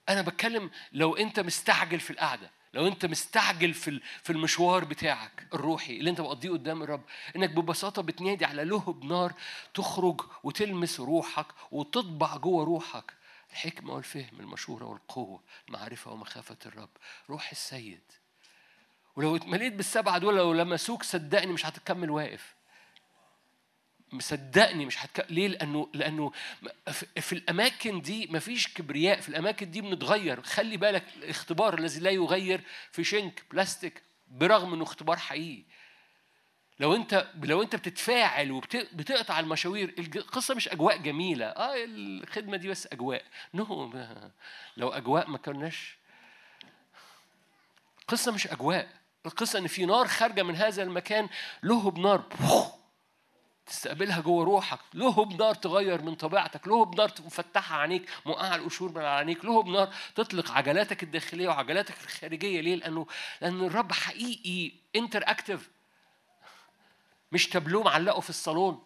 [0.08, 2.50] أنا بتكلم لو أنت مستعجل في القعدة.
[2.74, 7.02] لو أنت مستعجل في في المشوار بتاعك الروحي اللي أنت بتقضيه قدام الرب
[7.36, 9.32] إنك ببساطة بتنادي على لهب نار
[9.74, 13.12] تخرج وتلمس روحك وتطبع جوه روحك.
[13.52, 16.88] الحكمة والفهم المشورة والقوة المعرفة ومخافة الرب.
[17.30, 18.00] روح السيد.
[19.16, 22.54] ولو اتمليت بالسبعة دول لو لمسوك صدقني مش هتكمل واقف.
[24.12, 25.26] مصدقني مش هتك...
[25.30, 26.32] ليه؟ لأنه لأنه
[27.20, 32.60] في- الأماكن دي مفيش كبرياء، في الأماكن دي بنتغير، خلي بالك الاختبار الذي لا يغير
[32.92, 35.62] في شنك بلاستيك برغم إنه اختبار حقيقي.
[36.80, 42.88] لو أنت لو أنت بتتفاعل وبتقطع المشاوير، القصة مش أجواء جميلة، أه الخدمة دي بس
[42.92, 44.30] أجواء، no ما-
[44.76, 45.96] لو أجواء ما كناش.
[48.00, 48.88] القصة مش أجواء،
[49.26, 51.28] القصة إن في نار خارجة من هذا المكان
[51.62, 52.24] لهب نار
[53.66, 54.78] تستقبلها جوه روحك.
[54.94, 59.94] لهب نار تغير من طبيعتك لهب نار مفتحها عينيك موقعة القشور من عينيك لهب نار
[60.14, 62.60] تطلق عجلاتك الداخلية وعجلاتك الخارجية.
[62.60, 63.06] ليه؟ لأنه
[63.40, 65.70] لأن الرب حقيقي interactive
[67.32, 68.82] مش تابلوه معلقه في الصالون.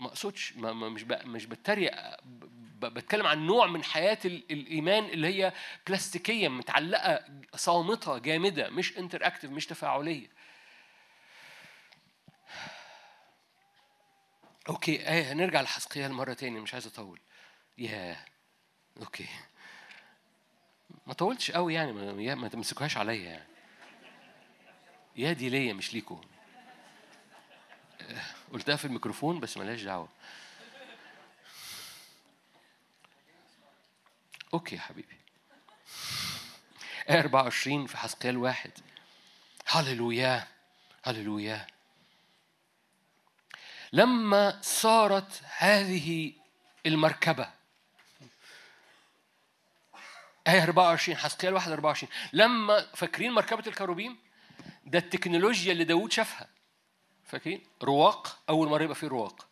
[0.00, 1.94] ما أقصدش ما مش مش بتريق
[2.82, 5.52] بتكلم عن نوع من حياة ال- الإيمان اللي هي
[5.86, 7.24] بلاستيكيه متعلقة
[7.56, 10.39] صامتة جامدة مش interactive مش تفاعلية.
[14.70, 17.20] okay إيه هنرجع لحسقيال مره تاني مش عايز أطول.
[17.78, 18.16] ياه
[19.00, 19.26] okay.
[21.06, 23.44] ما طولتش قوي يعني ما, ما تمسكوهاش عليا يعني.
[25.16, 26.18] يا دي ليا مش ليكوا
[28.00, 28.22] آه،
[28.52, 30.08] قلتها في الميكروفون بس ملهاش دعوة.
[34.54, 35.16] أوكي يا حبيبي.
[37.10, 38.70] آية 24 في حسقيال واحد
[39.66, 40.48] هللويا
[41.04, 41.66] هللويا.
[43.92, 46.32] لما صارت هذه
[46.86, 47.50] المركبة.
[50.48, 54.18] آية 24 حسقيال 1 24 لما فاكرين مركبة الكروبيم؟
[54.84, 56.48] ده التكنولوجيا اللي داوود شافها.
[57.24, 59.48] فاكرين؟ رواق أول مرة يبقى فيه رواق.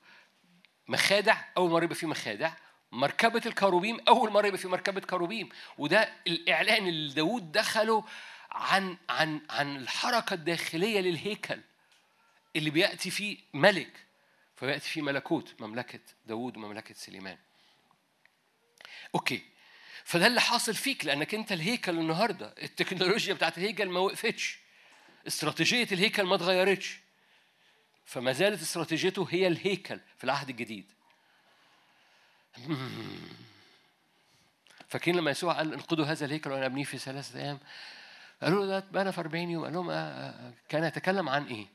[0.89, 2.53] مخادع أول مرة يبقى فيه مخادع.
[2.93, 5.49] مركبة الكروبيم أول مرة يبقى فيه مركبة كروبيم.
[5.79, 8.05] وده الإعلان اللي داوود دخله
[8.51, 11.61] عن عن عن الحركة الداخلية للهيكل
[12.57, 14.08] اللي بيأتي فيه ملك.
[14.61, 17.39] فبيأتي فيه ملكوت مملكة داوود ومملكة سليمان.
[19.15, 19.43] أوكي.
[20.05, 22.55] فده اللي حاصل فيك لأنك أنت الهيكل النهاردة.
[22.63, 24.59] التكنولوجيا بتاعت الهيكل ما وقفتش.
[25.27, 27.01] استراتيجية الهيكل ما اتغيرتش.
[28.05, 30.93] فما زالت استراتيجيته هي الهيكل في العهد الجديد.
[34.89, 37.59] فاكرين لما يسوع قال انقذوا هذا الهيكل وأنا أبنيه في ثلاثة أيام؟
[38.43, 39.65] قالوا له ده اتبنى في 40 يوم.
[39.65, 40.53] قال لهم آه، آه، آه.
[40.69, 41.67] كان يتكلم عن إيه؟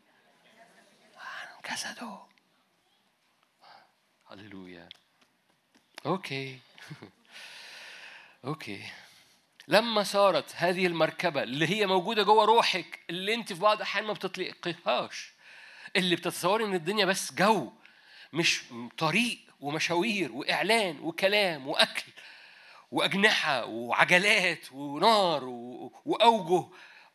[1.17, 2.32] عن جسده.
[4.33, 4.89] هللويا
[6.05, 6.59] okay
[8.45, 8.83] okay
[9.67, 14.13] لما صارت هذه المركبة اللي هي موجودة جوه روحك اللي انت في بعض الأحيان ما
[14.13, 15.31] بتطلقيهاش
[15.95, 17.71] اللي بتتصوري إن الدنيا بس جو
[18.33, 18.61] مش
[18.97, 22.11] طريق ومشاوير وإعلان وكلام وأكل
[22.91, 26.67] وأجنحة وعجلات ونار و- وأوجه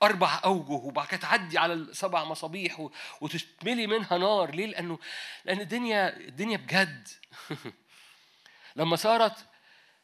[0.03, 2.89] أربع أوجه وبعد كده تعدي على السبع مصابيح
[3.21, 4.55] وتتملي منها نار.
[4.55, 4.99] ليه؟ لأنه
[5.45, 7.09] لأن الدنيا الدنيا بجد.
[8.77, 9.47] لما صارت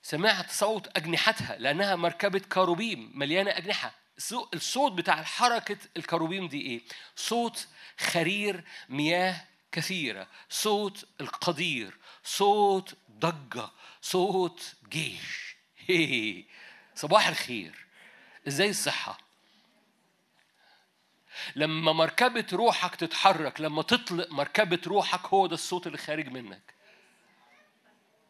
[0.03, 3.95] سمعت صوت أجنحتها لأنها مركبة كروبيم مليانة أجنحة.
[4.21, 6.81] الصو- الصوت بتاع حركة الكروبيم دي إيه؟
[7.17, 7.69] صوت
[7.99, 10.27] خرير مياه كثيرة.
[10.51, 11.97] صوت القدير.
[12.25, 13.69] صوت ضجة.
[14.03, 15.57] صوت جيش.
[16.95, 17.87] صباح الخير.
[18.49, 19.24] إزاي الصحة؟
[21.57, 26.75] لما مركبة روحك تتحرك لما تطلق مركبة روحك هو ده الصوت اللي خارج منك.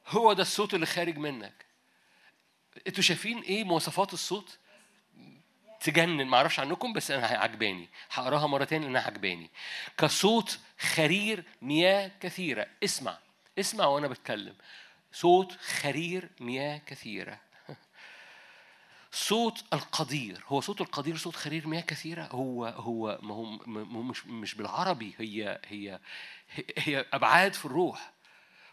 [0.06, 1.64] هو ده الصوت اللي خارج منك.
[2.86, 4.59] أنتوا شايفين إيه مواصفات الصوت؟
[5.81, 7.89] تجنن ما أعرفش عنكم بس أنا عجباني.
[8.10, 9.51] هقراها مرة تاني لأنها عجباني.
[9.98, 12.66] كصوت خرير مياه كثيرة.
[12.85, 13.18] اسمع
[13.59, 14.55] اسمع وأنا بتكلم.
[15.12, 17.40] صوت خرير مياه كثيرة.
[19.15, 23.45] صوت القدير هو صوت القدير صوت خرير مياه كثيرة هو هو ما هو
[24.03, 26.01] مش مش بالعربي هي هي
[26.78, 28.12] هي أبعاد في الروح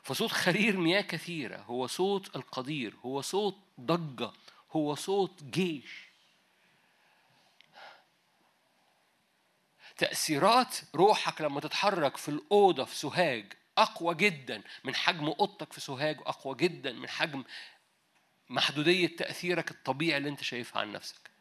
[0.03, 4.31] فصوت خرير مياه كثيرة هو صوت القدير هو صوت ضجة
[4.72, 6.11] هو صوت جيش.
[9.97, 16.18] تأثيرات روحك لما تتحرك في الأوضة في سوهاج أقوى جدا من حجم أوضتك في سوهاج
[16.26, 17.43] أقوى جدا من حجم
[18.51, 21.31] محدودية تأثيرك الطبيعي اللي أنت شايفها عن نفسك.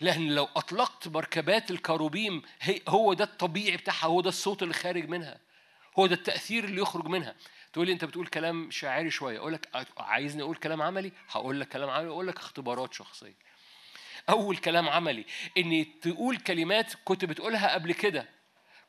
[0.00, 2.42] لأن لو أطلقت مركبات الكروبيم
[2.88, 5.40] هو ده الطبيعي بتاعها هو ده الصوت اللي خارج منها
[5.98, 7.34] هو ده التأثير اللي يخرج منها.
[7.72, 9.68] تقول لي أنت بتقول كلام شاعري شوية أقول لك
[9.98, 13.34] عايزني أقول كلام عملي؟ هقول لك كلام عملي أقول لك اختبارات شخصية.
[14.30, 15.24] أول كلام عملي
[15.58, 18.28] إن تقول كلمات كنت بتقولها قبل كده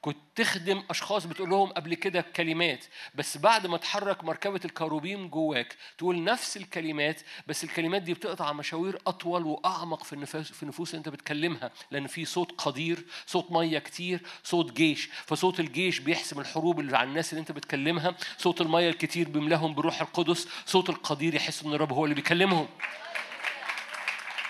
[0.04, 2.86] كنت تخدم أشخاص بتقول لهم قبل كده كلمات
[3.16, 9.02] بس بعد ما تحرك مركبة الكروبيم جواك تقول نفس الكلمات بس الكلمات دي بتقطع مشاوير
[9.08, 14.22] أطول وأعمق في النفوس في النفوس أنت بتكلمها لأن في صوت قدير صوت مية كتير
[14.44, 15.10] صوت جيش.
[15.26, 20.02] فصوت الجيش بيحسم الحروب اللي على الناس اللي أنت بتكلمها صوت المية الكتير بيملاهم بروح
[20.02, 22.68] القدس صوت القدير يحس إن الرب هو اللي بيكلمهم.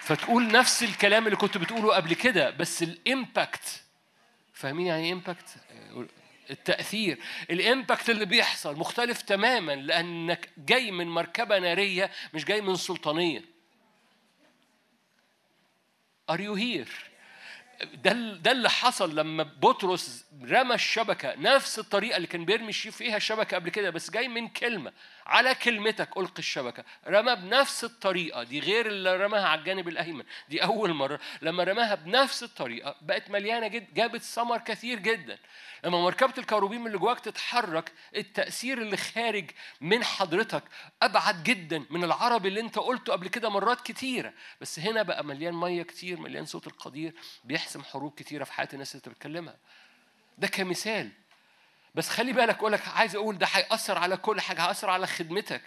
[0.01, 3.82] فتقول نفس الكلام اللي كنت بتقوله قبل كده بس ال impact
[4.53, 5.55] فاهمين يعني إيه impact
[6.49, 7.19] التأثير.
[7.49, 13.41] ال impact اللي بيحصل مختلف تماما لأنك جاي من مركبة نارية مش جاي من سلطانية.
[16.31, 16.89] Are you here؟
[17.93, 21.35] ده ده اللي حصل لما بطرس رمى الشبكة.
[21.35, 24.93] نفس الطريقة اللي كان بيرمي فيها الشبكة قبل كده بس جاي من كلمة.
[25.25, 26.83] على كلمتك ألقي الشبكة.
[27.07, 31.19] رمى بنفس الطريقة دي غير اللي رماها على الجانب الأيمن دي أول مرة.
[31.41, 35.37] لما رماها بنفس الطريقة بقت مليانة جدا جابت ثمر كثير جدا.
[35.83, 39.51] لما مركبة الكروبيم اللي جواك تتحرك التأثير اللي خارج
[39.81, 40.63] من حضرتك
[41.01, 44.33] أبعد جدا من العربي اللي أنت قلته قبل كده مرات كتيرة.
[44.61, 47.13] بس هنا بقى مليان مية كتير مليان صوت القدير
[47.43, 49.55] بيحسم حروب كتيرة في حياة الناس اللي بتكلمها.
[50.37, 51.09] ده كمثال.
[51.95, 55.61] بس خلي بالك أقول لك عايز أقول ده هيأثر على كل حاجة هيأثر على خدمتك.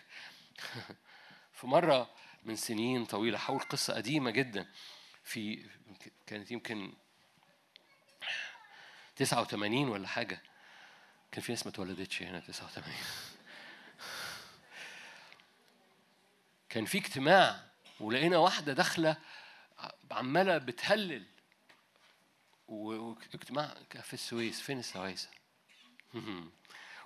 [1.59, 2.11] في مرة
[2.45, 4.67] من سنين طويلة حول قصة قديمة جدا.
[5.25, 5.67] في
[6.27, 6.93] كانت يمكن
[9.17, 10.43] 89 ولا حاجة.
[11.33, 12.95] كان في ناس ما اتولدتش هنا 89
[16.69, 17.61] كان في اجتماع
[18.01, 19.17] ولقينا واحدة داخلة
[20.11, 21.25] عمالة بتهلل.
[22.69, 25.29] واجتماع في السويس فين السويس؟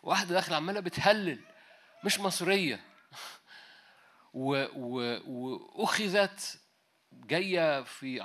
[0.02, 1.40] واحدة داخله عمالة بتهلل
[2.04, 2.84] مش مصرية.
[5.74, 6.60] واخذت
[7.12, 8.20] جاية في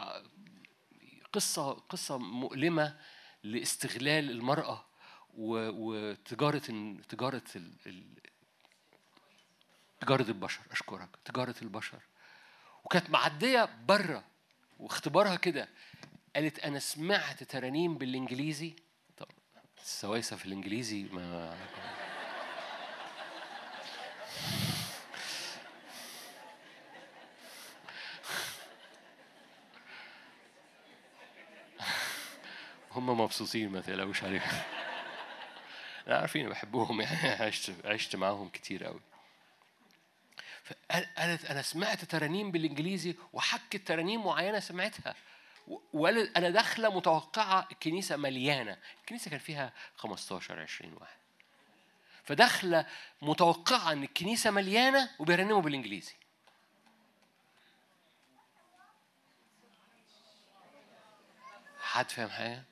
[1.34, 2.98] قصة قصة مؤلمة
[3.44, 4.86] لاستغلال المرأة
[5.34, 6.58] وتجارة
[7.10, 8.20] تجارة ال- ال-
[10.02, 12.00] تجارة البشر أشكرك تجارة البشر.
[12.84, 14.24] وكانت معدية برة
[14.80, 15.70] واختبارها كده
[16.36, 18.76] قالت أنا سمعت ترانيم بالإنجليزي
[19.86, 21.58] طب السويسه في الإنجليزي ما
[32.92, 34.42] هم مبسوطين ما تقلقوش عليهم.
[36.08, 37.02] أنا عارفين بحبهم.
[37.02, 39.02] يعني عشت عشت معاهم كتير قوي
[40.64, 45.16] فقالت أنا سمعت ترانيم بالإنجليزي وحكت ترانيم معينة سمعتها.
[45.68, 48.78] و- وقالت أنا داخلة متوقعة الكنيسة مليانة.
[49.02, 51.18] الكنيسة كان فيها 15 20 واحد.
[52.24, 52.86] فداخلة
[53.22, 56.14] متوقعة إن الكنيسة مليانة وبيرنموا بالإنجليزي.
[61.82, 62.64] حد فاهم حاجة؟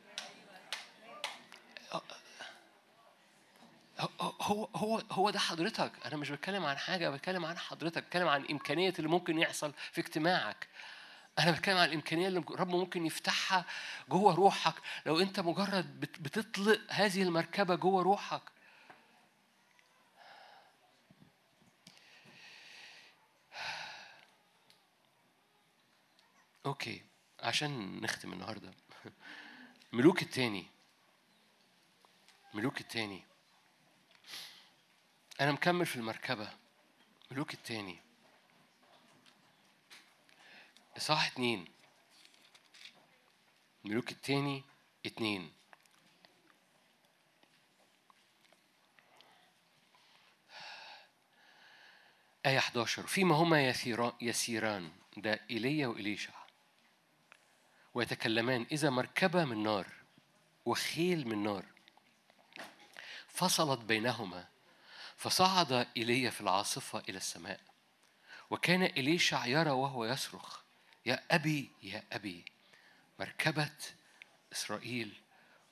[4.41, 5.91] هو هو هو ده حضرتك.
[6.05, 8.03] أنا مش بتكلم عن حاجة بتكلم عن حضرتك.
[8.03, 10.67] بتكلم عن الامكانيه اللي ممكن يحصل في اجتماعك.
[11.39, 13.65] أنا بتكلم عن الإمكانية اللي الرب ممكن يفتحها
[14.09, 14.73] جوه روحك.
[15.05, 18.41] لو أنت مجرد بت- بتطلق هذه المركبة جوه روحك.
[26.65, 27.01] أوكي
[27.39, 28.71] عشان نختم النهارده.
[29.93, 30.67] ملوك التاني.
[32.53, 33.23] ملوك التاني.
[35.41, 36.49] أنا مكمل في المركبة.
[37.31, 38.02] ملوك التاني.
[40.97, 41.65] إصحاح اتنين.
[43.83, 44.63] ملوك التاني
[45.05, 45.53] اتنين.
[52.45, 53.67] آية 11 فيما هما
[54.21, 56.33] يسيران, ده إيليا وإليشع.
[57.93, 59.87] ويتكلمان إذا مركبة من نار
[60.65, 61.65] وخيل من نار
[63.27, 64.47] فصلت بينهما
[65.17, 67.59] فصعد إيليا في العاصفة إلى السماء
[68.49, 70.62] وكان إليشع يرى وهو يصرخ.
[71.05, 72.45] يا أبي يا أبي
[73.19, 73.71] مركبة
[74.53, 75.21] إسرائيل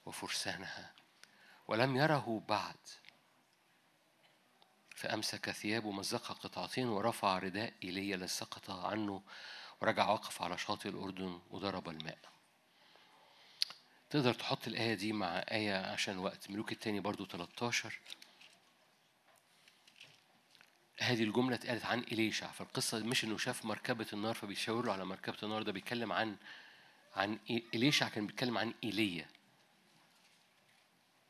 [0.06, 0.94] وفرسانها
[1.68, 2.78] ولم يره بعد
[4.95, 9.24] فأمسك ثيابه مزقها قطعتين ورفع رداء إيليا الذي سقط عنه
[9.82, 12.18] ورجع وقف على شاطئ الأردن وضرب الماء.
[14.10, 17.99] تقدر تحط الآية دي مع آية عشان وقت ملوك التاني برضو 13
[21.02, 25.38] هذه الجملة اتقالت عن إليشع فالقصة مش إنه شاف مركبة النار فبيشاور له على مركبة
[25.44, 26.36] النار ده بيتكلم عن
[27.15, 29.28] عن إليشع كان بيتكلم عن إيليا.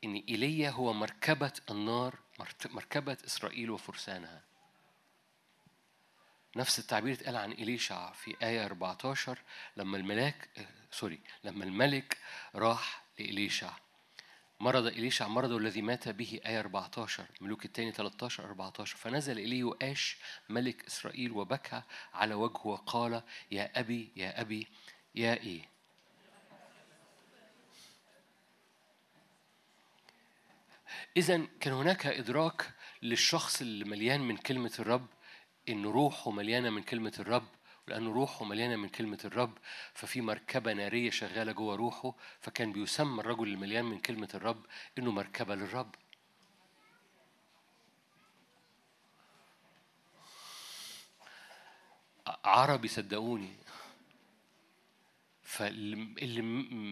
[0.04, 2.18] إن إيليا هو مركبة النار
[2.70, 4.42] مركبة إسرائيل وفرسانها.
[6.56, 9.38] نفس التعبير اتقال عن إليشع في آية 14
[9.76, 12.18] لما الملاك آه، سوري لما الملك
[12.54, 13.72] راح لإليشع.
[14.62, 20.16] مرض إليشع مرضه الذي مات به آية 14 ملوك الثاني 13 14 فنزل إليه يؤاش
[20.48, 21.82] ملك إسرائيل وبكى
[22.14, 24.66] على وجهه وقال يا أبي يا أبي
[25.14, 25.68] يا إيه؟
[31.16, 32.70] إذا كان هناك إدراك
[33.02, 35.06] للشخص اللي مليان من كلمة الرب
[35.68, 37.46] إن روحه مليانة من كلمة الرب.
[37.88, 39.58] ولأن روحه مليانة من كلمة الرب
[39.94, 44.66] ففي مركبة نارية شغالة جوه روحه فكان بيسمى الرجل المليان من كلمة الرب
[44.98, 45.94] إنه مركبة للرب.
[52.44, 53.56] عربي صدقوني
[55.42, 56.42] فاللي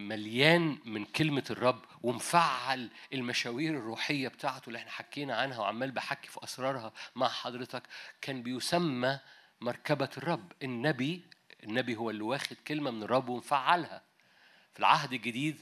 [0.09, 6.45] مليان من كلمة الرب ومفعل المشاوير الروحية بتاعته اللي إحنا حكينا عنها وعمال بحكي في
[6.45, 7.83] أسرارها مع حضرتك
[8.21, 9.19] كان بيسمى
[9.61, 10.53] مركبة الرب.
[10.63, 11.23] النبي
[11.65, 14.03] النبي هو اللي واخد كلمة من الرب ومفعلها.
[14.73, 15.61] في العهد الجديد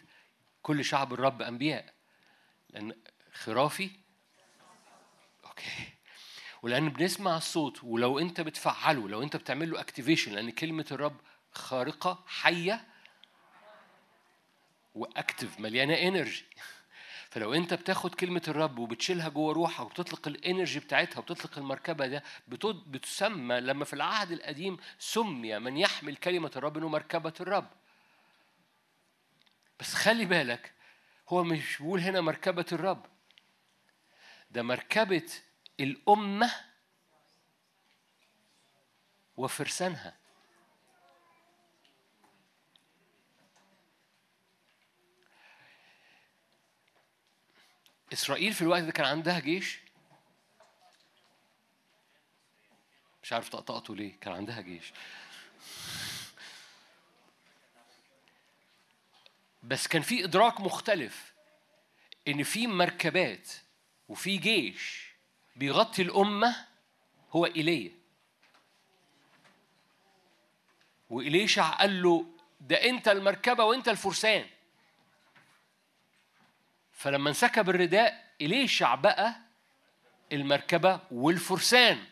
[0.62, 1.94] كل شعب الرب أنبياء.
[2.70, 2.92] لأن
[3.32, 3.90] خرافي؟
[5.44, 5.98] Okay.
[6.62, 11.16] ولأن بنسمع الصوت ولو أنت بتفعله لو أنت بتعمل له activation لأن كلمة الرب
[11.52, 12.86] خارقة حية
[14.94, 16.44] و active مليانة energy
[17.30, 22.22] فلو انت بتاخد كلمة الرب وبتشيلها جوه روحك وبتطلق ال energy بتاعتها وبتطلق المركبة ده
[22.86, 27.68] بتسمى لما في العهد القديم سمي من يحمل كلمة الرب إنه مركبة الرب.
[29.80, 30.72] بس خلي بالك
[31.28, 33.06] هو مش بيقول هنا مركبة الرب.
[34.50, 35.30] ده مركبة
[35.80, 36.50] الأمة
[39.36, 40.17] وفرسانها.
[48.12, 49.78] إسرائيل في الوقت ده كان عندها جيش؟
[53.22, 54.92] مش عارف طقطقته ليه كان عندها جيش.
[59.62, 61.32] بس كان في إدراك مختلف
[62.28, 63.48] إن في مركبات
[64.08, 65.08] وفي جيش
[65.56, 66.66] بيغطي الأمة
[67.32, 67.92] هو إيليا.
[71.10, 72.26] وإليشع قال له
[72.60, 74.46] ده أنت المركبة وأنت الفرسان.
[76.98, 79.34] فلما انسكب الرداء إليشع بقى
[80.32, 82.04] المركبة والفرسان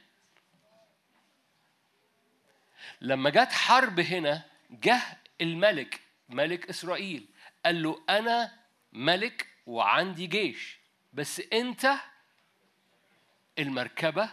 [3.00, 5.00] لما جت حرب هنا جه
[5.40, 7.26] الملك ملك إسرائيل
[7.64, 8.52] قال له أنا
[8.92, 10.78] ملك وعندي جيش
[11.12, 11.94] بس أنت
[13.58, 14.28] المركبة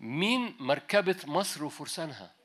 [0.00, 2.39] مين مركبة مصر وفرسانها؟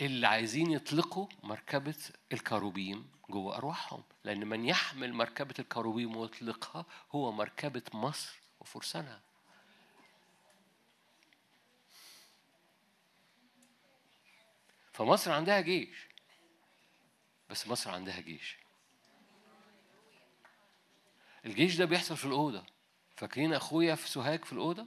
[0.00, 1.94] اللي عايزين يطلقوا مركبة
[2.32, 4.02] الكروبيم جوه أرواحهم.
[4.24, 9.22] لأن من يحمل مركبة الكروبيم ويطلقها هو مركبة مصر وفرسانها.
[14.92, 16.06] فمصر عندها جيش.
[17.50, 18.56] بس مصر عندها جيش.
[21.44, 22.66] الجيش ده بيحصل في الأوضة.
[23.16, 24.86] فاكرين أخويا في سوهاج في الأوضة؟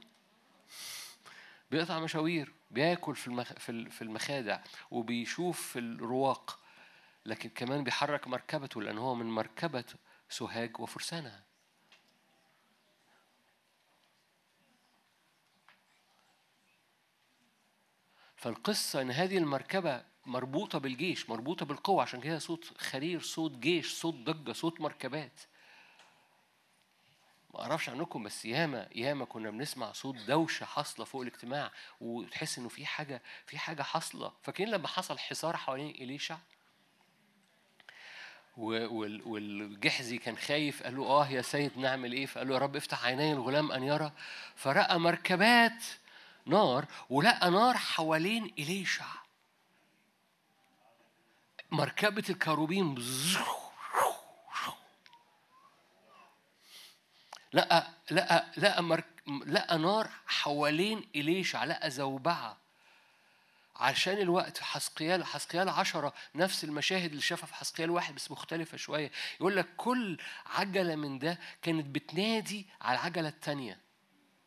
[1.72, 3.54] بيقطع مشاوير بياكل في المخ...
[3.54, 4.60] في ال- في المخادع
[4.92, 6.60] وبيشوف في الرواق
[7.26, 9.84] لكن كمان بيحرك مركبته لأن هو من مركبة
[10.30, 11.44] سوهاج وفرسانها.
[18.36, 24.14] فالقصة إن هذه المركبة مربوطة بالجيش مربوطة بالقوة عشان كده صوت خرير صوت جيش صوت
[24.14, 25.40] ضجة صوت مركبات.
[27.54, 31.72] ما أعرفش عنكم بس ياما ياما كنا بنسمع صوت دوشة حاصلة فوق الاجتماع
[32.02, 34.32] وتحس إنه في حاجة في حاجة حاصلة.
[34.44, 36.38] فاكرين لما حصل حصار حوالين إليشع؟
[38.58, 43.06] والجحزي كان خايف قال له آه يا سيد نعمل إيه؟ فقال له يا رب افتح
[43.06, 44.12] عيني الغلام أن يرى.
[44.56, 45.84] فرأى مركبات
[46.46, 49.06] نار ولقى نار حوالين إليشع.
[51.72, 52.96] مركبة الكروبيم
[57.54, 59.06] لقى لقى لقى مرك...
[59.46, 62.58] لقى نار حوالين إليشع لقى زوبعة.
[63.76, 69.12] عشان الوقت حسقيال حسقيال عشرة نفس المشاهد اللي شافها في حسقيال واحد بس مختلفة شوية.
[69.40, 73.80] يقول لك كل عجلة من ده كانت بتنادي على العجلة التانية.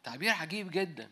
[0.04, 1.10] تعبير عجيب جدا.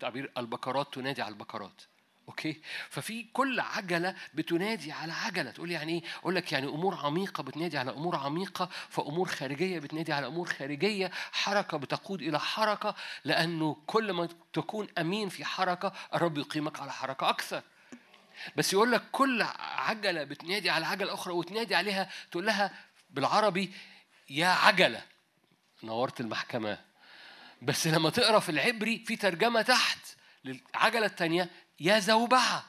[0.00, 1.82] تعبير البكرات تنادي على البكرات
[2.28, 5.50] أوكي؟ ففي كل عجلة بتنادي على عجلة.
[5.50, 10.12] تقول يعني إيه؟ أقول لك يعني أمور عميقة بتنادي على أمور عميقة فأمور خارجية بتنادي
[10.12, 11.10] على أمور خارجية.
[11.32, 12.94] حركة بتقود إلى حركة
[13.24, 17.62] لأنه كل ما تكون أمين في حركة الرب يقيمك على حركة أكثر.
[18.56, 22.70] بس يقول لك كل عجلة بتنادي على عجلة أخرى وتنادي عليها تقول لها
[23.10, 23.72] بالعربي
[24.30, 25.02] يا عجلة.
[25.82, 26.78] نورت المحكمة.
[27.62, 29.98] بس لما تقرأ في العبري في ترجمة تحت
[30.44, 32.64] للعجلة الثانية يا زوبعة.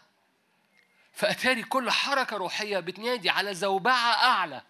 [1.14, 4.62] فأتاري كل حركة روحية بتنادي على زوبعة أعلى.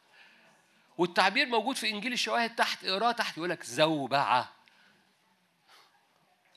[0.97, 4.51] والتعبير موجود في إنجيل الشواهد تحت اقراه تحت يقول لك زوبعة.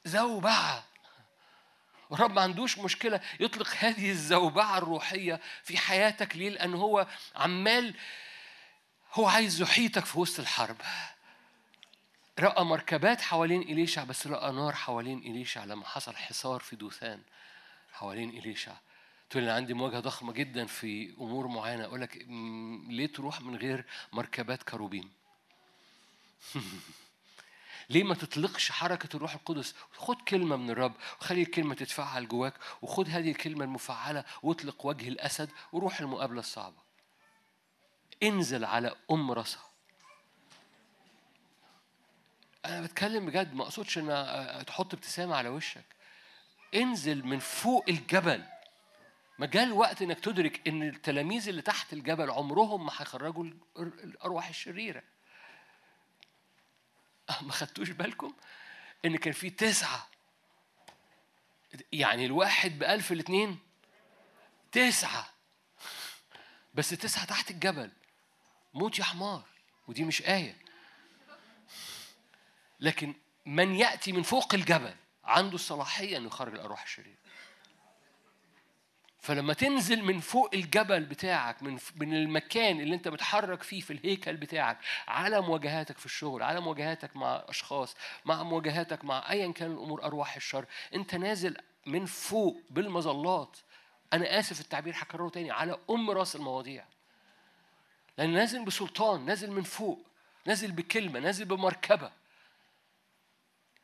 [0.05, 0.84] زوبعة.
[2.12, 7.94] الرب ما عندوش مشكلة يطلق هذه الزوبعة الروحية في حياتك ليه؟ لأن هو عمال
[9.12, 10.76] هو عايز يحيطك في وسط الحرب.
[12.39, 17.23] رأى مركبات حوالين إليشع بس رأى نار حوالين إليشع لما حصل حصار في دوثان.
[17.99, 18.73] حوالين إليشع.
[19.31, 21.85] تقول أنا عندي مواجهة ضخمة جدا في أمور معينة.
[21.85, 25.10] أقول لك "مم، ليه تروح من غير مركبات كروبيم
[27.91, 33.09] ليه ما تطلقش حركة الروح القدس؟ خد كلمة من الرب وخلي الكلمة تتفعل جواك وخد
[33.09, 36.77] هذه الكلمة المفعلة واطلق وجه الأسد وروح المقابلة الصعبة.
[38.23, 39.62] انزل على أم راسها.
[42.65, 45.85] أنا بتكلم بجد ما أقصدش إن تحط ابتسامة على وشك.
[46.74, 48.44] انزل من فوق الجبل.
[49.38, 54.48] ما جاء الوقت إنك تدرك إن التلاميذ اللي تحت الجبل عمرهم ما هيخرجوا ال- الأرواح
[54.48, 55.02] الشريرة.
[57.30, 58.34] آه، ما خدتوش بالكم
[59.05, 60.08] إن كان في تسعة؟
[61.92, 63.58] يعني الواحد بألف الاثنين
[64.72, 65.30] تسعة.
[66.74, 67.90] بس تسعة تحت الجبل.
[68.74, 69.44] موت يا حمار.
[69.88, 70.56] ودي مش آية.
[72.80, 73.14] لكن
[73.47, 74.94] من يأتي من فوق الجبل
[75.28, 77.16] عنده الصلاحية أنه يخرج الأرواح الشريرة.
[79.20, 84.36] فلما تنزل من فوق الجبل بتاعك من من المكان اللي أنت متحرك فيه في الهيكل
[84.36, 90.05] بتاعك على مواجهاتك في الشغل على مواجهاتك مع أشخاص مع مواجهاتك مع ايا كان الأمور
[90.05, 93.57] أرواح الشر أنت نازل من فوق بالمظلات.
[94.12, 96.84] أنا آسف التعبير هكرره تاني على أم راس المواضيع.
[98.18, 100.07] لأن نازل بسلطان نازل من فوق
[100.47, 102.12] نازل بكلمة نازل بمركبة.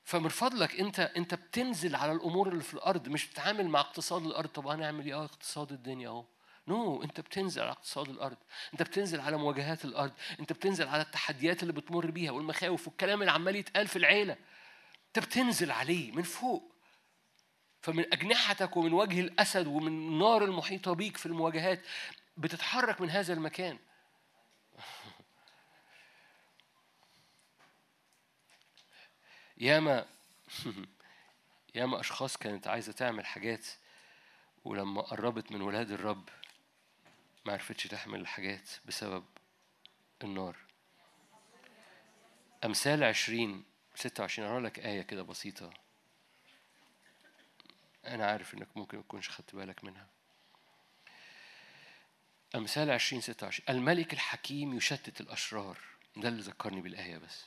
[0.05, 4.49] فمن فضلك انت انت بتنزل على الأمور اللي في الأرض مش بتتعامل مع اقتصاد الأرض
[4.49, 6.24] طب أنا اعمل إيه؟ آه اقتصاد الدنيا اهو.
[6.68, 8.36] نو no, انت بتنزل على اقتصاد الأرض.
[8.73, 10.12] انت بتنزل على مواجهات الأرض.
[10.41, 14.36] انت بتنزل على التحديات اللي بتمر بيها والمخاوف والكلام اللي عمال يتقال في العيلة.
[15.08, 16.74] انت بتنزل عليه من فوق.
[17.81, 21.81] فمن أجنحتك ومن وجه الأسد ومن النار المحيطه بيك في المواجهات
[22.36, 23.78] بتتحرك من هذا المكان.
[29.57, 30.07] ياما
[31.74, 33.66] ياما أشخاص كانت عايزة تعمل حاجات
[34.65, 36.28] ولما قربت من ولاد الرب
[37.47, 39.24] ما عرفتش تحمل الحاجات بسبب
[40.23, 40.57] النار.
[42.65, 45.70] أمثال عشرين ستة وعشرين هقول لك آية كده بسيطة.
[48.07, 50.07] أنا عارف إنك ممكن ما تكونش خدت بالك منها.
[52.55, 53.68] أمثال عشرين ستة وعشرين.
[53.68, 55.78] الملك الحكيم يشتت الأشرار.
[56.16, 57.44] ده اللي ذكرني بالآية بس.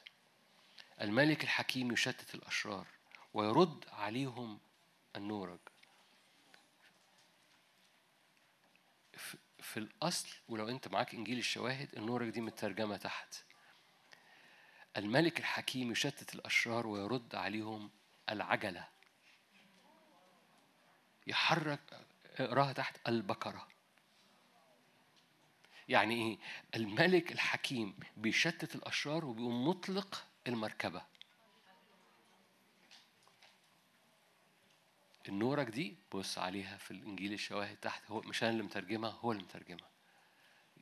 [1.02, 2.88] الملك الحكيم يشتت الأشرار
[3.34, 4.60] ويرد عليهم
[5.16, 5.60] النورج.
[9.14, 13.36] في- الأصل ولو أنت معاك إنجيل الشواهد النورج دي مترجمة تحت.
[14.98, 17.92] الملك الحكيم يشتت الأشرار ويرد عليهم
[18.30, 18.88] العجلة.
[21.28, 22.06] يحرك
[22.38, 23.68] اقراها تحت البكرة
[25.90, 26.38] يعني إيه؟
[26.76, 31.02] الملك الحكيم بيشتت الأشرار وبيقوم مطلق المركبة.
[35.30, 39.44] النورك دي بص عليها في الإنجيل الشواهد تحت هو مش أنا اللي مترجمها هو اللي
[39.44, 39.90] مترجمها.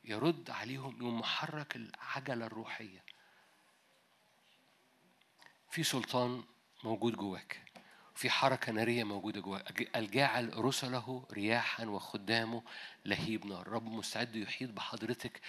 [0.04, 3.04] يرد عليهم يقوم محرك العجلة الروحية.
[5.70, 6.44] في سلطان
[6.84, 7.65] موجود جواك.
[8.16, 12.62] في حركة نارية موجودة جواك الجاعل رسله رياحا وخدامه
[13.04, 13.68] لهيب نار.
[13.68, 15.40] رب مستعد يحيط بحضرتك.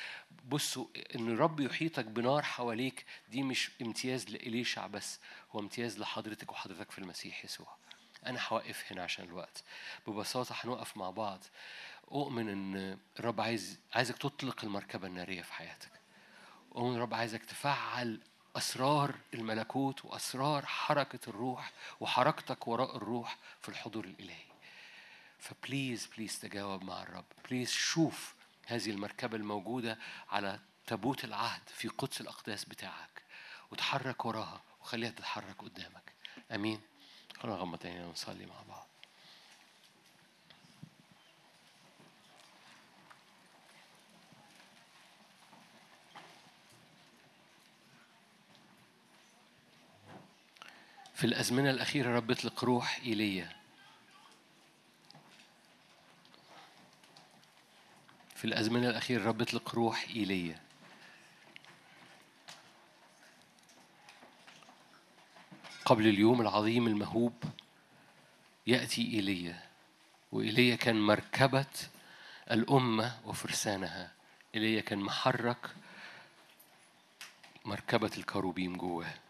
[0.49, 5.19] بصوا إن الرب يحيطك بنار حواليك دي مش امتياز لإليشع بس
[5.51, 7.77] هو امتياز لحضرتك وحضرتك في المسيح يسوع.
[8.25, 9.63] أنا هوقف هنا عشان الوقت.
[10.07, 11.43] ببساطة هنوقف مع بعض.
[12.11, 15.91] أؤمن إن الرب عايز عايزك تطلق المركبة النارية في حياتك.
[16.75, 18.19] أؤمن الرب عايزك تفعل
[18.57, 24.47] أسرار الملكوت وأسرار حركة الروح وحركتك وراء الروح في الحضور الإلهي.
[25.39, 27.25] ف please please تجاوب مع الرب.
[27.49, 29.97] please شوف هذه المركبة الموجودة
[30.29, 33.21] على تابوت العهد في قدس الأقداس بتاعك
[33.71, 36.13] وتحرك وراها وخليها تتحرك قدامك.
[36.51, 36.81] أمين.
[37.39, 38.86] خلينا نغمض عينينا ونصلي مع بعض.
[51.17, 53.55] في الأزمنة الأخيرة رب اطلق روح إيليا.
[58.35, 60.61] في الأزمنة الأخيرة رب اطلق روح إيليا.
[65.85, 67.43] قبل اليوم العظيم المهوب
[68.67, 69.63] يأتي إيليا
[70.31, 71.73] وإيليا كان مركبة
[72.51, 74.11] الأمة وفرسانها.
[74.55, 75.75] إيليا كان محرك
[77.65, 79.26] مركبة الكروبيم جواه.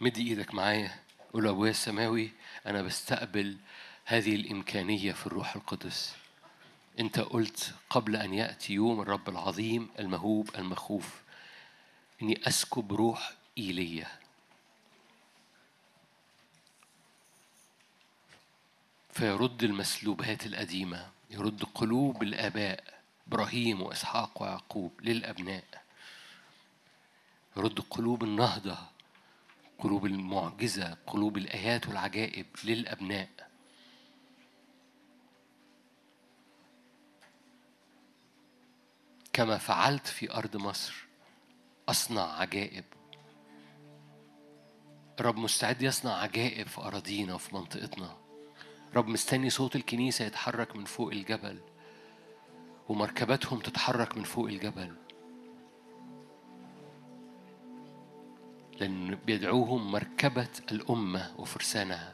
[0.00, 0.98] مد إيدك معايا.
[1.32, 2.30] قول له أبويا السماوي
[2.66, 3.56] أنا بستقبل
[4.04, 6.16] هذه الإمكانية في الروح القدس.
[6.98, 11.22] أنت قلت قبل أن يأتي يوم الرب العظيم المهوب المخوف
[12.22, 14.18] إني أسكب روح إيليا.
[19.12, 22.84] فيرد المسلوبات القديمة يرد قلوب الآباء
[23.28, 25.64] إبراهيم وإسحاق ويعقوب للأبناء.
[27.56, 28.95] يرد قلوب النهضة
[29.78, 33.28] قلوب المعجزة قلوب الآيات والعجائب للأبناء.
[39.32, 40.94] كما فعلت في أرض مصر
[41.88, 42.84] أصنع عجائب.
[45.20, 48.16] رب مستعد يصنع عجائب في أراضينا وفي منطقتنا.
[48.94, 51.60] رب مستني صوت الكنيسة يتحرك من فوق الجبل
[52.88, 55.05] ومركباتهم تتحرك من فوق الجبل.
[58.80, 62.12] لأن بيدعوهم مركبة الأمة وفرسانها.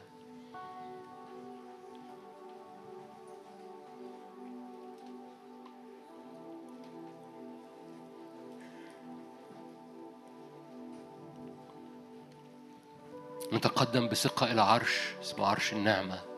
[13.53, 16.32] نتقدم بثقة إلى عرش اسمه عرش النعمة.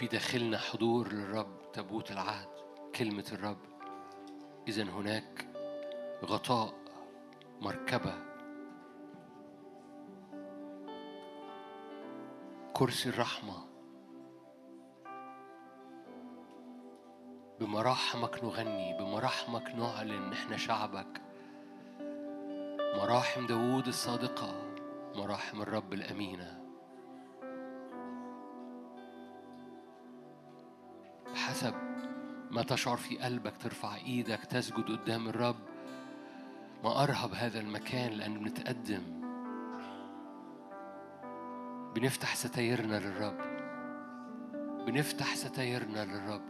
[0.00, 2.48] في داخلنا حضور للرب تابوت العهد
[2.94, 3.58] كلمة الرب.
[4.68, 5.46] إذا هناك
[6.24, 6.74] غطاء
[7.60, 8.14] مركبة.
[12.72, 13.66] كرسي الرحمة.
[17.60, 21.22] بمراحمك نغني بمراحمك نعلن إحنا شعبك.
[22.80, 24.74] مراحم داوود الصادقة
[25.14, 26.59] مراحم الرب الأمينة.
[31.60, 31.74] بحسب
[32.50, 35.56] ما تشعر في قلبك ترفع إيدك تسجد قدام الرب.
[36.84, 39.02] ما أرهب هذا المكان لأن بنتقدم
[41.94, 43.38] بنفتح ستايرنا للرب.
[44.86, 46.42] بنفتح ستايرنا للرب.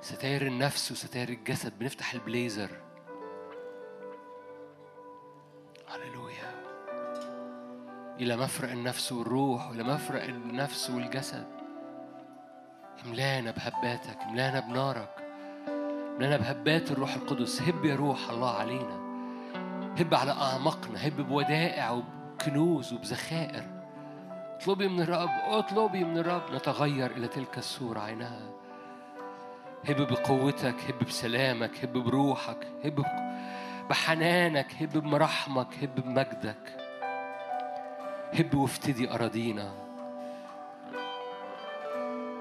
[0.00, 1.78] ستاير النفس وستاير الجسد.
[1.78, 2.70] بنفتح البليزر.
[5.88, 6.54] هللويا.
[8.20, 11.55] إلى مفرق النفس والروح وإلى مفرق النفس والجسد.
[13.06, 15.10] املانا بهباتك املانا بنارك
[16.16, 17.62] املانا بهبات الروح القدس.
[17.62, 18.96] هب يا روح الله علينا.
[19.98, 23.62] هب على أعماقنا هب بودائع وبكنوز وبذخائر.
[24.56, 26.54] اطلبي من الرب اطلبي من الرب.
[26.54, 28.40] نتغير إلى تلك الصورة عينها.
[29.88, 33.04] هب بقوتك هب بسلامك هب بروحك هب
[33.90, 36.76] بحنانك هب بمراحمك هب بمجدك.
[38.34, 39.85] هب وافتدي أراضينا.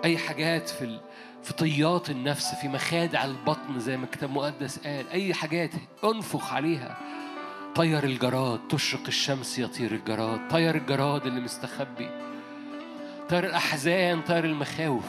[0.05, 0.99] أي حاجات في.
[1.43, 5.69] في طيات النفس في مخادع البطن زي ما الكتاب المقدس قال أي حاجات
[6.03, 6.97] انفخ عليها.
[7.75, 10.47] طير الجراد تشرق الشمس يطير الجراد.
[10.49, 12.09] طير الجراد اللي مستخبي.
[13.29, 15.05] طير الأحزان طير المخاوف.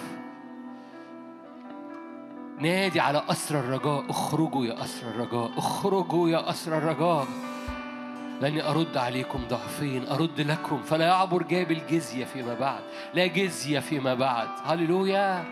[2.58, 7.26] نادي على أسر الرجاء اخرجوا يا أسر الرجاء اخرجوا يا أسر الرجاء.
[8.40, 12.80] لأني أرد عليكم ضعفين أرد لكم فلا يعبر جاب الجزية فيما بعد
[13.14, 14.48] لا جزية فيما بعد.
[14.64, 15.44] هللويا!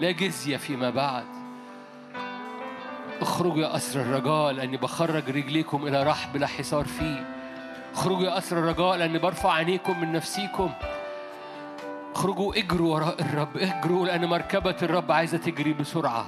[0.00, 1.24] لا جزية فيما بعد.
[3.20, 7.24] اخرجوا يا أسر الرجاء لأني بخرج رجليكم إلى رحب لا حصار فيه.
[7.94, 10.70] اخرجوا يا أسر الرجاء لأني برفع عينيكم من نفسيكم.
[12.14, 16.26] اخرجوا اجروا وراء الرب اجروا لأن مركبة الرب عايزة تجري بسرعة.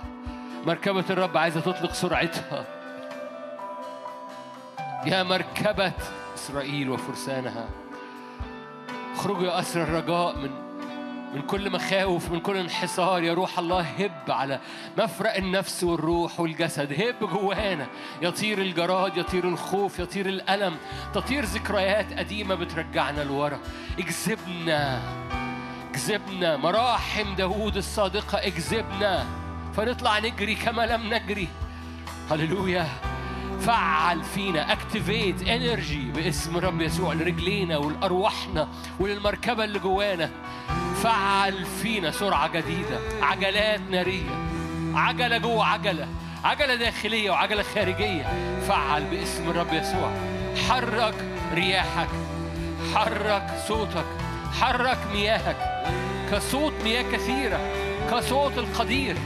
[0.66, 2.81] مركبة الرب عايزة تطلق سرعتها.
[5.06, 5.92] يا مركبة
[6.34, 7.68] إسرائيل وفرسانها.
[9.14, 10.50] اخرجوا يا أسر الرجاء من
[11.34, 14.60] من كل مخاوف من كل انحسار يا روح الله هب على
[14.98, 16.92] مفرق النفس والروح والجسد.
[16.92, 17.86] هب جوانا.
[18.22, 20.76] يطير الجراد يطير الخوف يطير الألم.
[21.14, 23.58] تطير ذكريات قديمة بترجعنا لورا.
[23.98, 25.02] اجذبنا
[25.90, 29.26] اجذبنا مراحم داوود الصادقة اجذبنا
[29.76, 31.48] فنطلع نجري كما لم نجري.
[32.30, 33.11] هللويا.
[33.66, 38.68] فعل فينا activate energy باسم الرب يسوع لرجلينا ولأرواحنا
[39.00, 40.30] وللمركبة اللي جوانا.
[41.02, 44.30] فعل فينا سرعة جديدة عجلات نارية
[44.94, 46.08] عجلة جوه عجلة
[46.44, 48.24] عجلة داخلية وعجلة خارجية.
[48.68, 50.12] فعل باسم الرب يسوع.
[50.68, 51.14] حرك
[51.54, 52.08] رياحك
[52.94, 54.06] حرك صوتك
[54.60, 55.56] حرك مياهك.
[56.32, 57.60] كصوت مياه كثيرة
[58.10, 59.16] كصوت القدير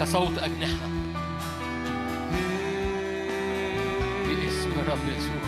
[0.00, 0.99] كصوت أجنحة.
[4.80, 5.39] باسم الرب يسوع اجذبني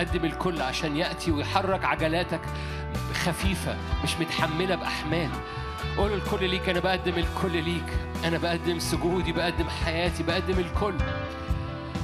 [0.00, 2.40] قدم الكل عشان يأتي ويحرك عجلاتك
[3.14, 5.30] خفيفة مش متحملة بأحمال.
[5.96, 7.86] قول الكل ليك أنا بقدم الكل ليك.
[8.24, 10.94] أنا بقدم سجودي بقدم حياتي بقدم الكل.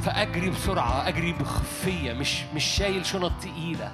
[0.04, 3.92] فأجري بسرعة أجري بخفية مش مش شايل شنط تقيلة.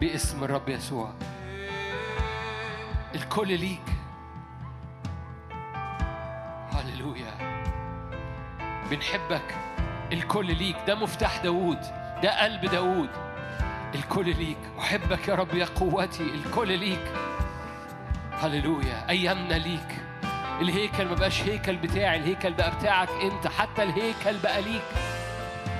[0.00, 1.12] باسم الرب يسوع.
[3.14, 3.82] الكل ليك.
[6.72, 7.62] هللويا.
[8.90, 9.54] بنحبك.
[10.12, 10.76] الكل ليك.
[10.86, 11.80] ده مفتاح داوود.
[12.22, 13.27] ده قلب داوود.
[13.94, 14.58] الكل ليك.
[14.78, 17.12] أحبك يا رب يا قوتي الكل ليك.
[18.32, 19.08] هللويا.
[19.08, 19.96] أيامنا ليك.
[20.60, 23.46] الهيكل ما بقاش هيكل بتاعي الهيكل بقى بتاعك أنت.
[23.46, 24.82] حتى الهيكل بقى ليك.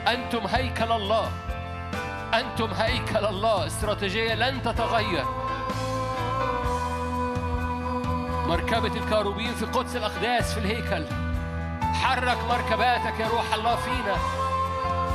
[0.09, 1.31] أنتم هيكل الله.
[2.35, 3.67] أنتم هيكل الله.
[3.67, 5.25] استراتيجية لن تتغير.
[8.47, 11.05] مركبة الكاروبين في قدس الأقداس في الهيكل.
[11.83, 14.17] حرك مركباتك يا روح الله فينا.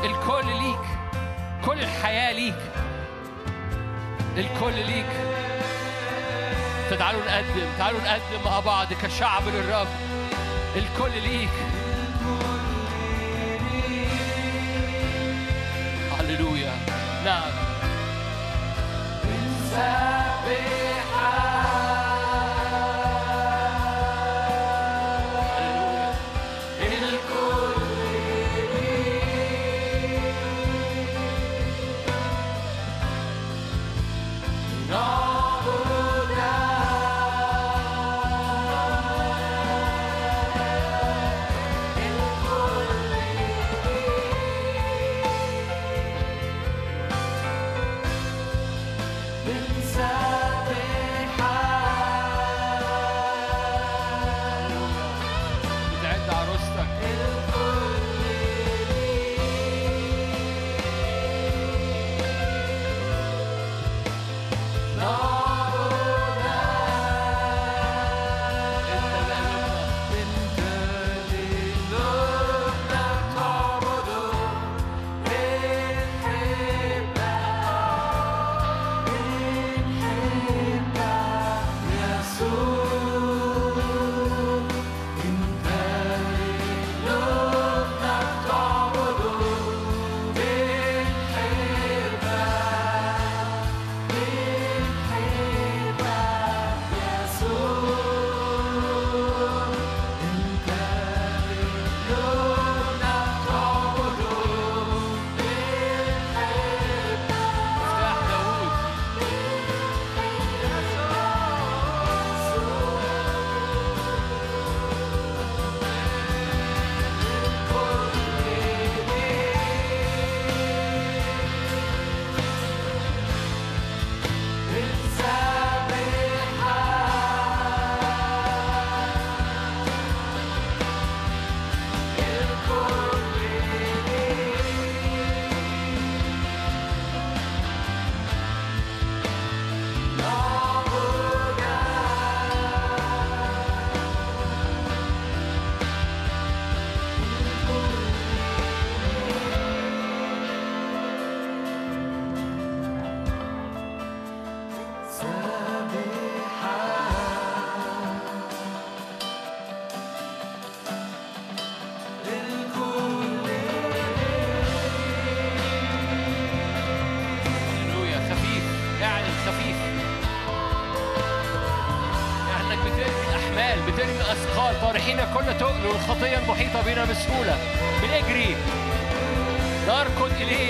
[0.03, 0.85] الكل ليك.
[1.65, 2.82] كل الحياة ليك.
[4.37, 5.05] الكل ليك.
[6.89, 9.87] فتعالوا نقدم تعالوا نقدم مع بعض كشعب للرب.
[10.75, 11.49] الكل ليك.
[16.19, 16.73] هللويا.
[17.25, 17.51] نعم.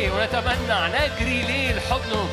[0.01, 2.29] ونتمنع نجري إليه لحضنه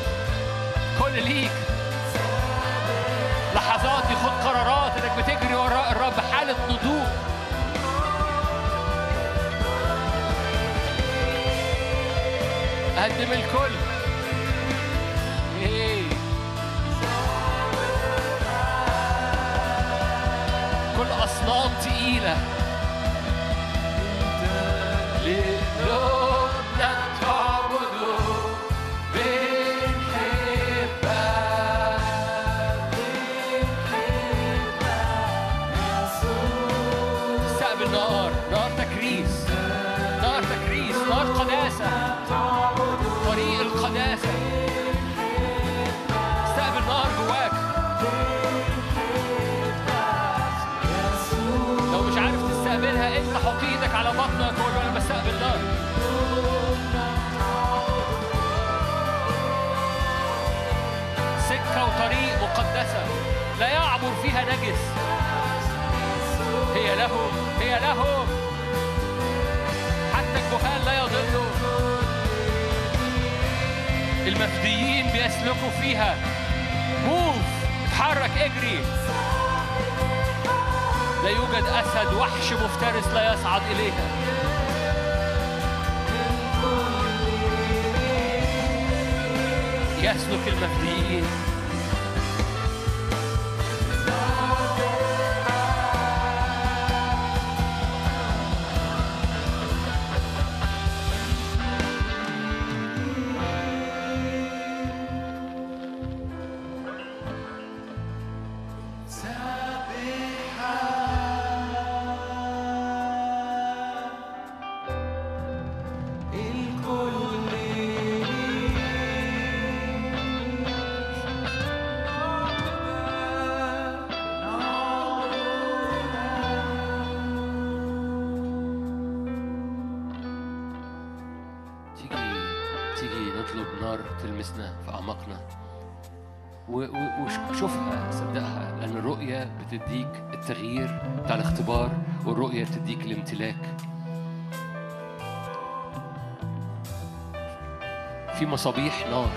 [148.51, 149.29] مصابيح؟ نار.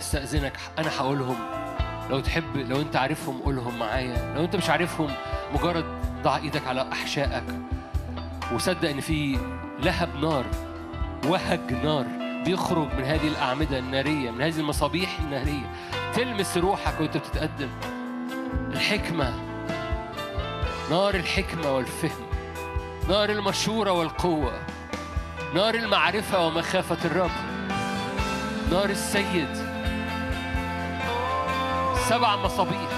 [0.00, 1.36] استأذنك أنا هقولهم.
[2.10, 4.34] لو تحب لو أنت عارفهم قولهم معايا.
[4.36, 5.10] لو أنت مش عارفهم
[5.54, 5.84] مجرد
[6.22, 7.44] ضع إيدك على أحشائك.
[8.54, 9.38] وصدق إن في
[9.80, 10.44] لهب نار
[11.26, 12.06] وهج نار
[12.44, 15.72] بيخرج من هذه الأعمدة النارية من هذه المصابيح النارية.
[16.14, 17.70] تلمس روحك وأنت بتتقدم.
[18.72, 19.34] الحكمة.
[20.90, 22.26] نار الحكمة والفهم.
[23.08, 24.52] نار المشورة والقوة.
[25.54, 27.30] نار المعرفة ومخافة الرب.
[28.70, 29.48] نار السيد.
[32.08, 32.90] سبع مصابيح.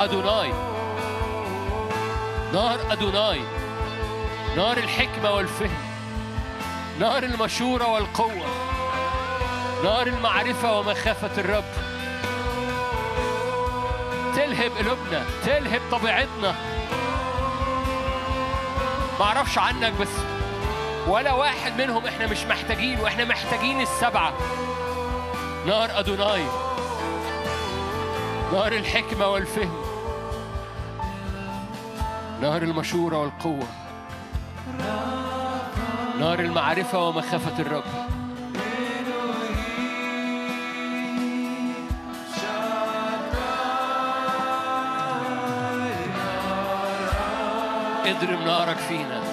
[0.00, 0.52] أدوناي.
[2.52, 3.40] نار أدوناي.
[4.56, 5.78] نار الحكمة والفهم.
[7.00, 8.46] نار المشورة والقوة.
[9.84, 11.64] نار المعرفة ومخافة الرب.
[14.36, 15.24] تلهب قلوبنا.
[15.46, 16.54] تلهب طبيعتنا.
[19.20, 20.37] معرفش عنك بس
[21.08, 24.32] ولا واحد منهم إحنا مش محتاجين وإحنا محتاجين السبعة.
[25.66, 26.44] نار أدوناي.
[28.52, 29.82] نار الحكمة والفهم.
[32.40, 33.66] نار المشورة والقوة.
[36.18, 37.84] نار المعرفة ومخافة الرب.
[48.06, 49.27] اضرب نارك فينا.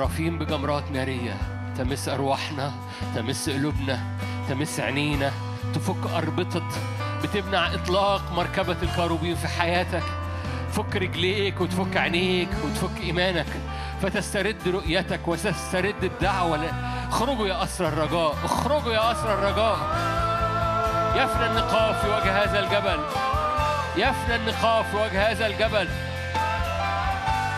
[0.00, 1.36] سرافين بجمرات نارية
[1.78, 2.72] تمس أرواحنا
[3.14, 4.00] تمس قلوبنا
[4.48, 5.30] تمس عينينا
[5.74, 6.62] تفك أربطة
[7.22, 10.02] بتمنع إطلاق مركبة الكاروبين في حياتك.
[10.72, 13.46] فك رجليك وتفك عينيك وتفك إيمانك
[14.02, 16.70] فتسترد رؤيتك وتسترد الدعوة
[17.08, 19.78] اخرجوا يا أسر الرجاء اخرجوا يا أسر الرجاء.
[21.16, 23.00] يفنى النقاب في وجه هذا الجبل
[23.96, 25.88] يفنى النقاب في وجه هذا الجبل.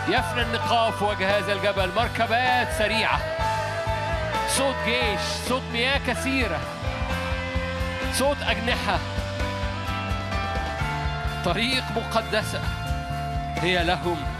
[0.09, 1.91] يفنى النقاب في وجه هذا الجبل.
[1.97, 3.21] مركبات سريعة.
[4.49, 6.61] صوت جيش صوت مياه كثيرة.
[8.13, 8.99] صوت أجنحة.
[11.45, 12.61] طريق مقدسة.
[13.63, 14.32] هي لهم.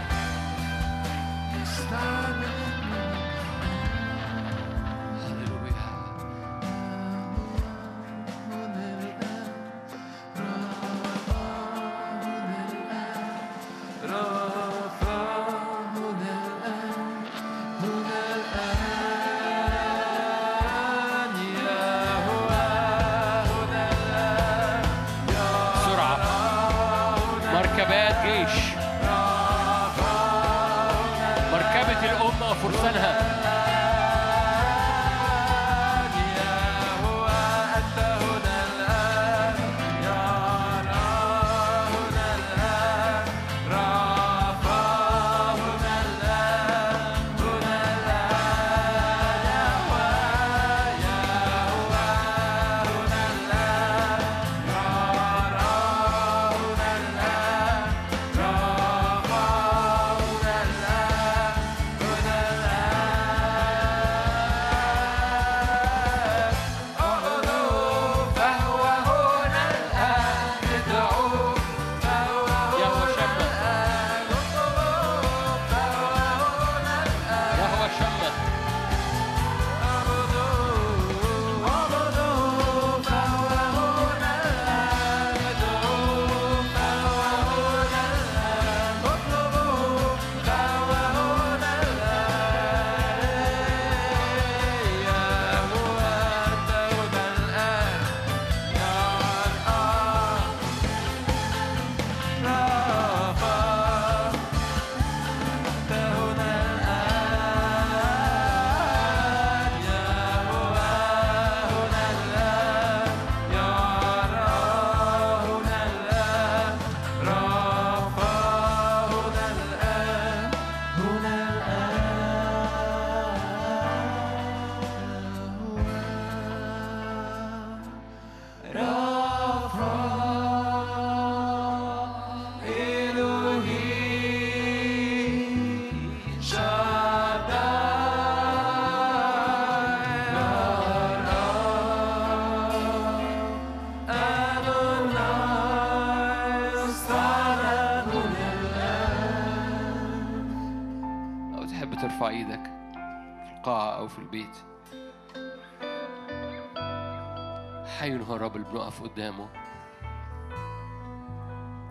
[159.03, 159.49] قدامه.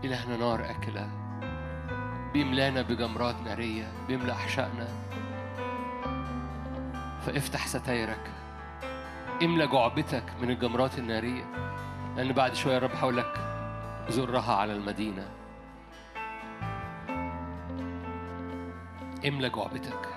[0.05, 1.09] إلهنا نار أكلة
[2.33, 4.89] بيملانا بجمرات نارية بيملأ أحشائنا.
[7.27, 8.31] فافتح ستايرك
[9.43, 11.45] املى جعبتك من الجمرات النارية.
[12.17, 13.35] لأن بعد شوية الرب هقول لك
[14.09, 15.29] زرها على المدينة.
[19.29, 20.09] املى جعبتك.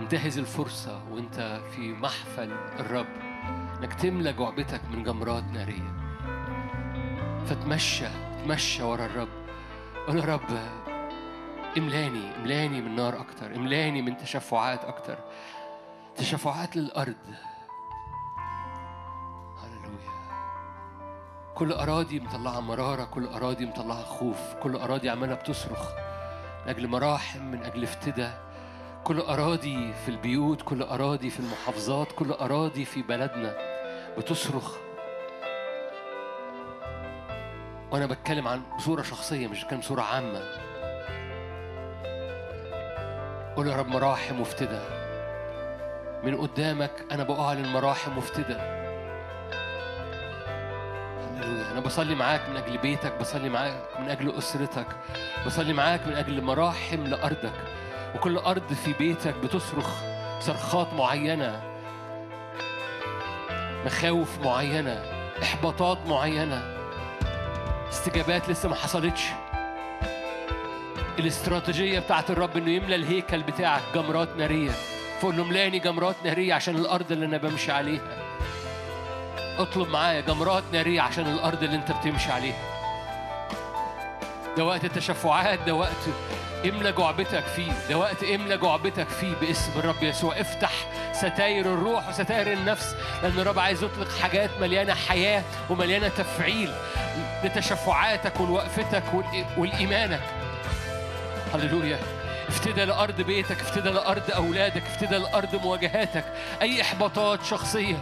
[0.00, 3.29] انتهز الفرصة وانت في محفل الرب.
[3.80, 5.92] إنك تملى جعبتك من جمرات نارية.
[7.46, 8.08] فتمشى
[8.44, 9.28] تمشى ورا الرب.
[10.06, 10.58] قول يا رب
[11.78, 15.18] املاني املاني من نار أكتر املاني من تشفعات أكتر
[16.16, 17.16] تشفعات للأرض.
[19.62, 20.10] هللويا.
[21.54, 25.88] كل أراضي مطلعة مرارة كل أراضي مطلعة خوف كل أراضي عمالة بتصرخ
[26.64, 28.50] من أجل مراحم من أجل افتداء.
[29.04, 33.69] كل أراضي في البيوت كل أراضي في المحافظات كل أراضي في بلدنا.
[34.18, 34.76] بتصرخ.
[37.90, 40.42] وأنا بتكلم عن بصورة شخصية مش بتكلم بصورة عامة.
[43.56, 45.00] قول يا رب مراحم وافتداء
[46.24, 48.80] من قدامك أنا بأعلن مراحم هللويا.
[51.72, 54.86] أنا بصلي معاك من أجل بيتك بصلي معاك من أجل أسرتك
[55.46, 57.52] بصلي معاك من أجل مراحم لأرضك.
[58.14, 60.02] وكل أرض في بيتك بتصرخ
[60.40, 61.69] صرخات معينة.
[63.86, 65.02] مخاوف معينة
[65.42, 66.62] إحباطات معينة
[67.90, 69.22] استجابات لسه ما حصلتش.
[71.18, 74.70] الاستراتيجية بتاعت الرب إنه يملى الهيكل بتاعك جمرات نارية
[75.20, 78.02] فقول له ملاني جمرات نارية عشان الأرض اللي أنا بمشي عليها.
[79.58, 82.58] اطلب معايا جمرات نارية عشان الأرض اللي أنت بتمشي عليها.
[84.56, 86.08] ده وقت التشفعات ده وقت
[86.64, 90.40] املى جعبتك فيه ده وقت املى جعبتك فيه باسم الرب يسوع.
[90.40, 90.72] افتح
[91.20, 96.72] ستاير الروح وستاير النفس لأن الرب عايز يطلق حاجات مليانة حياة ومليانة تفعيل
[97.44, 99.02] لتشفعاتك ولوقفتك
[99.56, 100.20] ولإيمانك.
[101.54, 101.98] هللويا.
[102.48, 106.24] افتدى لأرض بيتك افتدى لأرض أولادك افتدى لأرض مواجهاتك.
[106.62, 107.96] أي إحباطات شخصية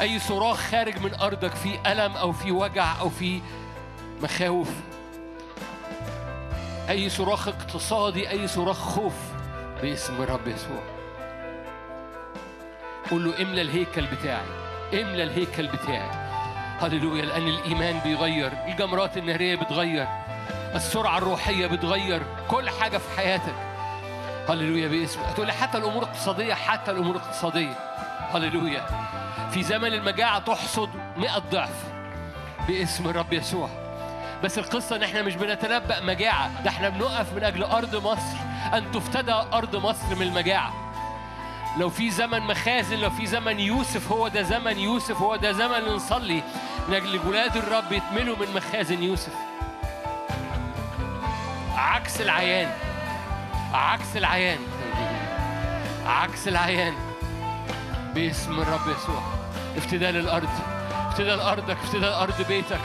[0.00, 3.40] أي صراخ خارج من أرضك في ألم أو في وجع أو في
[4.22, 4.70] مخاوف.
[6.88, 9.14] أي صراخ اقتصادي أي صراخ خوف
[9.82, 10.93] باسم الرب يسوع.
[13.10, 14.46] قول له املى الهيكل بتاعي
[14.94, 16.10] املى الهيكل بتاعي.
[16.80, 20.06] هللويا لأن الإيمان بيغير الجمرات النارية بتغير
[20.74, 23.54] السرعة الروحية بتغير كل حاجة في حياتك.
[24.48, 27.74] هللويا باسم تقول حتى الأمور الاقتصادية حتى الأمور الاقتصادية.
[28.34, 28.86] هللويا.
[29.50, 31.84] في زمن المجاعة تحصد مئة ضعف
[32.68, 33.68] باسم الرب يسوع.
[34.44, 38.36] بس القصة إن إحنا مش بنتنبأ مجاعة ده إحنا بنقف من أجل أرض مصر
[38.74, 40.83] أن تفتدى أرض مصر من المجاعة.
[41.78, 45.84] لو في زمن مخازن لو في زمن يوسف هو ده زمن يوسف هو ده زمن
[45.84, 46.42] نصلي.
[46.88, 49.32] من أجل ولاد الرب يتملوا من مخازن يوسف.
[51.76, 52.72] عكس العيان.
[53.72, 54.58] عكس العيان.
[56.06, 56.94] عكس العيان.
[58.14, 59.22] باسم الرب يسوع.
[59.76, 60.48] افتداء للأرض.
[61.08, 62.80] افتداء لأرضك افتداء لأرض بيتك.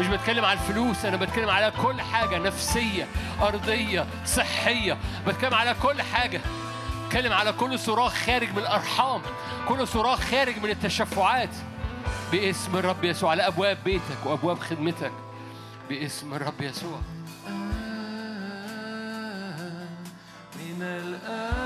[0.00, 2.38] مش بتكلم على الفلوس أنا بتكلم على كل حاجة.
[2.38, 3.06] نفسية
[3.42, 4.96] أرضية صحية.
[5.26, 6.40] بتكلم على كل حاجة.
[7.12, 9.22] بتكلم على كل صراخ خارج من الأرحام
[9.68, 11.48] كل صراخ خارج من التشفعات.
[12.32, 15.12] باسم الرب يسوع على أبواب بيتك وأبواب خدمتك.
[15.88, 17.00] باسم الرب يسوع.
[20.56, 21.61] من الآن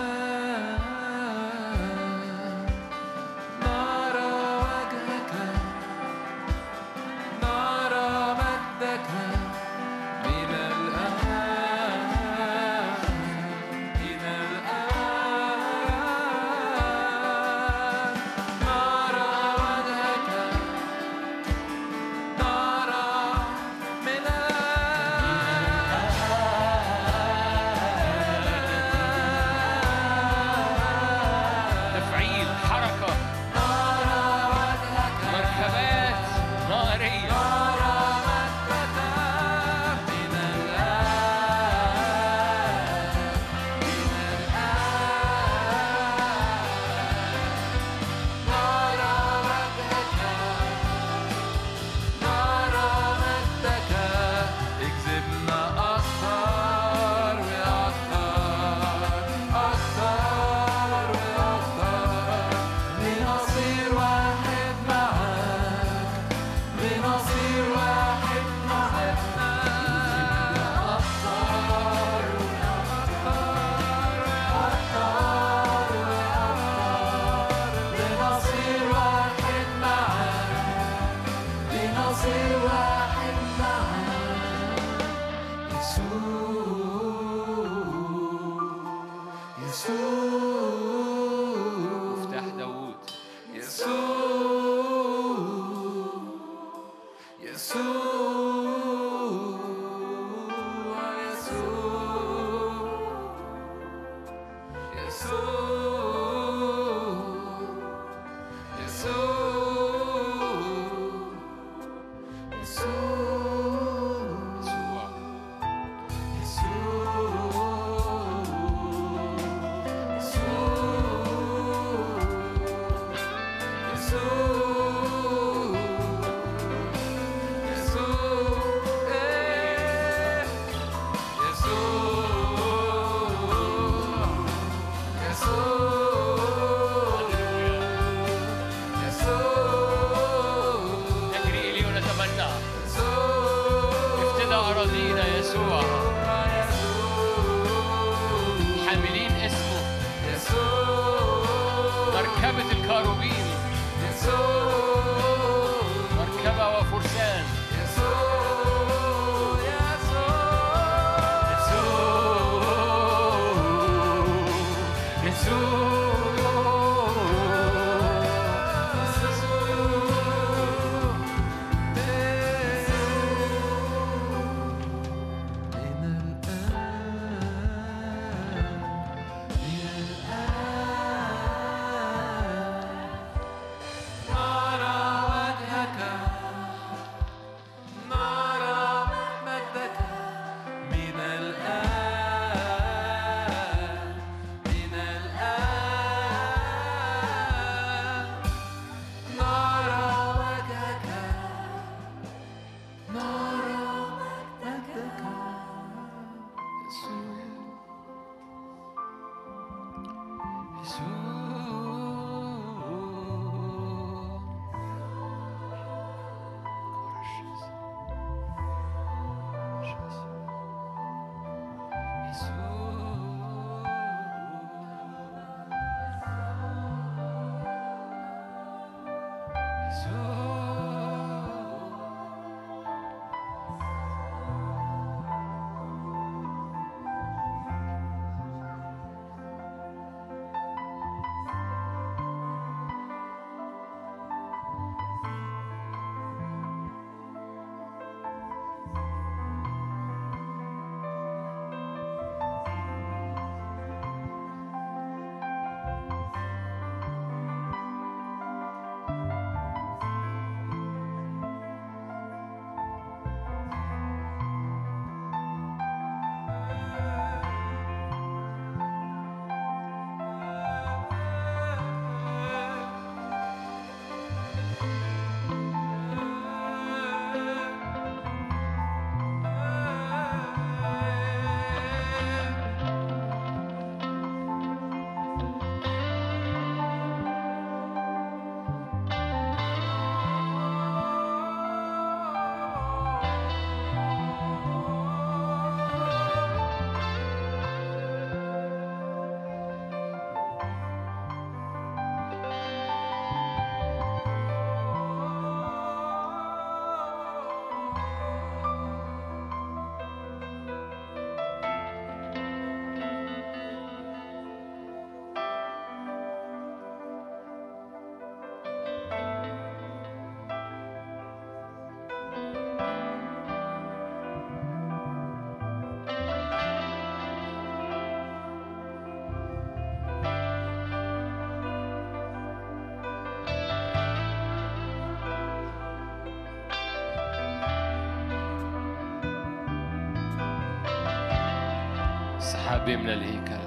[342.97, 343.66] يملى الهيكل.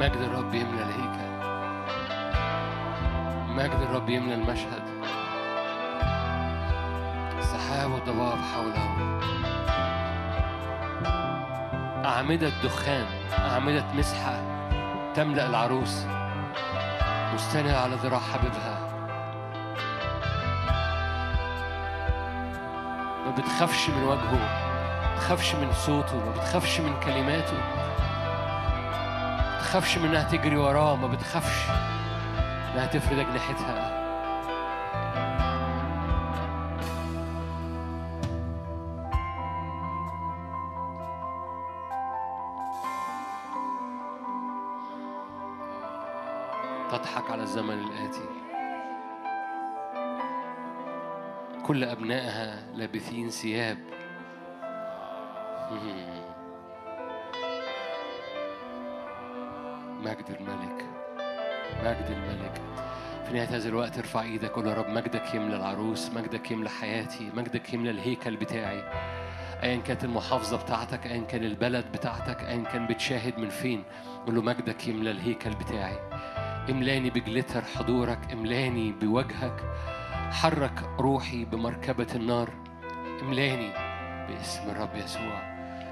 [0.00, 1.28] مجد الرب يملى الهيكل.
[3.48, 4.82] مجد الرب يملى المشهد.
[7.38, 9.18] السحاب والضباب حوله.
[12.04, 13.06] أعمدة دخان
[13.38, 14.40] أعمدة مسحة
[15.14, 16.06] تملأ العروس.
[17.34, 18.78] مستند على ذراع حبيبها.
[23.26, 24.67] ما بتخافش من وجهه.
[25.28, 27.52] بتخافش من صوته ما بتخافش من كلماته.
[27.52, 27.58] ما
[29.58, 31.70] بتخافش من انها تجري وراه ما بتخافش
[32.72, 33.98] إنها تفرد اجنحتها
[46.90, 48.28] تضحك على الزمن الآتي.
[51.66, 53.87] كل أبنائها لابثين ثياب.
[63.28, 67.30] في نهاية هذا الوقت ارفع إيدك قول يا رب مجدك يملى العروس مجدك يملى حياتي
[67.34, 68.82] مجدك يملى الهيكل بتاعي.
[69.62, 73.84] ايا كانت المحافظة بتاعتك ايا كان البلد بتاعتك ايا كان بتشاهد من فين
[74.26, 75.98] قول له مجدك يملى الهيكل بتاعي.
[76.70, 79.60] املاني بجلتر حضورك املاني بوجهك.
[80.30, 82.50] حرك روحي بمركبة النار.
[83.22, 83.70] املاني
[84.28, 85.42] باسم الرب يسوع.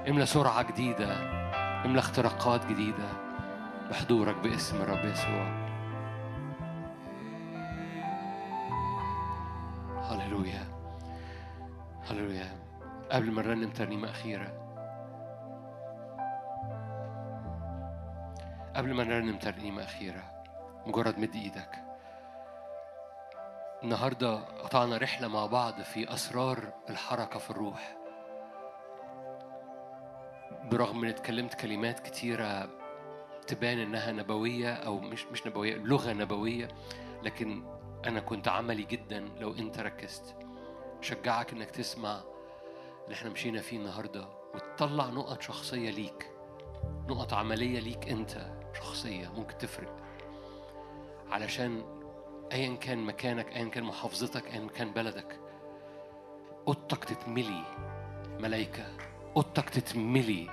[0.09, 1.15] املى سرعة جديدة
[1.85, 3.09] املى اختراقات جديدة
[3.89, 5.66] بحضورك باسم الرب يسوع.
[10.19, 10.63] هللويا.
[12.09, 12.67] هللويا.
[13.11, 14.63] قبل ما نرنم ترنيمة أخيرة
[18.75, 20.43] قبل ما نرنم ترنيمة أخيرة
[20.85, 21.83] مجرد مد إيدك.
[23.83, 27.97] النهاردة قطعنا رحلة مع بعض في أسرار الحركة في الروح.
[30.71, 32.69] برغم إن اتكلمت كلمات كتيرة
[33.47, 36.67] تبان إنها نبوية أو مش مش نبوية لغة نبوية
[37.23, 37.76] لكن
[38.07, 40.35] أنا كنت عملي جدا لو أنت ركزت.
[41.01, 42.21] شجعك إنك تسمع
[43.05, 46.31] اللي إحنا مشينا فيه النهاردة وتطلع نقط شخصية ليك.
[47.07, 49.95] نقط عملية ليك أنت شخصية ممكن تفرق.
[51.31, 51.83] علشان
[52.51, 55.39] ايا كان مكانك ايا كان محافظتك ايا كان بلدك
[56.67, 57.63] اوضتك تتملي
[58.39, 58.85] ملايكة.
[59.35, 60.49] اوضتك تتملي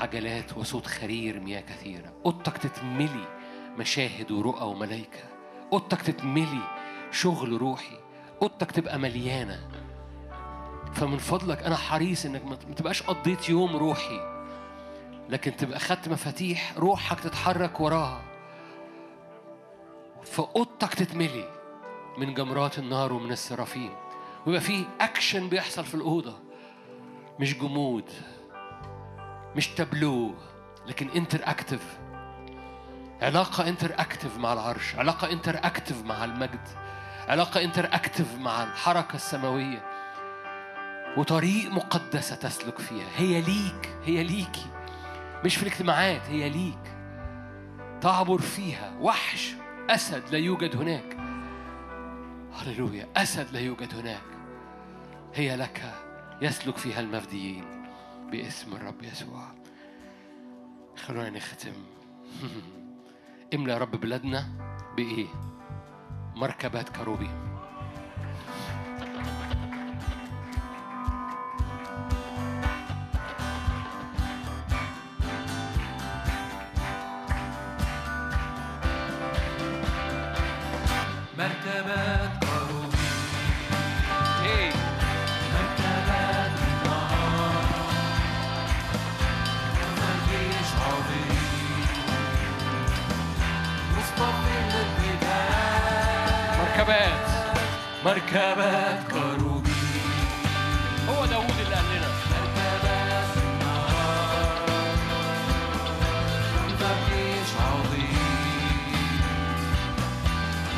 [0.00, 2.12] عجلات وصوت خرير مياه كثيرة.
[2.26, 3.38] اوضتك تتملي
[3.78, 5.37] مشاهد ورؤى وملايكة.
[5.72, 6.62] أوضتك تتملي
[7.10, 7.96] شغل روحي
[8.42, 9.68] أوضتك تبقى مليانة.
[10.94, 14.20] فمن فضلك أنا حريص إنك ما تبقاش قضيت يوم روحي.
[15.28, 18.22] لكن تبقى خدت مفاتيح روحك تتحرك وراها.
[20.24, 21.48] فأوضتك تتملي
[22.18, 23.90] من جمرات النار ومن السرافين.
[24.46, 26.38] ويبقى في اكشن بيحصل في الأوضة.
[27.40, 28.04] مش جمود
[29.56, 30.34] مش تابلو
[30.86, 31.98] لكن interactive
[33.22, 36.68] علاقة interactive مع العرش علاقة interactive مع المجد
[37.28, 39.84] علاقة interactive مع الحركة السماوية.
[41.16, 43.06] وطريق مقدسة تسلك فيها.
[43.16, 44.66] هي ليك هي ليكي.
[45.44, 46.96] مش في الاجتماعات هي ليك.
[48.00, 48.92] تعبر فيها.
[49.00, 49.54] وحش
[49.90, 51.16] أسد لا يوجد هناك.
[52.54, 54.22] هللويا أسد لا يوجد هناك.
[55.34, 55.94] هي لك
[56.42, 57.64] يسلك فيها المفديين.
[58.30, 59.48] باسم الرب يسوع.
[60.96, 61.72] خلونا نختم.
[63.54, 64.46] املى يا رب بلادنا
[64.96, 65.26] بإيه؟
[66.36, 67.28] مركبات كروبي
[98.04, 99.70] مركبات كروبي.
[101.08, 102.08] هو داوود اللي قال لنا.
[102.30, 104.58] مركبات النهار
[107.60, 108.18] عظيم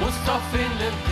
[0.03, 1.10] مصطفى للقتال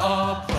[0.00, 0.49] up.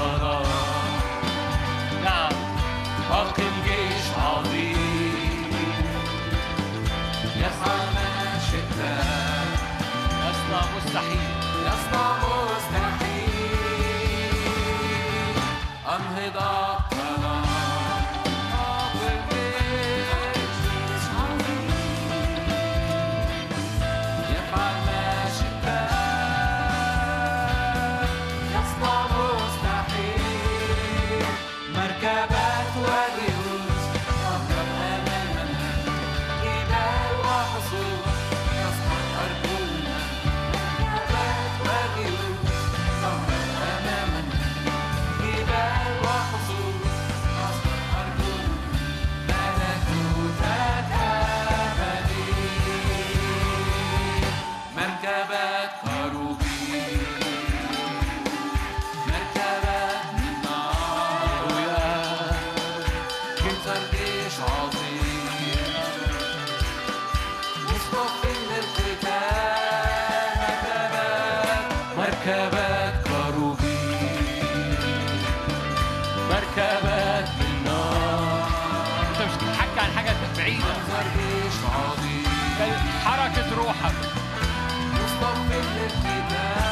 [85.85, 86.70] الكتاب.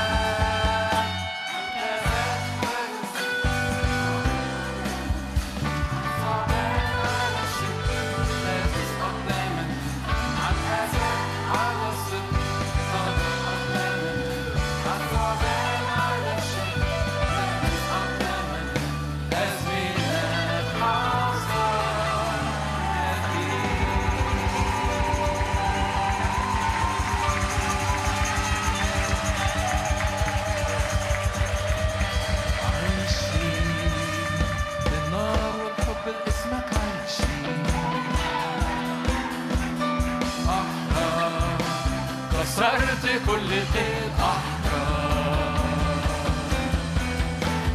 [42.60, 45.60] كسرت كل قيد أحكام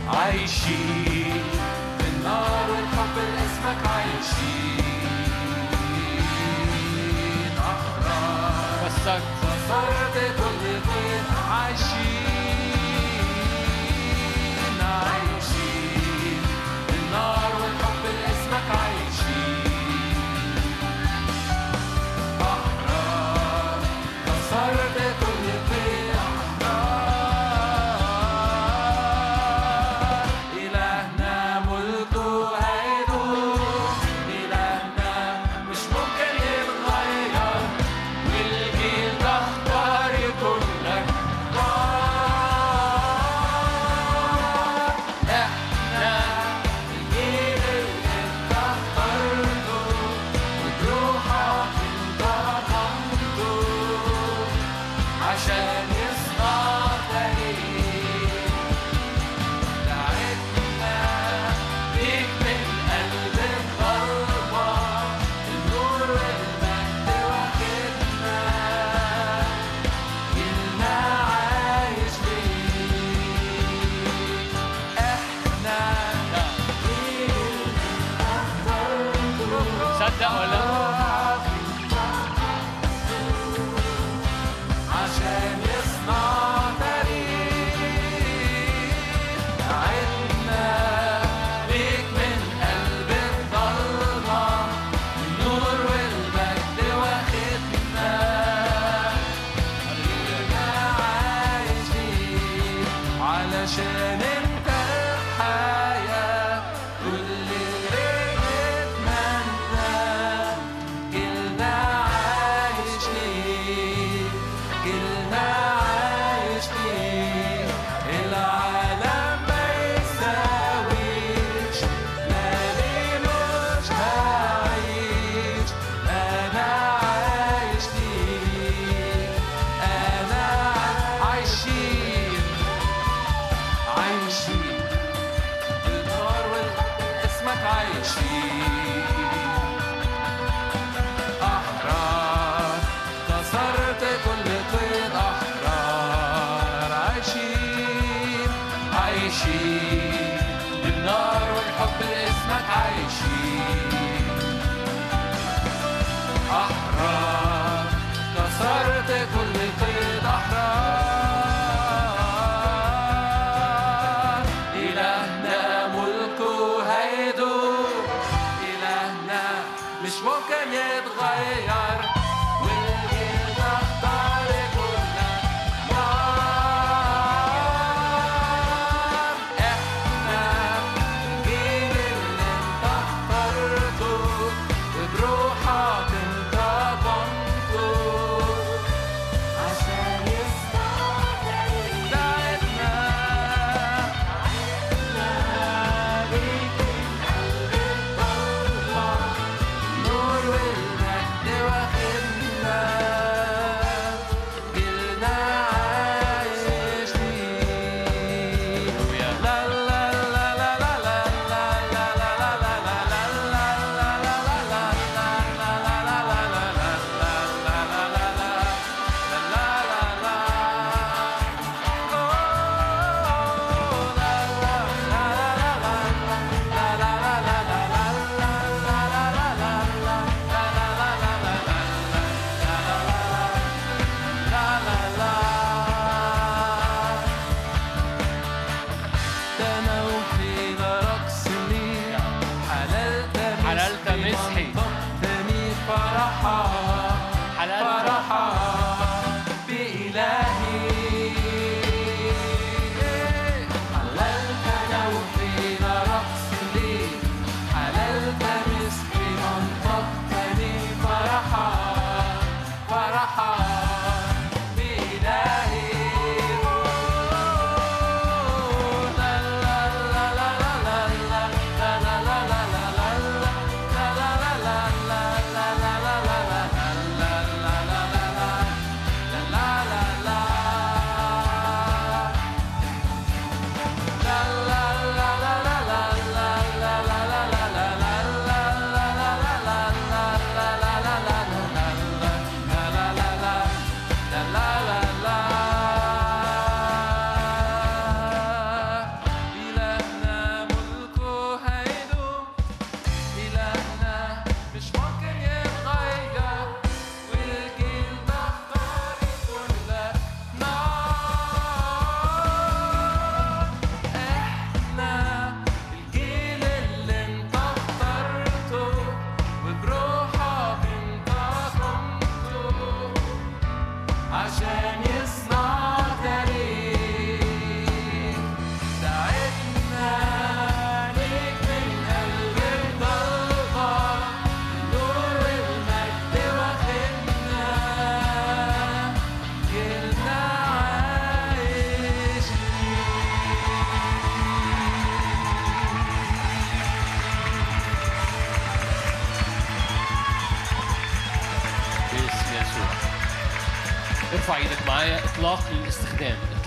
[0.09, 0.85] عايشي
[1.99, 4.57] بالنار والحب لاسمك عايشي.
[7.59, 8.89] أحرار
[9.43, 12.13] كسرت كل قيد عايشي.
[14.81, 15.73] عايشي
[16.89, 19.03] بالنار والحب لاسمك عايشي.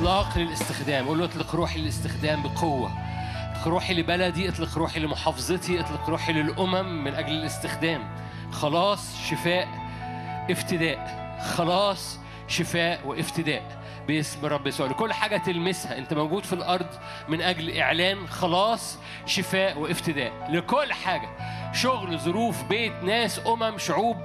[0.08, 1.08] اطلاق للاستخدام.
[1.08, 2.92] قول له اطلق روحي للاستخدام بقوة.
[3.52, 8.16] اطلق روحي لبلدي اطلق روحي لمحافظتي اطلق روحي للأمم من أجل الاستخدام.
[8.52, 9.68] خلاص شفاء
[10.52, 11.28] افتداء.
[11.56, 13.82] خلاص شفاء وافتداء.
[14.08, 14.88] باسم الرب يسوع.
[14.88, 15.98] لكل حاجة تلمسها.
[15.98, 16.90] أنت موجود في الأرض
[17.28, 18.28] من أجل إعلان.
[18.28, 20.32] خلاص شفاء وافتداء.
[20.50, 21.30] لكل حاجة.
[21.74, 24.18] شغل ظروف بيت ناس أمم شعوب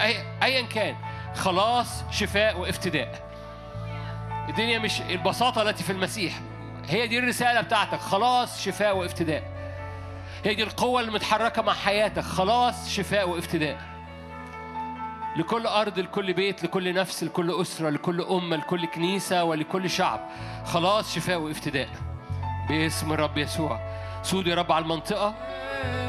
[0.00, 0.96] أي أيا كان.
[1.34, 3.17] خلاص شفاء وافتداء.
[4.58, 6.40] الدنيا مش البساطة التي في المسيح.
[6.88, 8.00] هي دي الرسالة بتاعتك.
[8.00, 9.42] خلاص شفاء وافتداء.
[10.44, 12.22] هي دي القوة المتحركة مع حياتك.
[12.22, 13.80] خلاص شفاء وافتداء.
[15.36, 20.20] لكل أرض لكل بيت لكل نفس لكل أسرة لكل أمة لكل كنيسة ولكل شعب.
[20.64, 21.88] خلاص شفاء وافتداء.
[22.68, 23.80] باسم الرب يسوع.
[24.22, 25.34] سود يا رب على المنطقة.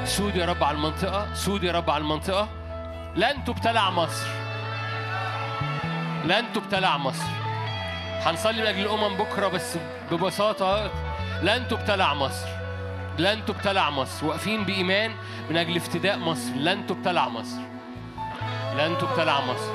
[0.06, 1.34] سود يا رب على المنطقة.
[1.34, 2.50] سود يا رب على المنطقة.
[3.16, 4.28] لن تبتلع مصر.
[6.26, 7.39] لن تبتلع مصر.
[8.20, 9.78] هنصلي من أجل الأمم بكرة بس
[10.12, 10.92] ببساطة.
[11.42, 12.48] لن تبتلع مصر.
[13.18, 14.26] لن تبتلع مصر.
[14.26, 15.12] واقفين بإيمان
[15.50, 16.52] من أجل افتداء مصر.
[16.56, 17.62] لن تبتلع مصر.
[18.78, 19.72] لن تبتلع مصر.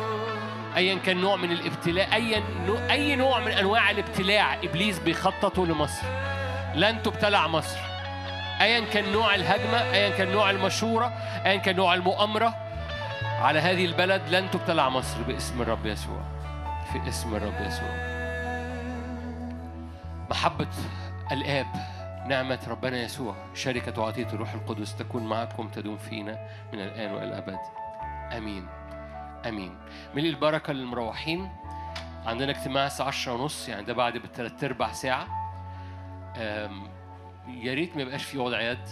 [0.76, 6.06] ايا كان نوع من الابتلاء اي نوع أي نوع من أنواع الابتلاع إبليس بيخططه لمصر.
[6.74, 7.78] لن تبتلع مصر.
[8.60, 11.06] ايا كان نوع الهجمة ايا كان نوع المشورة
[11.46, 12.54] ايا كان نوع المؤامرة.
[13.42, 16.20] على هذه البلد لن تبتلع مصر باسم الرب يسوع.
[16.92, 18.13] في اسم الرب يسوع.
[20.30, 20.68] محبة
[21.32, 21.66] الآب
[22.28, 27.58] نعمة ربنا يسوع شركة وعطية الروح القدس تكون معكم تدوم فينا من الآن وإلى الأبد.
[28.36, 28.66] آمين.
[29.46, 29.76] آمين.
[30.14, 31.50] ملي البركة للمروحين.
[32.26, 35.26] عندنا اجتماع الساعة 10 ونص يعني ده بعد بالثلاث ارباع ساعة.
[36.36, 36.88] أم،
[37.48, 38.88] يا ريت ما يبقاش في وضع يد